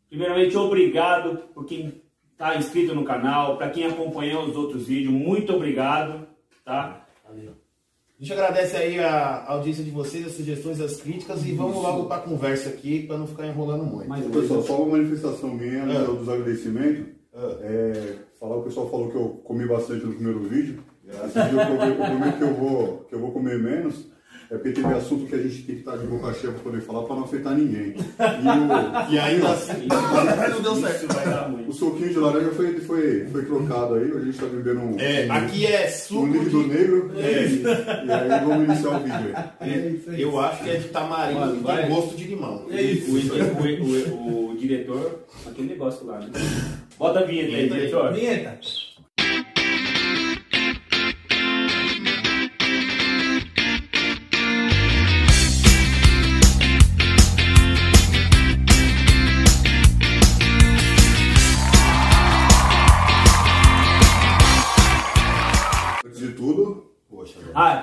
[0.09, 2.01] Primeiramente, obrigado por quem
[2.31, 6.27] está inscrito no canal, para quem acompanhou os outros vídeos, muito obrigado,
[6.65, 7.07] tá?
[7.27, 7.33] A
[8.25, 12.17] gente agradece aí a audiência de vocês, as sugestões, as críticas e vamos logo para
[12.17, 14.09] a conversa aqui para não ficar enrolando muito.
[14.09, 15.85] Mais Pessoal, só uma manifestação minha Ah.
[15.85, 17.05] né, dos agradecimentos.
[17.61, 20.79] É, falar, o pessoal falou que eu comi bastante no primeiro vídeo.
[21.07, 24.07] Esse vídeo eu, prometo- eu prometo que eu, vou, que eu vou comer menos.
[24.51, 26.81] É porque teve assunto que a gente tem que estar de boca cheia para poder
[26.81, 27.95] falar para não afetar ninguém.
[27.95, 31.05] E, o, E ainda assim, não deu certo.
[31.05, 31.69] Isso vai dar muito.
[31.69, 34.11] o suquinho de laranja foi, foi, foi trocado aí.
[34.11, 36.69] A gente está bebendo um, É, um, aqui é um suco líquido de...
[36.69, 37.11] negro.
[37.17, 37.45] É.
[37.45, 39.69] E, e aí vamos iniciar o vídeo aí.
[39.71, 41.81] É, eu acho que é de tamarindo Mano, vai.
[41.87, 42.65] tem gosto de limão.
[42.67, 46.27] O, o- o- o diretor, aquele negócio lá, né?
[46.97, 47.79] Bota a vinheta aí, Vinheta aí.
[47.81, 48.13] diretor.
[48.13, 48.59] Vinheta.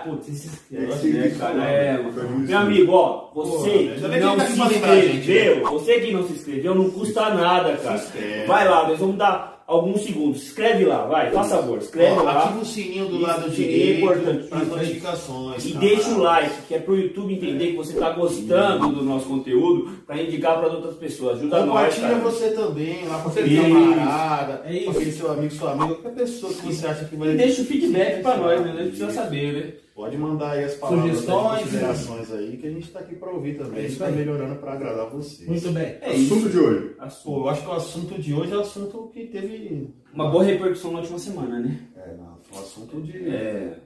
[0.05, 1.65] Putz, se inscreve, né, cara?
[1.65, 5.71] É, muito Meu amigo, ó, Pô, você que bem que não tá se gente, inscreveu,
[5.71, 7.97] você que não se inscreveu, não custa nada, cara.
[7.97, 8.47] inscreve.
[8.47, 10.43] Vai lá, nós vamos dar alguns segundos.
[10.43, 12.45] Escreve lá, vai, faz favor, escreve Ó, lá.
[12.45, 14.49] Ativa o sininho do Isso, lado é direito importante.
[14.49, 15.65] para as notificações.
[15.67, 15.79] E tá?
[15.81, 19.91] deixa o like, que é pro YouTube entender que você tá gostando do nosso conteúdo,
[20.07, 21.39] pra indicar para outras pessoas.
[21.39, 25.73] Ajuda nós, Compartilha você também, lá com aquele camarada, É com aquele seu amigo, sua
[25.73, 27.31] amiga, qualquer pessoa que você acha que vai.
[27.31, 28.73] E deixa o feedback pra nós, né?
[28.73, 29.73] A gente precisa saber, né?
[29.95, 31.53] Pode mandar aí as palavras, Sugestões.
[31.53, 33.75] as considerações aí, que a gente tá aqui pra ouvir também.
[33.75, 34.15] É a gente isso tá aí.
[34.17, 35.47] melhorando pra agradar vocês.
[35.49, 35.85] Muito bem.
[36.01, 36.51] É Assunto isso.
[36.51, 36.97] de hoje.
[37.23, 39.95] Pô, eu acho que o assunto de hoje é o assunto que teve.
[40.15, 41.79] Uma boa repercussão na última semana, né?
[41.97, 43.29] É, não, foi um assunto de.
[43.29, 43.79] É,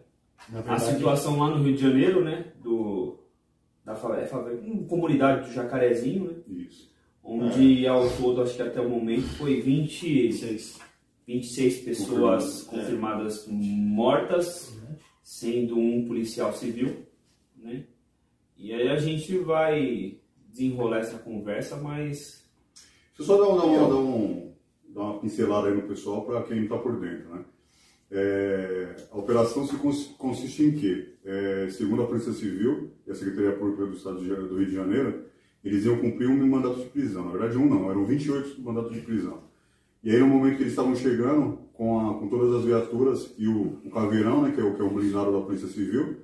[0.48, 2.52] na a situação lá no Rio de Janeiro, né?
[2.62, 3.18] Do,
[3.84, 6.34] da favela, é favela, comunidade do Jacarezinho, né?
[6.66, 6.88] Isso.
[7.24, 10.78] Onde ao todo, acho que até o momento, foi 20, Vocês.
[11.26, 12.70] 26 pessoas Confirmadas, é.
[12.70, 14.78] confirmadas mortas,
[15.31, 17.05] sendo um policial civil,
[17.57, 17.85] né?
[18.57, 22.47] E aí a gente vai desenrolar essa conversa, mas
[23.19, 24.53] Deixa eu só dar, um- uma, dar, um,
[24.89, 27.44] dar uma pincelada aí no pessoal para quem está por dentro, né?
[28.09, 31.15] É, a operação se cons- consiste em quê?
[31.24, 34.74] É, segundo a Polícia Civil e a Secretaria Pública do Estado de do Rio de
[34.74, 35.24] Janeiro,
[35.65, 37.24] eles iam cumprir um mandato de prisão.
[37.24, 39.43] Na verdade, um não, eram 28 mandatos de prisão.
[40.06, 43.48] E aí, no momento que eles estavam chegando, com, a- com todas as viaturas e
[43.48, 46.16] o, o caveirão, né, que é o, que é o blindado da Polícia Civil,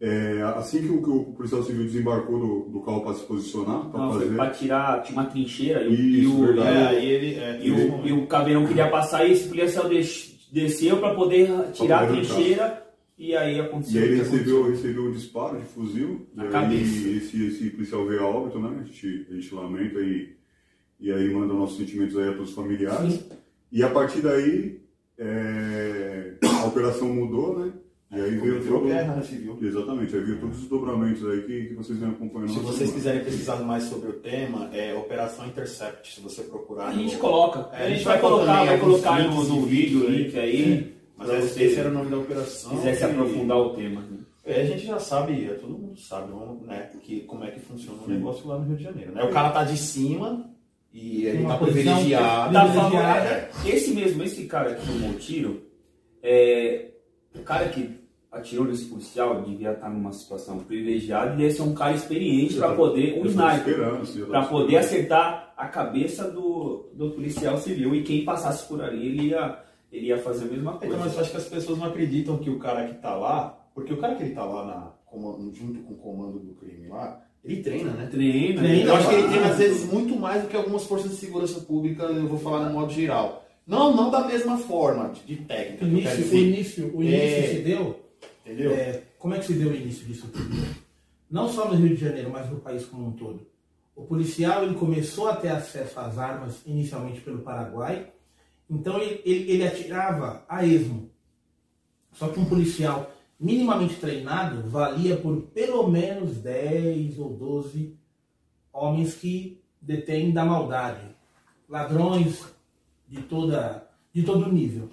[0.00, 3.86] é, assim que o, que o policial civil desembarcou do, do carro para se posicionar,
[3.90, 4.34] para fazer...
[4.36, 6.60] pra tirar, tinha uma trincheira e, o- e.
[6.60, 7.34] É, ele.
[7.36, 11.48] É, e, o, e o caveirão queria passar e esse policial des- desceu para poder
[11.72, 12.34] tirar a poder entrar.
[12.34, 12.86] trincheira
[13.18, 14.02] e aí E aconteceu.
[14.02, 16.26] aí ele recebeu, recebeu um disparo de fuzil.
[16.34, 17.08] Na e cabeça.
[17.08, 18.76] Esse, esse policial veio a óbito, né?
[18.80, 20.34] A gente, a gente lamenta e,
[21.00, 23.24] e aí manda nossos sentimentos aí a todos os familiares.
[23.72, 24.80] E a partir daí,
[25.18, 27.72] é, a operação mudou, né?
[28.12, 28.86] E aí veio todo...
[28.86, 29.58] guerra, né, civil?
[29.60, 32.50] Exatamente, aí veio todos os desdobramentos aí que, que vocês vêm acompanhando.
[32.52, 32.94] Se vocês semana.
[32.94, 36.14] quiserem pesquisar mais sobre o tema, é Operação Intercept.
[36.14, 36.88] Se você procurar.
[36.88, 37.68] A no- gente coloca.
[37.76, 40.94] É, a gente vai colocar, vai colocar no, no vídeo link aí.
[41.16, 42.70] Mas pra esse, esse era o nome da operação.
[42.76, 44.04] quiser se e- aprofundar o tema.
[44.44, 46.30] É, a gente já sabe, é, todo mundo sabe
[46.66, 49.12] né, que, como é que funciona o negócio lá no Rio de Janeiro.
[49.12, 49.24] Né?
[49.24, 50.53] O cara tá de cima
[50.94, 52.52] e ele tá posição privilegiado.
[52.52, 53.26] Tá privilegiado.
[53.28, 55.62] é, esse mesmo, esse cara que tomou o tiro,
[56.22, 56.92] é,
[57.34, 57.98] o cara que
[58.30, 62.74] atirou nesse policial devia estar numa situação privilegiada e devia ser um cara experiente para
[62.74, 68.66] poder, um sniper, para poder acertar a cabeça do, do policial civil e quem passasse
[68.66, 69.58] por ali ele ia,
[69.92, 70.96] ele ia fazer a mesma Então, coisa.
[71.04, 73.92] mas eu acho que as pessoas não acreditam que o cara que tá lá, porque
[73.92, 74.92] o cara que ele tá lá na,
[75.52, 78.06] junto com o comando do crime lá, ele treina, né?
[78.06, 81.10] Treina, Treina, Eu acho que ele treina às vezes muito mais do que algumas forças
[81.10, 83.46] de segurança pública, eu vou falar no modo geral.
[83.66, 85.84] Não, não da mesma forma de, de técnica.
[85.84, 87.48] O início, o início, o início É.
[87.48, 88.00] se deu.
[88.44, 88.72] Entendeu?
[88.72, 90.54] é, como é que se deu o início disso tudo?
[91.30, 93.46] Não só no Rio de Janeiro, mas no país como um todo.
[93.96, 98.08] O policial ele começou a ter acesso às armas inicialmente pelo Paraguai,
[98.68, 101.10] então ele, ele, ele atirava a esmo.
[102.12, 107.96] Só que um policial minimamente treinado valia por pelo menos 10 ou 12
[108.72, 111.06] homens que detêm da maldade,
[111.68, 112.44] ladrões
[113.08, 114.90] de toda de todo nível.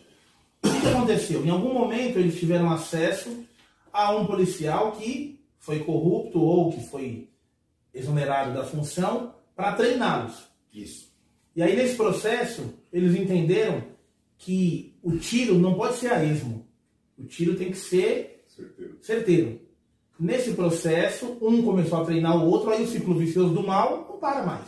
[0.64, 1.46] O que aconteceu?
[1.46, 3.46] Em algum momento eles tiveram acesso
[3.94, 7.30] a um policial que foi corrupto ou que foi
[7.94, 10.48] exonerado da função para treiná-los.
[10.74, 11.12] Isso.
[11.56, 13.84] E aí nesse processo eles entenderam
[14.38, 16.66] que o tiro não pode ser a esmo.
[17.18, 18.94] O tiro tem que ser Certeza.
[19.02, 19.62] certeiro.
[20.20, 24.18] Nesse processo, um começou a treinar o outro, aí o ciclo vicioso do mal não
[24.18, 24.68] para mais.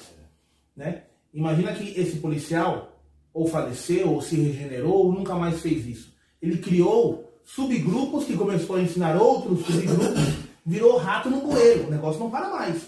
[0.75, 1.03] Né?
[1.33, 2.99] Imagina que esse policial
[3.33, 6.13] ou faleceu, ou se regenerou, ou nunca mais fez isso.
[6.41, 10.19] Ele criou subgrupos que começou a ensinar outros subgrupos,
[10.65, 11.87] virou rato no bueiro.
[11.87, 12.87] O negócio não para mais.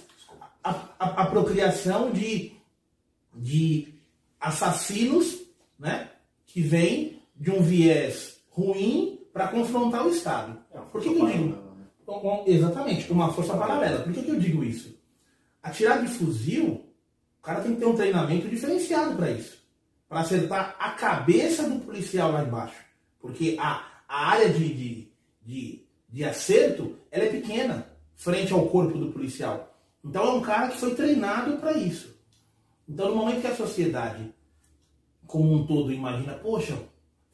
[0.64, 2.54] A, a- a procriação de,
[3.36, 3.94] de
[4.40, 5.40] assassinos
[5.78, 6.10] né,
[6.46, 10.58] que vem de um viés ruim para confrontar o Estado.
[10.74, 11.50] É Por que, que eu digo?
[12.06, 12.44] paralela, né?
[12.48, 14.02] Exatamente, uma força paralela.
[14.02, 14.98] Por que, que eu digo isso?
[15.62, 16.86] Atirar de fuzil,
[17.38, 19.62] o cara tem que ter um treinamento diferenciado para isso.
[20.08, 22.78] Para acertar a cabeça do policial lá embaixo.
[23.20, 28.98] Porque a, a área de, de, de, de acerto ela é pequena frente ao corpo
[28.98, 29.78] do policial.
[30.02, 32.16] Então é um cara que foi treinado para isso.
[32.88, 34.34] Então no momento que a sociedade
[35.28, 36.78] como um todo imagina, poxa,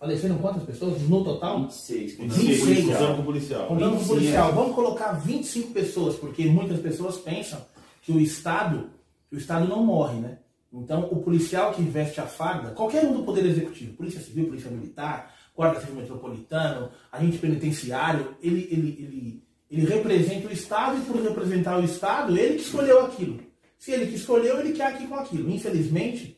[0.02, 1.60] faleceram quantas pessoas no total?
[1.62, 2.18] 26.
[2.18, 2.86] 26.
[2.88, 3.68] Usando com o policial.
[3.68, 7.64] Contando com o 25, policial, vamos colocar 25 pessoas, porque muitas pessoas pensam
[8.02, 8.90] que o Estado,
[9.30, 10.40] que o Estado não morre, né?
[10.74, 14.72] Então, o policial que veste a farda, qualquer um do Poder Executivo, Polícia Civil, Polícia
[14.72, 21.22] Militar, guarda civil metropolitano, agente penitenciário, ele, ele, ele, ele representa o Estado e por
[21.22, 23.40] representar o Estado, ele que escolheu aquilo.
[23.78, 25.52] Se ele que escolheu, ele quer aqui com aquilo.
[25.52, 26.38] Infelizmente,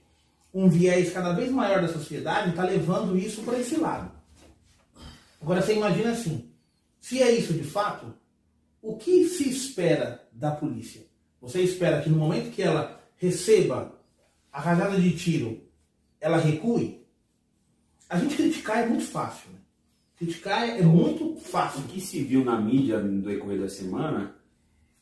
[0.53, 4.11] um viés cada vez maior da sociedade está levando isso para esse lado.
[5.41, 6.49] Agora você imagina assim,
[7.01, 8.13] se é isso de fato,
[8.81, 11.01] o que se espera da polícia?
[11.41, 13.99] Você espera que no momento que ela receba
[14.51, 15.61] a rajada de tiro,
[16.21, 17.03] ela recue?
[18.07, 19.49] A gente criticar é muito fácil.
[19.51, 19.59] Né?
[20.17, 21.81] Criticar é muito fácil.
[21.81, 24.35] O que se viu na mídia no decorrer da semana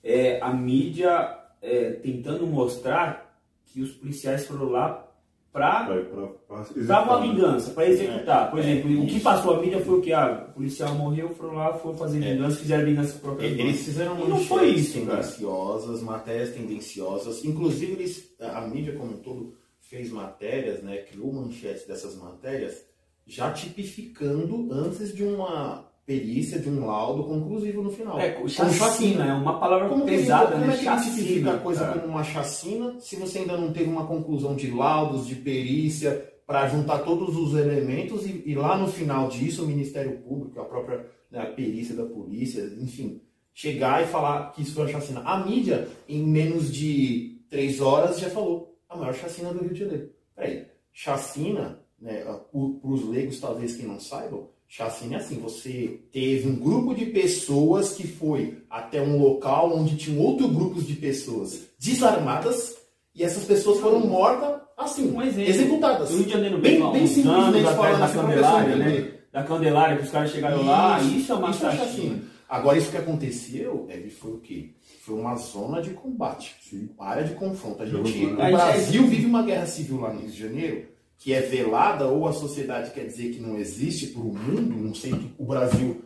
[0.04, 5.11] é a mídia é, tentando mostrar que os policiais foram lá
[5.52, 7.28] para uma né?
[7.28, 8.50] vingança, para executar.
[8.50, 10.14] Por exemplo, o que passou a mídia foi o que?
[10.14, 13.46] Ah, o policial morreu, foram lá, foram fazer vingança, fizeram vingança própria.
[13.48, 15.18] Eles fizeram E não foi manchetes isso, cara.
[15.18, 17.44] tendenciosas, matérias tendenciosas.
[17.44, 22.86] Inclusive, eles, a mídia como um todo fez matérias, né, criou manchetes dessas matérias,
[23.28, 28.20] já tipificando antes de uma perícia, de um laudo conclusivo no final.
[28.20, 30.74] É, Como chacina, é uma palavra Como pesada, como né?
[30.74, 31.54] é que Chacina.
[31.56, 35.36] a coisa como uma chacina se você ainda não teve uma conclusão de laudos, de
[35.36, 40.60] perícia, para juntar todos os elementos e, e lá no final disso o Ministério Público,
[40.60, 43.22] a própria né, perícia da polícia, enfim,
[43.54, 45.22] chegar e falar que isso foi uma chacina.
[45.22, 49.80] A mídia, em menos de três horas, já falou a maior chacina do Rio de
[49.80, 50.10] Janeiro.
[50.36, 56.48] Peraí, chacina, né, para os leigos talvez que não saibam, chacina é assim, você teve
[56.48, 61.64] um grupo de pessoas que foi até um local onde tinha outro grupo de pessoas
[61.78, 62.78] desarmadas
[63.14, 65.50] e essas pessoas foram mortas assim, Um exemplo.
[65.50, 66.10] executadas.
[66.10, 69.12] No Rio de Janeiro, Bem- bem uns simplesmente falando da assim, Candelária, né?
[69.34, 72.20] Da Candelária, que os caras chegaram lá, isso é uma isso é chacina.
[72.48, 74.70] Agora, isso que aconteceu, ele foi o quê?
[75.02, 76.56] Foi uma zona de combate,
[76.98, 77.82] uma área de confronto.
[77.84, 80.86] A gente, o Brasil vive uma guerra civil lá no Rio de Janeiro,
[81.22, 84.96] que é velada, ou a sociedade quer dizer que não existe para o mundo, não
[84.96, 86.04] sei que o Brasil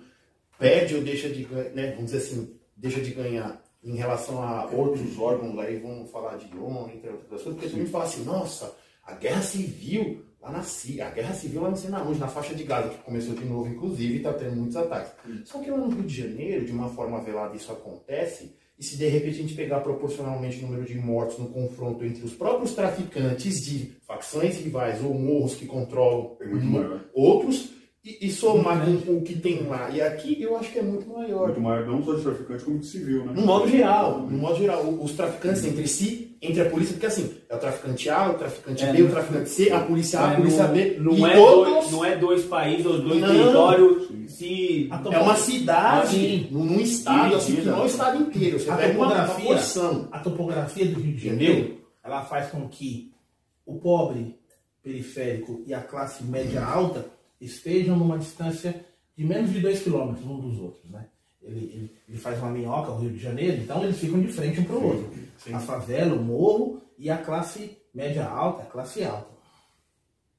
[0.60, 4.66] perde ou deixa de ganhar, né, vamos dizer assim, deixa de ganhar em relação a
[4.66, 8.26] outros órgãos, aí vamos falar de ONU, entre outras coisas, porque todo mundo fala assim,
[8.26, 8.76] nossa,
[9.06, 12.28] a guerra civil lá na Síria, a guerra civil lá não sei na onde, na
[12.28, 15.14] faixa de Gaza, que começou de novo, inclusive, e está tendo muitos ataques.
[15.46, 18.97] Só que lá no Rio de Janeiro, de uma forma velada, isso acontece, e se
[18.97, 22.73] de repente a gente pegar proporcionalmente o número de mortos no confronto entre os próprios
[22.73, 26.45] traficantes de facções rivais ou morros que controlam É
[27.14, 27.74] outros,
[28.06, 31.10] e, e somar com o que tem lá e aqui, eu acho que é muito
[31.10, 31.48] maior.
[31.48, 33.32] Muito maior, não só de traficante, como de civil, né?
[33.34, 37.34] No modo geral, no modo geral, os traficantes entre si, entre a polícia, porque assim,
[37.49, 40.34] é o traficante A, o traficante É, B, o traficante C, a polícia A, a
[40.34, 41.73] É, polícia não, B, não, e é todos...
[41.73, 43.27] dois, não é dois países ou dois Não.
[43.27, 44.88] territórios se.
[44.91, 46.48] A É uma cidade, Sim.
[46.52, 48.60] num, estado, assim, que não é o estado inteiro.
[48.60, 50.07] Você A pega uma, uma topografia, porção.
[50.11, 51.48] a topografia do Rio de Entendeu?
[51.53, 53.11] Janeiro, ela faz com que
[53.65, 54.36] o pobre
[54.84, 57.15] periférico e a classe média alta
[57.45, 58.85] estejam numa distância
[59.17, 61.05] de menos de 2 km um dos outros, né?
[61.41, 64.59] Ele, ele, ele faz uma minhoca ao Rio de Janeiro, então eles ficam de frente
[64.59, 65.09] um para o outro.
[65.53, 69.27] A favela, o morro e a classe média alta, a classe alta.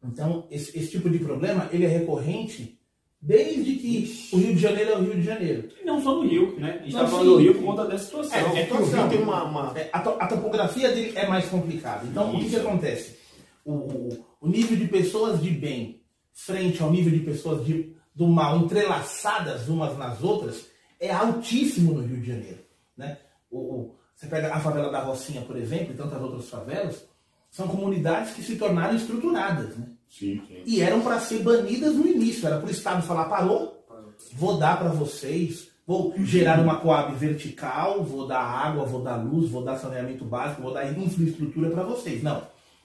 [0.05, 2.79] Então, esse, esse tipo de problema, ele é recorrente
[3.21, 5.69] desde que o Rio de Janeiro é o Rio de Janeiro.
[5.81, 6.79] E não só no Rio, né?
[6.81, 7.33] A gente Não, tá falando sim.
[7.33, 8.39] do Rio por conta dessa situação.
[8.39, 9.45] É, é que o Rio tem uma...
[9.45, 12.07] uma- É, a, to- a topografia dele é mais complicada.
[12.07, 13.17] Então, o que, que acontece?
[13.65, 15.96] O, o- o nível de pessoas de bem
[16.39, 20.67] frente ao nível de pessoas de, do mal entrelaçadas umas nas outras
[21.01, 22.59] é altíssimo no Rio de Janeiro.
[22.97, 23.17] Né?
[23.51, 27.05] O, o- você pega a favela da Rocinha, por exemplo, e tantas outras favelas,
[27.51, 29.77] são comunidades que se tornaram estruturadas.
[29.77, 29.89] Né?
[30.09, 30.63] Sim, sim.
[30.65, 32.47] E eram para ser banidas no início.
[32.47, 33.85] Era para o Estado falar: parou,
[34.33, 39.51] vou dar para vocês, vou gerar uma coab vertical, vou dar água, vou dar luz,
[39.51, 42.23] vou dar saneamento básico, vou dar infraestrutura para vocês.
[42.23, 42.43] Não.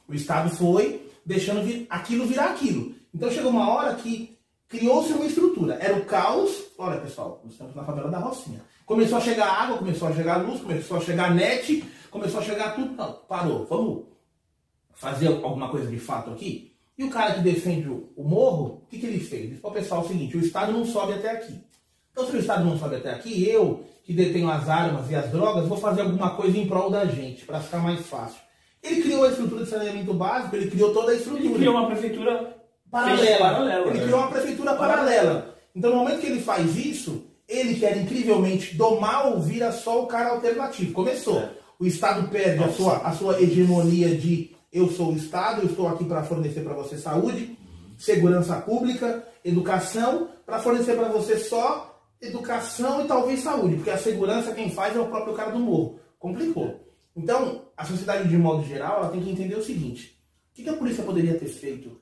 [0.07, 2.93] O Estado foi deixando aquilo virar aquilo.
[3.13, 5.75] Então chegou uma hora que criou-se uma estrutura.
[5.75, 6.51] Era o caos.
[6.77, 8.61] Olha, pessoal, estamos na favela da Rocinha.
[8.85, 12.75] Começou a chegar água, começou a chegar luz, começou a chegar net, começou a chegar
[12.75, 12.93] tudo.
[12.93, 13.65] Não, parou.
[13.65, 14.05] Vamos
[14.93, 16.71] fazer alguma coisa de fato aqui?
[16.97, 19.49] E o cara que defende o, morro, o que, que ele fez?
[19.49, 21.59] Disse para o pessoal o seguinte: o Estado não sobe até aqui.
[22.11, 25.31] Então, se o Estado não sobe até aqui, eu, que detenho as armas e as
[25.31, 28.39] drogas, vou fazer alguma coisa em prol da gente, para ficar mais fácil.
[28.83, 31.87] Ele criou a estrutura de saneamento básico, ele criou toda a estrutura Ele criou uma
[31.87, 32.60] prefeitura
[32.91, 33.87] paralela.
[33.87, 35.55] ele criou uma prefeitura paralela.
[35.75, 40.03] Então, no momento que ele faz isso, ele que era incrivelmente do mal, vira só
[40.03, 40.93] o cara alternativo.
[40.93, 41.49] Começou.
[41.79, 45.87] O Estado perde a sua, a sua hegemonia de eu sou o Estado, eu estou
[45.87, 47.57] aqui para fornecer para você saúde,
[47.97, 51.87] segurança pública, educação, para fornecer para você só
[52.21, 55.99] educação e talvez saúde, porque a segurança quem faz é o próprio cara do morro.
[56.19, 56.79] Complicou.
[57.15, 60.17] Então, a sociedade de modo geral, ela tem que entender o seguinte:
[60.51, 61.99] o que a polícia poderia ter feito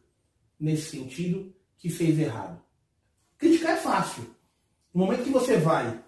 [0.59, 2.59] nesse sentido que fez errado?
[3.37, 4.23] Criticar é fácil.
[4.93, 5.99] No momento que você vai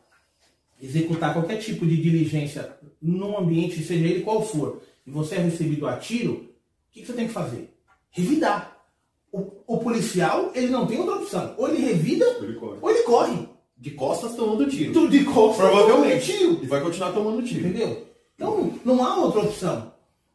[0.81, 5.87] executar qualquer tipo de diligência num ambiente, seja ele qual for, e você é recebido
[5.87, 6.49] a tiro, o
[6.91, 7.73] que, você tem que fazer?
[8.09, 8.77] Revidar.
[9.31, 11.55] O, o policial, ele não tem outra opção.
[11.57, 12.77] Ou ele revida, Ele corre.
[12.81, 13.49] ou ele corre.
[13.77, 14.91] De costas tomando tiro.
[14.93, 15.65] Tudo de costas.
[15.65, 16.25] Provavelmente.
[16.25, 16.59] tiro.
[16.61, 17.67] E vai continuar tomando tiro.
[17.67, 18.05] Entendeu?
[18.35, 19.93] Então, não há outra opção.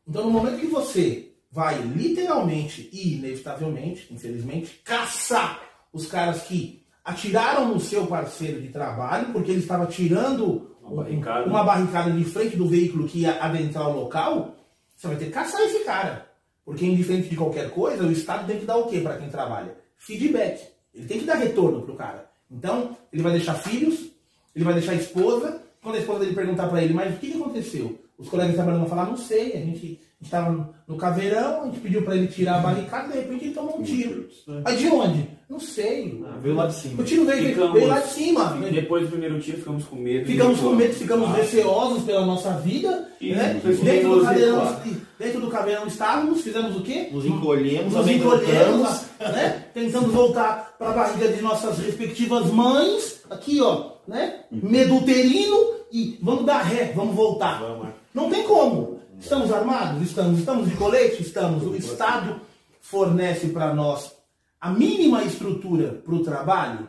[0.09, 5.62] Então, no momento que você vai literalmente e inevitavelmente, infelizmente, caçar
[5.93, 11.47] os caras que atiraram no seu parceiro de trabalho, porque ele estava tirando Uma barricada.
[11.48, 14.56] uma barricada de frente do veículo que ia adentrar o local,
[14.97, 16.27] você vai ter que caçar esse cara.
[16.64, 19.77] Porque, indiferente de qualquer coisa, o Estado tem que dar o quê para quem trabalha?
[19.97, 20.66] Feedback.
[20.93, 22.28] Ele tem que dar retorno pro cara.
[22.51, 24.10] Então, ele vai deixar filhos,
[24.55, 25.62] ele vai deixar esposa.
[25.81, 27.97] Quando a esposa dele perguntar para ele, mas o que que aconteceu?
[28.18, 32.02] Os colegas trabalhando vão falar, não sei, a gente estava no caveirão, a gente pediu
[32.02, 34.28] para ele tirar a barricada, de repente ele tomou um tiro.
[34.64, 35.28] Aí de onde?
[35.48, 36.22] Não sei.
[36.26, 37.00] Ah, veio lá de cima.
[37.00, 38.58] O tiro veio, Ficamos- veio lá de cima.
[38.68, 40.26] E Depois do primeiro tiro, ficamos com medo.
[40.26, 43.08] Ficamos com medo, ficamos Ah, receosos pela nossa vida.
[43.20, 43.60] E né?
[43.64, 44.76] Dentro, do caveirão,
[45.18, 47.08] dentro do caveirão estávamos, fizemos o quê?
[47.12, 49.64] Nos encolhemos, Nos encolhemos, né?
[49.72, 53.22] tentando voltar para a barriga de nossas respectivas mães.
[53.30, 54.40] Aqui, ó, né?
[54.50, 55.56] Medo uterino
[55.92, 57.60] e vamos dar ré, vamos voltar.
[57.60, 57.88] Vamos.
[58.12, 58.95] Não tem como.
[59.20, 60.02] Estamos armados?
[60.02, 60.38] Estamos.
[60.38, 61.22] Estamos de colete?
[61.22, 61.62] Estamos.
[61.64, 62.40] O Estado
[62.80, 64.14] fornece para nós
[64.60, 66.88] a mínima estrutura para o trabalho?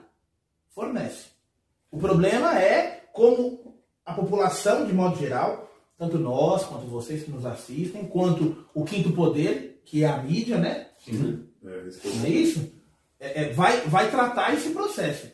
[0.70, 1.26] Fornece.
[1.92, 3.76] O problema é como
[4.06, 9.12] a população, de modo geral, tanto nós, quanto vocês que nos assistem, quanto o quinto
[9.14, 10.88] poder, que é a mídia, né?
[11.66, 12.72] É, esse foi Não é isso?
[13.20, 15.28] É, é, vai, vai tratar esse processo.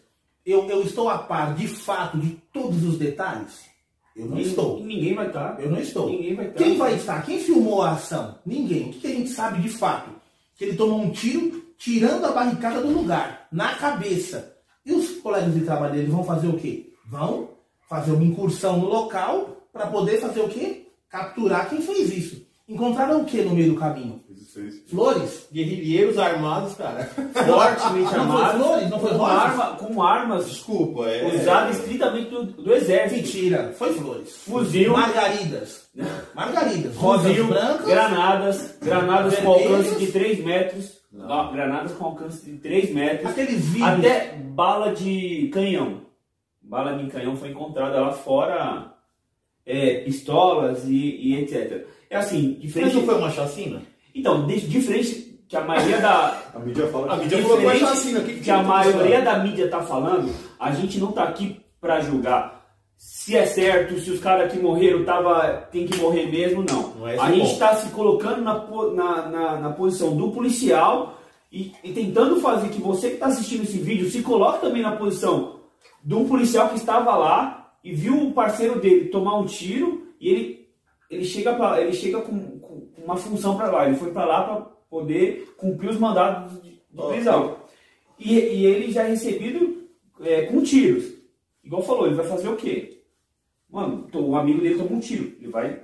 [0.46, 3.73] Eu, eu estou a par, de fato, de todos os detalhes?
[4.16, 4.80] Eu não E- estou.
[4.84, 5.60] Ninguém vai estar.
[5.60, 6.10] Eu não estou.
[6.10, 6.58] Ninguém vai estar.
[6.64, 7.26] Quem vai estar?
[7.26, 8.38] Quem filmou a ação?
[8.46, 8.90] Ninguém.
[8.90, 10.12] O que, que a gente sabe de fato?
[10.56, 14.56] Que ele tomou um tiro tirando a barricada do lugar, na cabeça.
[14.86, 16.94] E os colegas de trabalho dele vão fazer o quê?
[17.08, 17.50] Vão
[17.90, 20.88] fazer uma incursão no local para poder fazer o quê?
[21.10, 22.43] Capturar quem fez isso.
[22.68, 24.24] Encontraram o que no meio do caminho?
[24.88, 25.48] Flores?
[25.52, 27.04] Guerrilheiros armados, cara.
[27.34, 28.62] Fortemente Não foi armados.
[28.62, 28.90] flores?
[28.90, 29.38] Não foi com, rosas?
[29.38, 31.36] arma, com armas Desculpa, é.
[31.36, 33.22] usadas estritamente do, do exército.
[33.22, 34.38] Mentira, foi flores.
[34.46, 34.94] Fuzil.
[34.94, 35.90] Margaridas.
[36.36, 36.96] Margaridas.
[36.96, 37.86] Rosas Fuzil, brancas.
[37.86, 41.04] granadas, granadas com alcance de 3 metros.
[41.20, 43.30] Ah, granadas com alcance de 3 metros.
[43.30, 43.88] Aqueles vídeos.
[43.90, 46.02] Até bala de canhão.
[46.62, 48.94] Bala de canhão foi encontrada lá fora,
[49.66, 51.86] é, pistolas e, e etc.
[52.10, 52.96] É assim, Mas diferente.
[52.96, 53.82] não foi uma chacina?
[54.14, 56.42] Então, de, diferente que a maioria da.
[56.54, 58.20] A mídia fala A que mídia falou que foi diferente chacina.
[58.20, 62.00] O que, que a maioria da mídia tá falando, a gente não tá aqui pra
[62.00, 62.64] julgar
[63.06, 66.96] se é certo, se os caras que morreram tava, tem que morrer mesmo, não.
[66.96, 67.60] Não é a gente ponto.
[67.60, 71.20] tá se colocando na, na, na, na posição do policial
[71.52, 74.96] e, e tentando fazer que você que tá assistindo esse vídeo se coloque também na
[74.96, 75.60] posição
[76.02, 80.30] de um policial que estava lá e viu o parceiro dele tomar um tiro e
[80.30, 80.63] ele,
[81.14, 83.88] ele chega, pra, ele chega com, com uma função para lá.
[83.88, 86.54] Ele foi para lá para poder cumprir os mandados
[86.96, 87.58] Ó, prisão.
[88.20, 89.84] E, e ele já é recebido
[90.22, 91.12] é, com tiros.
[91.64, 93.02] Igual falou, ele vai fazer o quê?
[93.70, 95.34] Mano, to- o amigo dele tomou um tiro.
[95.40, 95.82] Ele vai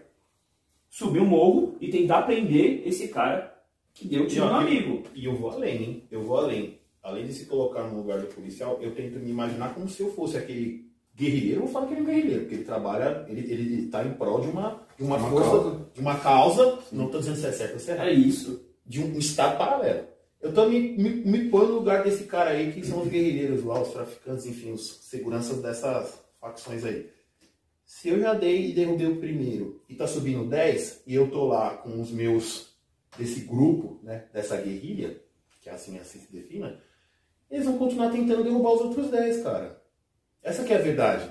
[0.89, 3.55] subir um morro e tentar prender esse cara
[3.93, 5.03] que deu tiro no amigo.
[5.15, 6.03] E eu vou além, hein?
[6.11, 6.77] Eu vou além.
[7.01, 10.11] Além de se colocar no lugar do policial, eu tento me imaginar como se eu
[10.11, 11.57] fosse aquele guerrilheiro.
[11.61, 14.13] Eu não falo que ele é um guerrilheiro, porque ele trabalha, ele, ele tá em
[14.13, 15.85] prol de uma, de uma, Uma força, causa.
[15.93, 16.79] de uma causa.
[16.91, 18.09] Não estou dizendo se é certo ou se é errado.
[18.09, 18.65] É isso.
[18.85, 20.07] de um estado paralelo.
[20.41, 23.63] Eu tô me, me, me pondo no lugar desse cara aí, que são os guerrilheiros
[23.63, 27.09] lá, os traficantes, enfim, os seguranças dessas facções aí.
[27.85, 31.47] Se eu já dei e derrubei o primeiro e tá subindo 10, e eu tô
[31.47, 32.73] lá com os meus,
[33.17, 35.19] desse grupo, né, dessa guerrilha,
[35.61, 36.79] que é assim, assim se defina,
[37.49, 39.81] eles vão continuar tentando derrubar os outros 10, cara.
[40.41, 41.29] Essa que é a verdade.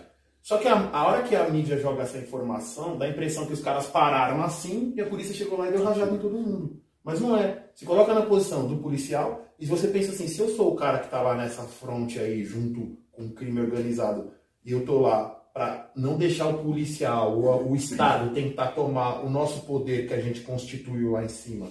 [0.49, 3.53] Só que a, a hora que a mídia joga essa informação, dá a impressão que
[3.53, 6.81] os caras pararam assim e a polícia chegou lá e deu rajada em todo mundo.
[7.05, 7.67] Mas não é.
[7.75, 11.01] Se coloca na posição do policial e você pensa assim, se eu sou o cara
[11.01, 14.33] que tá lá nessa fronte aí junto com o crime organizado
[14.65, 19.29] e eu tô lá para não deixar o policial ou o Estado tentar tomar o
[19.29, 21.67] nosso poder que a gente constituiu lá em cima,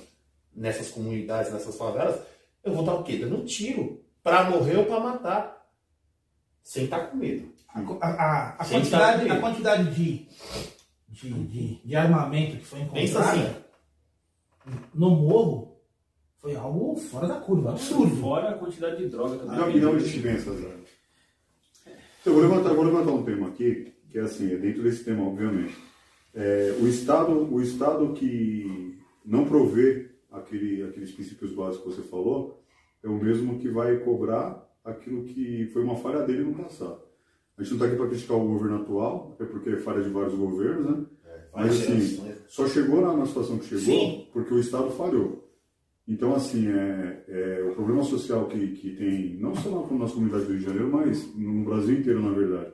[0.55, 2.21] nessas comunidades, nessas favelas,
[2.63, 3.17] eu vou estar o quê?
[3.17, 4.03] Dando tiro.
[4.21, 5.56] Pra morrer ou pra matar.
[6.67, 7.47] Sem estar com medo.
[7.73, 7.79] A,
[8.09, 9.31] a- a Sem quantidade, saber.
[9.31, 10.27] a quantidade de,
[11.07, 13.55] de, de, de armamento que foi encontrada assim.
[14.93, 15.77] no morro
[16.39, 18.17] foi algo fora da curva, absurdo.
[18.17, 19.57] Fora a quantidade de droga também.
[19.57, 20.75] Não, e não existe vença, Zé.
[22.25, 25.25] Eu vou levantar, vou levantar um tema aqui, que é assim, é dentro desse tema,
[25.25, 25.73] obviamente.
[26.35, 32.61] É, o, Estado, o Estado que não provê aquele, aqueles princípios básicos que você falou,
[33.01, 37.01] é o mesmo que vai cobrar aquilo que foi uma falha dele no passado.
[37.57, 40.09] A gente não está aqui para criticar o governo atual, até porque é falha de
[40.09, 41.05] vários governos, né?
[41.53, 44.27] Mas assim, só chegou na, na situação que chegou Sim.
[44.31, 45.43] porque o Estado falhou.
[46.07, 50.45] Então, assim, é, é, o problema social que, que tem, não só na nossa comunidade
[50.45, 52.71] do Rio de Janeiro, mas no Brasil inteiro, na verdade.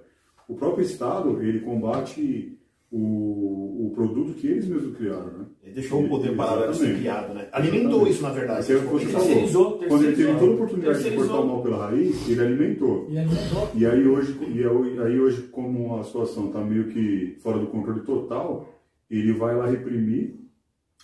[0.47, 2.59] O próprio Estado, ele combate
[2.95, 5.45] o, o produto que eles mesmos criaram, né?
[5.63, 7.47] Ele deixou o poder paralelo ser criado, né?
[7.51, 8.71] Alimentou isso, na verdade.
[8.71, 9.27] Até o que você falou.
[9.27, 13.07] Terceirizou, Quando ele teve toda a oportunidade de cortar o mal pela raiz, ele alimentou.
[13.09, 13.69] E alimentou.
[13.73, 17.65] E aí hoje, e aí aí hoje como a situação está meio que fora do
[17.65, 18.69] controle total,
[19.09, 20.35] ele vai lá reprimir,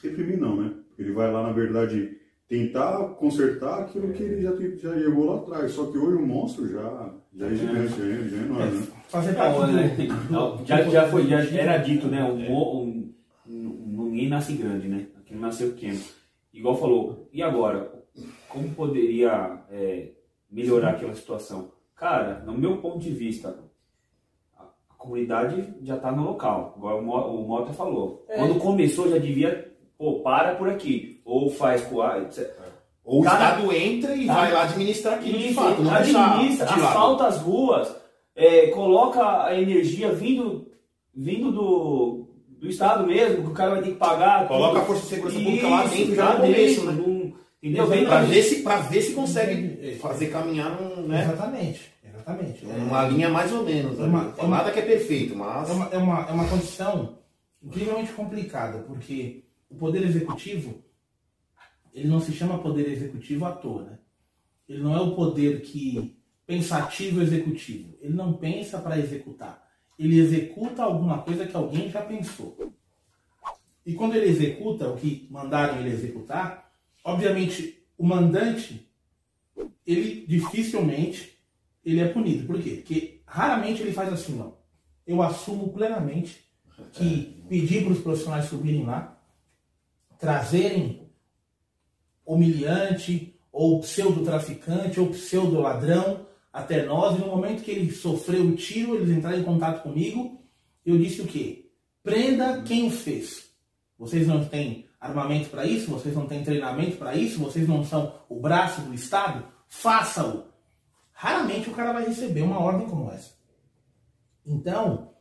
[0.04, 0.74] reprimir não, né?
[1.00, 2.18] Ele vai lá, na verdade,
[2.48, 5.72] tentar consertar aquilo que ele já, já levou lá atrás.
[5.72, 8.99] Só que hoje o monstro já, já é gigante, já é, já é enorme, né?
[9.10, 9.88] Fazer Não, parte né?
[10.30, 12.24] do, já, já foi, já era dito, né?
[12.24, 13.14] Um, mo- um,
[13.48, 15.08] um- ninguém nasce grande, né?
[15.20, 16.00] Aqui não nasceu pequeno.
[16.54, 17.92] Igual falou, e agora?
[18.48, 20.10] Como poderia é,
[20.52, 21.72] melhorar aquela situação?
[21.96, 23.58] Cara, no meu ponto de vista,
[24.58, 24.64] a,
[24.98, 26.74] comunidade já está no local.
[26.78, 28.26] Igual o, Mo- o Mota falou.
[28.30, 28.38] É.
[28.38, 31.22] Quando começou, já devia, pô, para por aqui.
[31.26, 32.20] Ou faz com a.
[32.20, 32.52] etc.
[33.04, 34.34] Ou o Cara, Estado entra e tá.
[34.36, 35.82] vai lá administrar aquilo de fato.
[35.82, 37.96] Não administra, asfalta as ruas,
[38.40, 40.72] é, coloca a energia vindo,
[41.14, 44.48] vindo do, do Estado mesmo, que o cara vai ter que pagar.
[44.48, 44.82] Coloca tudo.
[44.82, 46.92] a Força de Segurança Pública lá Isso, dentro, já no começo, né?
[46.94, 47.88] num- entendeu?
[47.88, 52.66] Vem Pra ver, se, pra ver se consegue fazer caminhar num, né, Exatamente, exatamente.
[52.66, 54.00] É numa linha mais ou menos.
[54.00, 55.70] É uma- é uma- Nada que é perfeito, mas.
[55.70, 57.18] É uma, é, uma, é uma condição
[57.62, 60.82] incrivelmente complicada, porque o poder executivo,
[61.94, 64.00] ele não se chama poder executivo à toa, né?
[64.70, 66.16] Ele não é o poder que
[66.50, 67.96] pensativo executivo.
[68.02, 69.64] Ele não pensa para executar.
[70.00, 72.74] Ele executa alguma coisa que alguém já pensou.
[73.86, 76.74] E quando ele executa o que mandaram ele executar,
[77.04, 78.90] obviamente o mandante,
[79.86, 81.38] ele dificilmente
[81.86, 82.48] ele é punido.
[82.48, 82.78] Por quê?
[82.78, 84.58] Porque raramente ele faz assim, não.
[85.06, 86.44] Eu assumo plenamente
[86.94, 89.22] que pedir para os profissionais subirem lá,
[90.18, 91.12] trazerem
[92.26, 98.96] humilhante, ou pseudo-traficante, ou pseudo-ladrão até nós, e no momento que ele sofreu o tiro,
[98.96, 100.42] eles entraram em contato comigo,
[100.86, 101.70] eu disse o quê?
[102.04, 103.50] Prenda quem o fez.
[103.98, 108.14] Vocês não têm armamento para isso, vocês não têm treinamento para isso, vocês não são
[108.28, 110.46] o braço do Estado, faça-o.
[111.12, 113.34] Raramente o cara vai receber uma ordem como essa.
[114.46, 115.14] Então,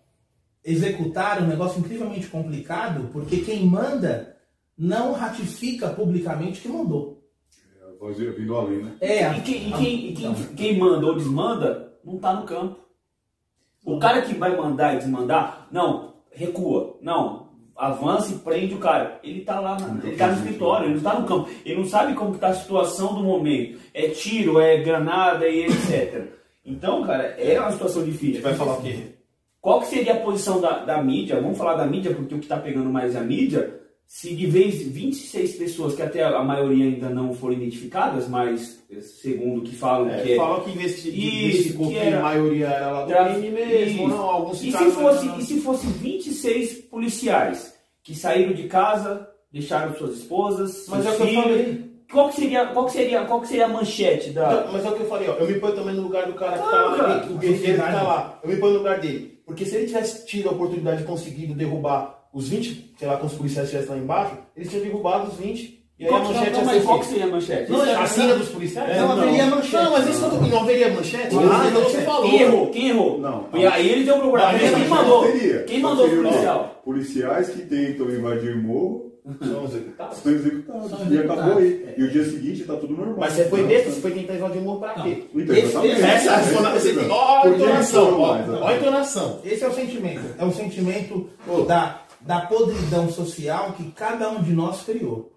[0.64, 4.36] executar é um negócio incrivelmente complicado, porque quem manda
[4.76, 7.17] não ratifica publicamente que mandou.
[8.00, 8.92] A voz vindo além, né?
[9.00, 12.44] É, E quem, e quem, e quem, então, quem manda ou desmanda não tá no
[12.44, 12.76] campo.
[13.84, 19.18] O cara que vai mandar e desmandar, não, recua, não, avança e prende o cara.
[19.22, 21.48] Ele tá lá, na- ele tá no escritório, ele não tá no campo.
[21.64, 23.78] Ele não sabe como que tá a situação do momento.
[23.94, 26.26] É tiro, é granada e etc.
[26.64, 28.34] Então, cara, é uma situação difícil.
[28.36, 29.14] Ele vai falar o quê?
[29.60, 31.40] Qual que seria a posição da, da mídia?
[31.40, 33.77] Vamos falar da mídia, porque o que está pegando mais é a mídia.
[34.10, 38.82] Se de vez 26 pessoas, que até a maioria ainda não foram identificadas, mas
[39.20, 40.60] segundo o que falam É, que é.
[40.64, 43.98] que investi- Isso, investigaou que que, era- a maioria era lá do Tra- crime mesmo,
[44.04, 44.08] Isso.
[44.08, 49.94] não, alguns e, se fosse, e se fosse 26 policiais que saíram de casa, deixaram
[49.94, 51.88] suas esposas, Mas seus é o que eu falei.
[52.10, 54.64] Qual que seria, qual que seria, qual que seria a manchete da.
[54.64, 55.34] Não, mas é o que eu falei, ó.
[55.34, 58.02] Eu me ponho também no lugar do cara que tá lá, o guerreiro que tá
[58.02, 58.40] lá.
[58.42, 59.38] Eu me ponho no lugar dele.
[59.44, 63.36] Porque se ele tivesse tido a oportunidade de conseguido derrubar os 20, sei lá, quantos
[63.36, 65.78] policiais estivessem lá embaixo, eles tinham derrubado os 20.
[65.98, 67.72] E aí qual, a manchete não, ia mas ser qual que seria a manchete?
[67.72, 68.96] Não, é é- chacina dos policiais?
[68.96, 69.74] Não, haveria manchete.
[69.84, 70.36] Não, mas isso tô...
[70.36, 71.34] Não haveria manchete?
[71.34, 72.04] Não, ah, não, então não, você não.
[72.04, 72.30] falou.
[72.30, 72.66] Quem errou?
[72.70, 73.18] Quem errou?
[73.18, 73.48] Não.
[73.54, 74.52] E aí eles deu procurar.
[74.52, 75.24] Não, Quem, não mandou?
[75.66, 76.80] Quem mandou o policial?
[76.84, 80.18] Policiais que tentam invadir morro São executados.
[80.18, 80.90] são executados.
[80.90, 81.94] São E acabou aí.
[81.98, 83.16] E o dia seguinte tá tudo normal.
[83.18, 85.24] Mas você foi Não, besta, tá- você foi tentar invadir o morro pra quê?
[85.34, 85.94] Então, exatamente.
[85.96, 89.40] esse- Essa é a a Porque entonação, Ó a entonação.
[89.44, 90.22] Esse é o sentimento.
[90.38, 91.28] É o sentimento
[91.66, 95.32] da, da podridão social que cada um de nós criou.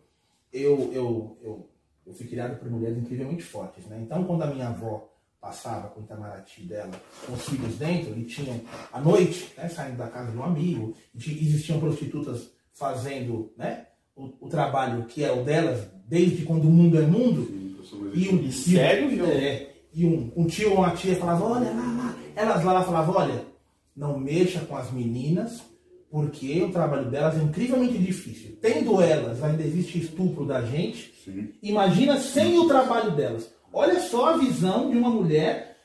[0.51, 1.69] Eu, eu, eu,
[2.05, 3.85] eu fui criado por mulheres incrivelmente fortes.
[3.85, 3.99] Né?
[4.01, 5.07] Então, quando a minha avó
[5.39, 6.91] passava com o Itamaraty dela,
[7.25, 8.59] com os filhos dentro, e tinham,
[8.93, 13.87] à noite, né, saindo da casa de um amigo, e ti- existiam prostitutas fazendo né,
[14.15, 17.47] o, o trabalho que é o delas, desde quando o mundo é mundo,
[18.13, 19.25] e um, Sério?
[19.25, 22.15] É, e um, um tio ou uma tia falava, olha lá, lá.
[22.35, 23.45] Elas lá, lá falavam, olha,
[23.95, 25.61] não mexa com as meninas,
[26.11, 28.57] porque o trabalho delas é incrivelmente difícil.
[28.61, 31.13] Tendo elas, ainda existe estupro da gente.
[31.23, 31.53] Sim.
[31.63, 33.49] Imagina sem o trabalho delas.
[33.71, 35.77] Olha só a visão de uma mulher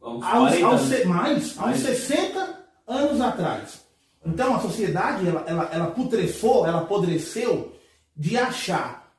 [0.00, 1.78] Uns aos, 40 aos se- mais, aos Mais.
[1.80, 3.84] 60 anos atrás.
[4.24, 7.74] Então a sociedade ela, ela, ela putrefou, ela apodreceu
[8.16, 9.12] de achar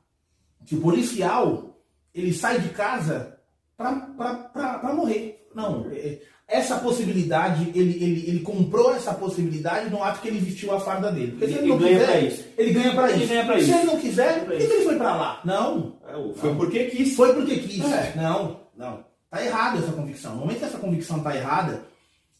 [0.65, 1.77] que o policial
[2.15, 3.37] ele sai de casa
[3.75, 5.45] para morrer.
[5.53, 10.73] Não, é, essa possibilidade, ele, ele, ele comprou essa possibilidade no ato que ele vestiu
[10.73, 11.31] a farda dele.
[11.31, 12.45] Porque se ele, Ele não ganha quiser, isso.
[12.57, 13.27] ele ganha Ele isso.
[13.27, 13.73] ganha se isso.
[13.77, 15.41] ele não quiser, Ganha por que ele foi pra lá?
[15.43, 15.93] Não,
[16.37, 17.15] Foi porque quis.
[17.15, 17.83] foi porque quis.
[17.91, 18.13] É.
[18.15, 19.05] Não, não.
[19.29, 20.35] Tá errado essa convicção.
[20.35, 21.81] No momento que essa convicção tá errada,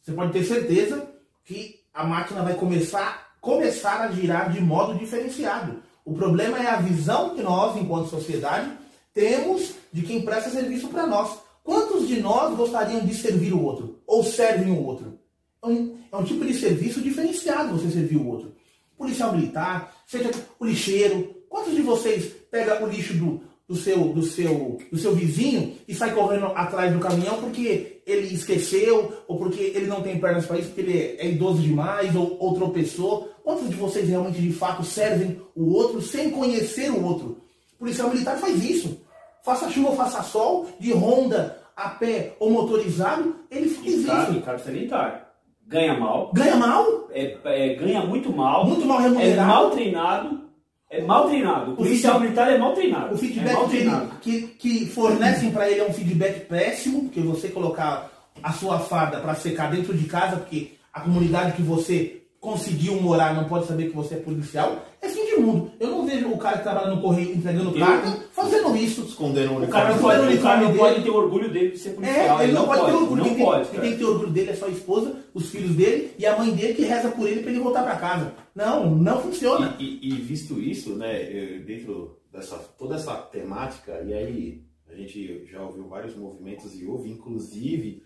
[0.02, 1.06] você pode ter certeza
[1.44, 5.82] que a máquina vai começar, começar a girar de modo diferenciado.
[6.06, 8.72] O problema é a visão que nós, enquanto sociedade,
[9.14, 11.46] temos de quem presta serviço para nós.
[11.68, 14.00] Quantos de nós gostariam de servir o outro?
[14.08, 15.20] Ou servem o outro?
[15.62, 18.54] É um, é um tipo de serviço diferenciado você servir o outro.
[18.98, 21.36] Policial militar, seja o lixeiro.
[21.50, 25.94] Quantos de vocês pega o lixo do, do, seu, do, seu, do seu vizinho e
[25.94, 30.60] sai correndo atrás do caminhão porque ele esqueceu, ou porque ele não tem pernas para
[30.60, 33.30] isso, porque ele é idoso demais, ou, ou tropeçou?
[33.44, 37.42] Quantos de vocês realmente de fato servem o outro sem conhecer o outro?
[37.78, 39.06] Policial militar faz isso.
[39.48, 44.12] Faça chuva ou faça sol, de Honda, a pé ou motorizado, ele faz E isso.
[44.34, 45.20] e cara sanitário.
[45.66, 49.48] Ganha mal, Ganha mal, é, é, ganha muito mal, muito mal é remunerado.
[49.48, 50.42] mal treinado,
[50.90, 51.72] é mal treinado.
[51.72, 53.12] O policial feed- militar é mal treinado.
[53.14, 54.12] O é feedback mal que, ele- treinado.
[54.22, 58.10] que, que fornecem para ele é um feedback péssimo, porque você colocar
[58.44, 63.34] a sua farda para secar dentro de casa, porque a comunidade que você conseguiu morar
[63.36, 65.72] não pode saber que você é policial, é fim de mundo.
[65.80, 69.02] Eu não vejo o cara que trabalha no correio entregando Eu- carta fazendo isso.
[69.02, 70.22] Escondendo o O cara não uniforme.
[70.26, 72.40] pode, o cara não pode ter orgulho dele de ser policial.
[72.40, 73.16] É, ele não, pode, ter orgulho.
[73.18, 73.82] Não quem, tem- pode, quem cara.
[73.82, 76.52] tem que ter orgulho dele é só a esposa, os filhos dele e a mãe
[76.52, 78.34] dele que reza por ele para ele voltar para casa.
[78.56, 79.76] Não, não funciona.
[79.80, 81.24] E, e- e visto isso, né,
[81.66, 87.10] dentro dessa toda essa temática, e aí a gente já ouviu vários movimentos e houve,
[87.10, 88.04] inclusive,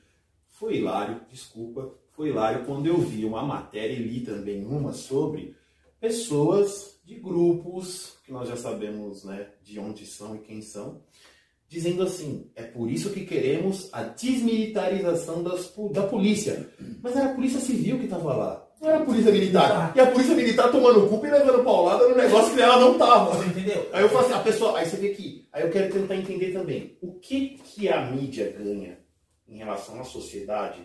[0.50, 5.56] foi hilário, desculpa, foi hilário quando eu vi uma matéria e li também uma sobre
[6.00, 11.02] pessoas de grupos, que nós já sabemos né, de onde são e quem são,
[11.68, 16.70] dizendo assim, é por isso que queremos a desmilitarização das, da polícia.
[17.02, 18.68] Mas era a polícia civil que estava lá.
[18.82, 19.94] Não era a polícia militar.
[19.96, 23.36] E a polícia militar tomando culpa e levando paulada no negócio que ela não tava.
[23.36, 23.90] Você entendeu?
[23.94, 26.52] Aí eu falo assim, a pessoa, aí você vê que, aí eu quero tentar entender
[26.52, 28.98] também, o que que a mídia ganha
[29.48, 30.82] em relação à sociedade,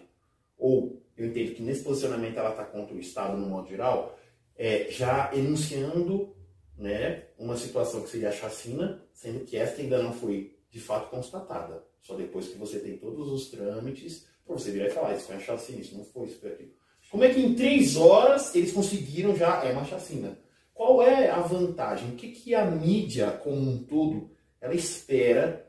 [0.59, 4.19] ou eu entendo que nesse posicionamento ela está contra o Estado no modo geral,
[4.57, 6.35] é, já enunciando
[6.77, 11.83] né, uma situação que seria chacina, sendo que esta ainda não foi de fato constatada.
[12.03, 15.37] Só depois que você tem todos os trâmites para você virar e falar, isso foi
[15.37, 16.71] uma chacina, isso não foi, isso foi aquilo.
[17.11, 20.39] Como é que em três horas eles conseguiram já, é uma chacina.
[20.75, 22.11] Qual é a vantagem?
[22.11, 24.31] O que, que a mídia como um todo
[24.61, 25.67] ela espera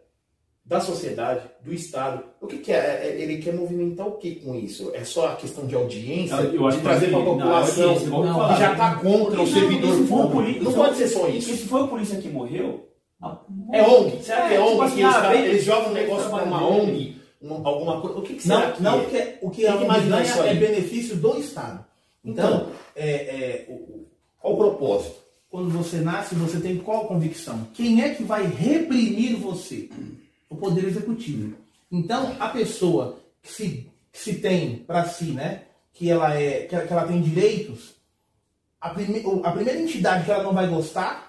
[0.66, 2.27] da sociedade, do Estado?
[2.40, 2.76] O que, que é?
[3.04, 4.92] É- Ele quer movimentar o que com isso?
[4.94, 6.36] É só a questão de audiência?
[6.36, 8.00] Eu acho de que trazer para a não, população eu
[8.54, 10.64] que já está contra o Não, servidor público?
[10.64, 11.52] Não pode ser só isso.
[11.56, 12.88] se foi o polícia que morreu,
[13.22, 13.40] ah,
[13.74, 14.22] É ONG?
[14.24, 14.82] Será que é tipo ONG?
[14.84, 16.68] assim, que eles, ah, eles jogam um negócio para uma.
[16.68, 17.16] ONG?
[17.42, 18.18] uma- alguma coisa?
[18.18, 19.38] O que, que será Não, que não é?
[19.42, 21.86] o que Tem a que ONG ganha é benefício do Estado.
[22.26, 22.68] Então, Então.
[22.96, 23.68] é, é,
[24.40, 25.16] Qual o propósito?
[25.50, 27.68] quando você nasce, você tem qual convicção?
[27.74, 29.90] Quem é que vai reprimir você?
[30.50, 31.56] O Poder Executivo.
[31.92, 36.76] Então, a pessoa que se, que se tem para si, né, que ela, é, que
[36.76, 37.96] ela, que ela tem direitos,
[38.80, 41.28] a, prime, a primeira entidade que ela não vai gostar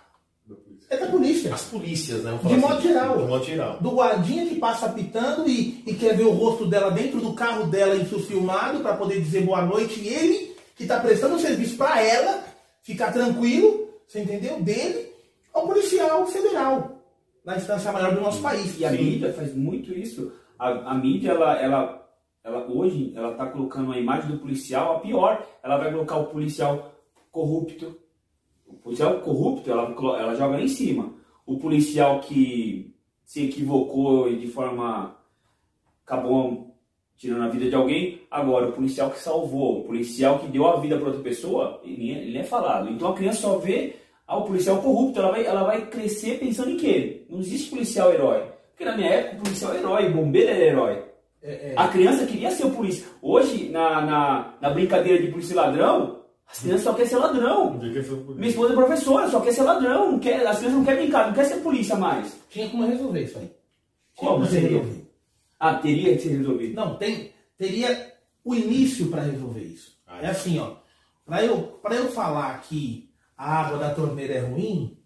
[0.90, 1.55] é da polícia.
[1.55, 2.39] As polícias, né?
[2.43, 3.18] De modo geral.
[3.18, 3.78] De modo geral.
[3.78, 7.66] do guardinha que passa pitando e, e quer ver o rosto dela dentro do carro
[7.66, 10.01] dela isso filmado para poder dizer boa noite.
[10.01, 12.43] E ele, que está prestando serviço para ela,
[12.82, 14.62] ficar tranquilo, você entendeu?
[14.62, 15.12] Dele
[15.52, 17.02] ao policial federal,
[17.44, 18.78] na instância maior do nosso país.
[18.78, 20.32] E a mídia faz muito isso.
[20.59, 22.09] A, a mídia, ela, ela,
[22.43, 25.47] ela hoje, ela tá colocando a imagem do policial a pior.
[25.62, 26.93] Ela vai colocar o policial
[27.30, 27.97] corrupto.
[28.66, 31.12] O policial corrupto, ela, ela joga em cima.
[31.47, 32.94] O policial que
[33.24, 35.16] se equivocou e de forma
[36.05, 36.74] acabou
[37.16, 38.22] tirando a vida de alguém.
[38.30, 42.12] Agora, o policial que salvou, o policial que deu a vida para outra pessoa, ele
[42.12, 42.89] é, ele é falado.
[42.89, 46.70] Então a criança só vê ah, o policial corrupto, ela vai, ela vai crescer pensando
[46.70, 47.26] em quê?
[47.28, 48.47] Não existe policial herói.
[48.78, 51.05] Porque na minha época o policial é herói, o bombeiro era herói.
[51.74, 53.05] A criança queria ser o polícia.
[53.20, 57.74] Hoje, na, na, na brincadeira de polícia e ladrão, as crianças só querem ser ladrão.
[57.74, 60.12] Minha esposa é professora, só quer ser ladrão.
[60.12, 62.38] Não quer, as crianças não querem brincar, não quer ser polícia mais.
[62.50, 63.50] Tinha como resolver isso aí.
[64.16, 64.84] Tinha Como ser seria?
[65.59, 66.74] Ah, teria que ser resolvido.
[66.76, 68.14] Não, tem, teria
[68.44, 69.98] o início para resolver isso.
[70.06, 70.30] Ah, é é.
[70.30, 70.76] assim, ó.
[71.26, 74.96] Para eu, pra eu falar que a água da torneira é ruim,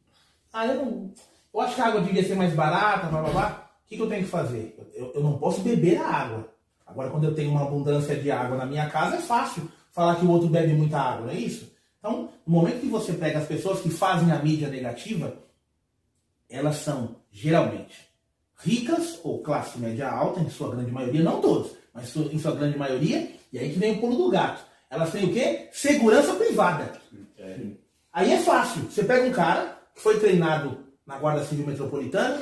[0.53, 1.15] ah, eu não.
[1.55, 3.62] Eu acho que a água devia ser mais barata, blá blá blá.
[3.93, 4.75] O que, que eu tenho que fazer?
[4.95, 6.49] Eu, eu não posso beber a água.
[6.87, 10.25] Agora, quando eu tenho uma abundância de água na minha casa, é fácil falar que
[10.25, 11.71] o outro bebe muita água, não é isso?
[11.99, 15.35] Então, no momento que você pega as pessoas que fazem a mídia negativa,
[16.49, 18.09] elas são, geralmente,
[18.59, 22.79] ricas ou classe média alta, em sua grande maioria, não todos, mas em sua grande
[22.79, 24.65] maioria, e aí que vem o pulo do gato.
[24.89, 25.69] Elas têm o quê?
[25.71, 26.93] Segurança privada.
[28.11, 28.85] Aí é fácil.
[28.91, 32.41] Você pega um cara que foi treinado na Guarda Civil Metropolitana,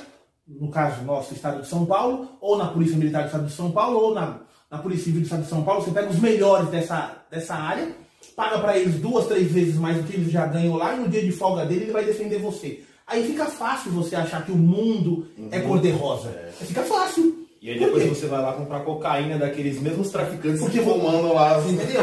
[0.59, 3.71] no caso nosso estado de São Paulo, ou na Polícia Militar do estado de São
[3.71, 4.41] Paulo, ou na,
[4.71, 7.89] na Polícia Civil do estado de São Paulo, você pega os melhores dessa, dessa área,
[8.35, 11.09] paga para eles duas, três vezes mais do que eles já ganham lá, e no
[11.09, 12.83] dia de folga dele ele vai defender você.
[13.07, 16.31] Aí fica fácil você achar que o mundo é cor-de-rosa.
[16.61, 17.41] Fica fácil.
[17.61, 21.35] E aí depois você vai lá comprar cocaína daqueles mesmos traficantes Porque que vão mandam
[21.35, 21.59] lá.
[21.59, 22.03] Você entendeu?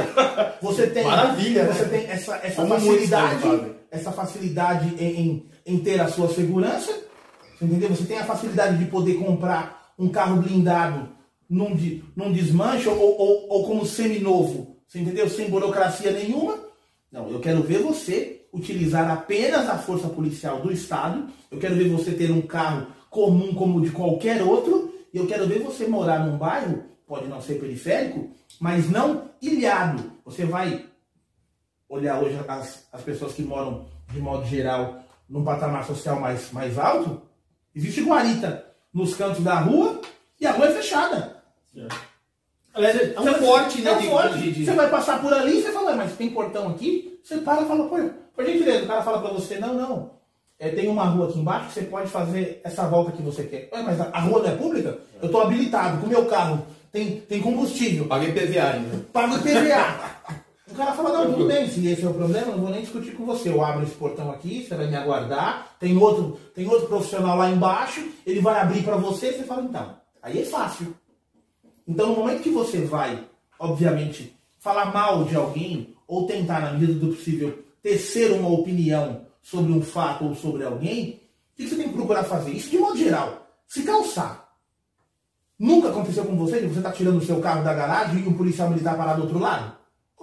[0.61, 1.73] Você tem, Maravilha, né?
[1.73, 6.93] você tem essa, essa Como facilidade, essa facilidade em, em, em ter a sua segurança,
[7.65, 7.89] entendeu?
[7.89, 11.09] Você tem a facilidade de poder comprar um carro blindado
[11.49, 11.75] num,
[12.15, 15.29] num desmanche ou, ou, ou como seminovo, você entendeu?
[15.29, 16.57] Sem burocracia nenhuma.
[17.11, 21.89] Não, eu quero ver você utilizar apenas a força policial do Estado, eu quero ver
[21.89, 26.25] você ter um carro comum como de qualquer outro, e eu quero ver você morar
[26.25, 28.29] num bairro, pode não ser periférico,
[28.59, 30.11] mas não ilhado.
[30.25, 30.85] Você vai
[31.87, 36.77] olhar hoje as, as pessoas que moram, de modo geral, num patamar social mais, mais
[36.77, 37.21] alto,
[37.77, 40.01] existe guarita nos cantos da rua
[40.41, 41.37] e a rua é fechada.
[42.73, 43.91] Aliás, é um forte, né?
[43.91, 44.37] É um forte.
[44.39, 47.19] de- de- Você vai passar por ali e você fala, "Ué, mas tem portão aqui?
[47.23, 47.97] Você para e fala, pô,
[48.35, 50.11] por gentileza, o cara fala pra você, não, não.
[50.59, 53.69] É, tem uma rua aqui embaixo que você pode fazer essa volta que você quer.
[53.73, 54.97] Ué, mas a, a rua não é pública?
[55.21, 56.65] Eu tô habilitado com o meu carro.
[56.91, 58.05] Tem, tem combustível.
[58.07, 59.05] Paguei PVA ainda.
[59.13, 60.17] Pago IPVA.
[60.69, 63.15] O cara fala, não, tudo bem, se esse é o problema, não vou nem discutir
[63.15, 63.49] com você.
[63.49, 67.49] Eu abro esse portão aqui, você vai me aguardar, tem outro, tem outro profissional lá
[67.49, 70.93] embaixo, ele vai abrir para você, você fala, então, aí é fácil.
[71.87, 73.23] Então, no momento que você vai,
[73.57, 79.71] obviamente, falar mal de alguém, ou tentar, na medida do possível, tecer uma opinião sobre
[79.71, 81.21] um fato ou sobre alguém,
[81.53, 82.51] o que você tem que procurar fazer?
[82.51, 83.47] Isso de modo geral.
[83.67, 84.49] Se calçar.
[85.57, 88.37] Nunca aconteceu com você de você estar tirando o seu carro da garagem e um
[88.37, 89.76] policial militar parar do outro lado?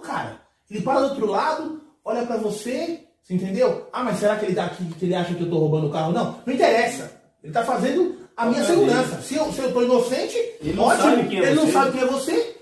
[0.06, 0.40] Cara,
[0.70, 3.88] ele para do outro lado, olha pra você, você entendeu?
[3.92, 5.90] Ah, mas será que ele tá aqui, que ele acha que eu tô roubando o
[5.90, 6.12] carro?
[6.12, 7.10] Não, não interessa.
[7.42, 9.20] Ele tá fazendo a minha segurança.
[9.22, 11.02] Se eu, se eu tô inocente, Ele não ótimo.
[11.10, 11.72] sabe quem é ele não você.
[11.72, 12.56] sabe quem é você.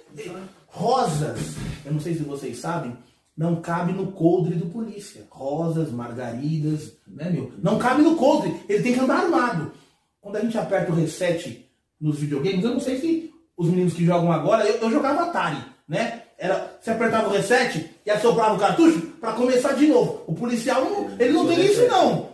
[0.67, 1.39] Rosas,
[1.85, 2.97] eu não sei se vocês sabem,
[3.37, 5.27] não cabe no coldre do polícia.
[5.31, 7.53] Rosas, margaridas, né, meu?
[7.63, 8.55] Não cabe no coldre.
[8.69, 9.73] Ele tem que andar armado.
[10.21, 11.69] Quando a gente aperta o reset
[12.01, 15.59] nos videogames, eu não sei se os meninos que jogam agora, eu, eu jogava Atari,
[15.89, 16.22] né?
[16.43, 20.25] Era, você apertava o reset e assoprava o cartucho para começar de novo.
[20.27, 22.31] O policial, não, ele não tem isso não.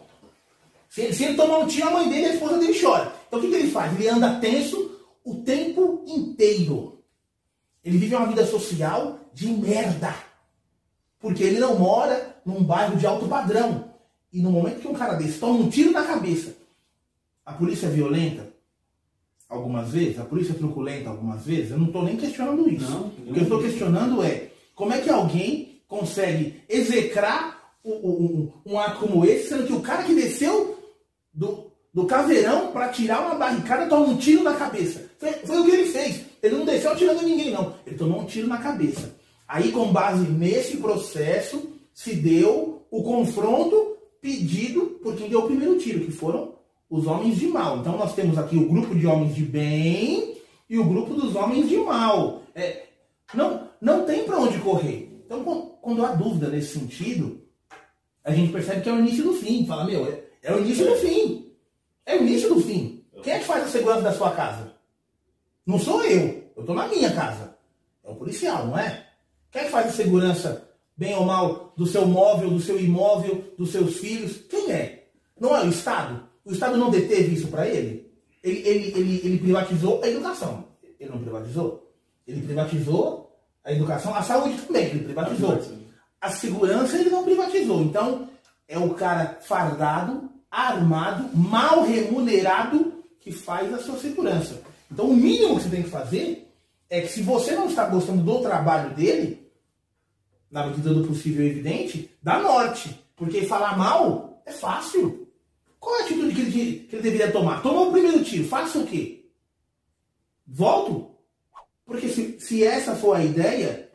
[0.88, 3.12] Se ele, se ele tomar um tiro, a mãe dele a esposa dele chora.
[3.26, 3.92] Então o que, que ele faz?
[3.92, 7.02] Ele anda tenso o tempo inteiro.
[7.84, 10.14] Ele vive uma vida social de merda.
[11.20, 13.92] Porque ele não mora num bairro de alto padrão.
[14.32, 16.56] E no momento que um cara desse toma um tiro na cabeça,
[17.44, 18.47] a polícia é violenta
[19.48, 22.90] algumas vezes, a polícia truculenta algumas vezes, eu não estou nem questionando isso.
[22.90, 28.52] Não, o que eu estou questionando é como é que alguém consegue execrar um, um,
[28.66, 30.78] um ato como esse, sendo que o cara que desceu
[31.32, 35.10] do, do caveirão para tirar uma barricada toma um tiro na cabeça.
[35.18, 36.20] Foi, foi o que ele fez.
[36.42, 37.74] Ele não desceu atirando em ninguém, não.
[37.86, 39.16] Ele tomou um tiro na cabeça.
[39.46, 45.78] Aí, com base nesse processo, se deu o confronto pedido por quem deu o primeiro
[45.78, 46.57] tiro, que foram
[46.90, 47.78] os homens de mal.
[47.78, 50.36] Então, nós temos aqui o grupo de homens de bem
[50.68, 52.42] e o grupo dos homens de mal.
[52.54, 52.84] É,
[53.34, 55.20] não, não tem para onde correr.
[55.24, 55.42] Então,
[55.82, 57.42] quando- há dúvida nesse sentido,
[58.24, 59.66] a gente percebe que é o início do fim.
[59.66, 61.52] Fala, meu, é, é o início do fim.
[62.06, 63.04] É o início do fim.
[63.22, 64.74] Quem é que faz a segurança da sua casa?
[65.66, 66.44] Não sou eu.
[66.56, 67.56] Eu estou na minha casa.
[68.04, 69.06] É o policial, não é?
[69.50, 73.44] Quem é que faz a segurança, bem ou mal, do seu móvel, do seu imóvel,
[73.58, 74.38] dos seus filhos?
[74.48, 75.08] Quem é?
[75.38, 76.26] Não é o Estado?
[76.48, 78.10] O Estado não deteve isso para ele?
[78.42, 80.64] Ele, ele, ele, ele privatizou a educação.
[80.98, 81.92] Ele não privatizou?
[82.26, 85.60] Ele privatizou a educação, a saúde também, ele privatizou.
[86.18, 87.82] A segurança ele não privatizou.
[87.82, 88.30] Então,
[88.66, 94.62] é o cara fardado, armado, mal remunerado que faz a sua segurança.
[94.90, 96.50] Então, o mínimo que você tem que fazer
[96.88, 99.46] é que se você não está gostando do trabalho dele,
[100.50, 102.98] na medida do possível e evidente, dá norte.
[103.14, 105.27] Porque falar mal é fácil.
[105.80, 107.62] Qual é a atitude que ele, que ele deveria tomar?
[107.62, 109.26] Tomou o primeiro tiro, faça o quê?
[110.46, 111.10] Volto?
[111.84, 113.90] Porque se, se essa for a ideia,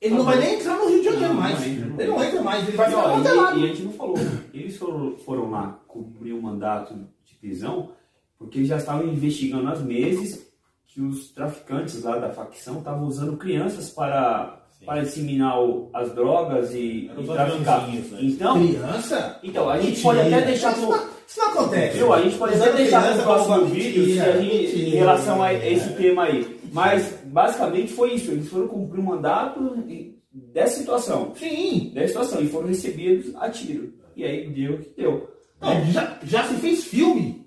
[0.00, 1.58] ele não vai nem entrar no Rio de Janeiro Não, mais.
[1.60, 2.00] não entra, não.
[2.00, 3.18] Ele não entra mais, ele vai ficar ó,
[3.56, 4.16] e- e a gente não falou.
[4.52, 6.94] Eles foram, foram lá cumprir o mandato
[7.24, 7.92] de prisão
[8.38, 10.46] porque eles já estavam investigando há meses
[10.86, 16.72] que os traficantes lá da facção estavam usando crianças para para disseminar o- as drogas
[16.74, 17.88] e, e os traficar.
[17.88, 18.02] né?
[18.20, 19.40] Então, Criança?
[19.42, 20.02] então, a gente Mentira.
[20.02, 21.96] pode até deixar Isso pro, não, isso não acontece.
[21.98, 22.12] Viu?
[22.12, 24.98] A gente pode até deixar no próximo vídeo se mentira, a gente, em mentira.
[24.98, 26.56] relação a esse tema aí.
[26.72, 28.30] Mas basicamente foi isso.
[28.30, 31.32] Eles foram cumprir um mandato e- dessa situação.
[31.36, 31.90] Sim.
[31.94, 32.40] Dessa situação.
[32.42, 33.92] E foram recebidos a tiro.
[34.14, 35.28] E aí deu o que deu.
[35.60, 37.46] Não, já, já se fez filme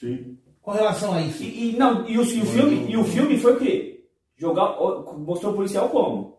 [0.00, 0.38] Sim.
[0.62, 1.42] com relação a isso.
[1.42, 4.04] E, e não, e o, e o filme, e o filme foi o quê?
[4.36, 6.34] Jogar, o- mostrou o policial como?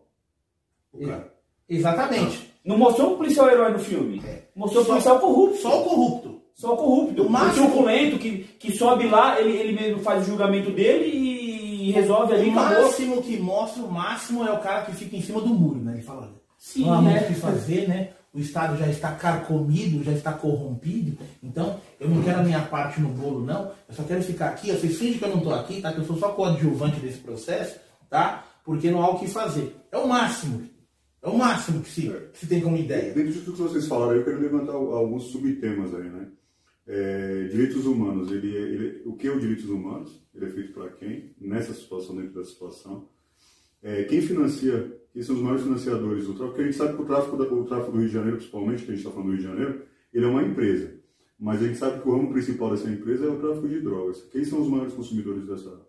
[1.68, 2.52] Exatamente.
[2.64, 4.22] Não mostrou o policial herói no filme.
[4.54, 5.58] Mostrou o Só- policial corrupto.
[5.62, 6.40] Só o corrupto.
[6.54, 7.22] Só o corrupto.
[7.22, 11.04] O O máximo- truculento que, que sobe lá, ele, ele mesmo faz o julgamento dele
[11.06, 12.82] e resolve ali O acabou.
[12.84, 15.92] máximo que mostra, o máximo é o cara que fica em cima do muro, né?
[15.94, 17.20] Ele fala, Sim, não há muito é.
[17.22, 18.08] o que fazer, né?
[18.34, 23.00] O Estado já está carcomido, já está corrompido, então eu não quero a minha parte
[23.00, 23.70] no bolo, não.
[23.88, 25.90] Eu só quero ficar aqui, vocês fingem que eu não estou aqui, tá?
[25.92, 27.76] Que eu sou só coadjuvante desse processo,
[28.10, 28.44] tá?
[28.64, 29.74] Porque não há o que fazer.
[29.92, 30.68] É o máximo.
[31.26, 33.12] É o máximo que se, que se tem como ideia.
[33.12, 36.28] Dentro de tudo que vocês falaram, eu quero levantar alguns subtemas aí, né?
[36.86, 40.24] É, direitos humanos, ele, é- ele- o que é o direitos humanos?
[40.32, 41.34] Ele é feito para quem?
[41.40, 43.08] Nessa situação, dentro dessa situação.
[43.82, 46.46] É, quem financia, quem são os maiores financiadores do tráfico?
[46.50, 48.84] Porque a gente sabe que o tráfico, da- o tráfico do Rio de Janeiro, principalmente,
[48.84, 49.82] que a gente está falando do Rio de Janeiro,
[50.14, 50.94] ele é uma empresa.
[51.40, 54.22] Mas a gente sabe que o ramo principal dessa empresa é o tráfico de drogas.
[54.30, 55.80] Quem são os maiores consumidores dessa,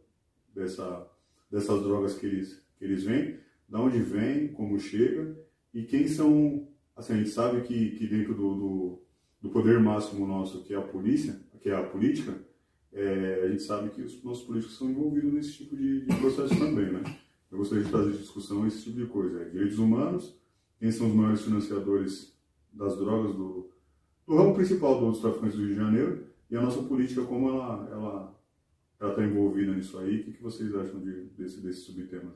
[0.53, 1.07] dessa,
[1.51, 3.37] dessas drogas que eles, que eles vêm?
[3.67, 5.37] Da onde vem, como chega
[5.73, 6.67] e quem são.
[6.95, 9.01] Assim, a gente sabe que, que dentro do, do,
[9.41, 12.33] do poder máximo nosso, que é a polícia, que é a política,
[12.91, 16.57] é, a gente sabe que os nossos políticos são envolvidos nesse tipo de, de processo
[16.57, 17.03] também, né?
[17.51, 19.41] Eu gostaria de trazer discussão esse tipo de coisa.
[19.41, 20.35] É, direitos humanos,
[20.79, 22.35] quem são os maiores financiadores
[22.73, 23.69] das drogas do,
[24.25, 27.89] do ramo principal dos traficantes do Rio de Janeiro e a nossa política, como ela
[27.91, 28.37] ela
[28.99, 30.21] ela está envolvida nisso aí.
[30.21, 32.33] O que, que vocês acham de, desse, desses subtemas?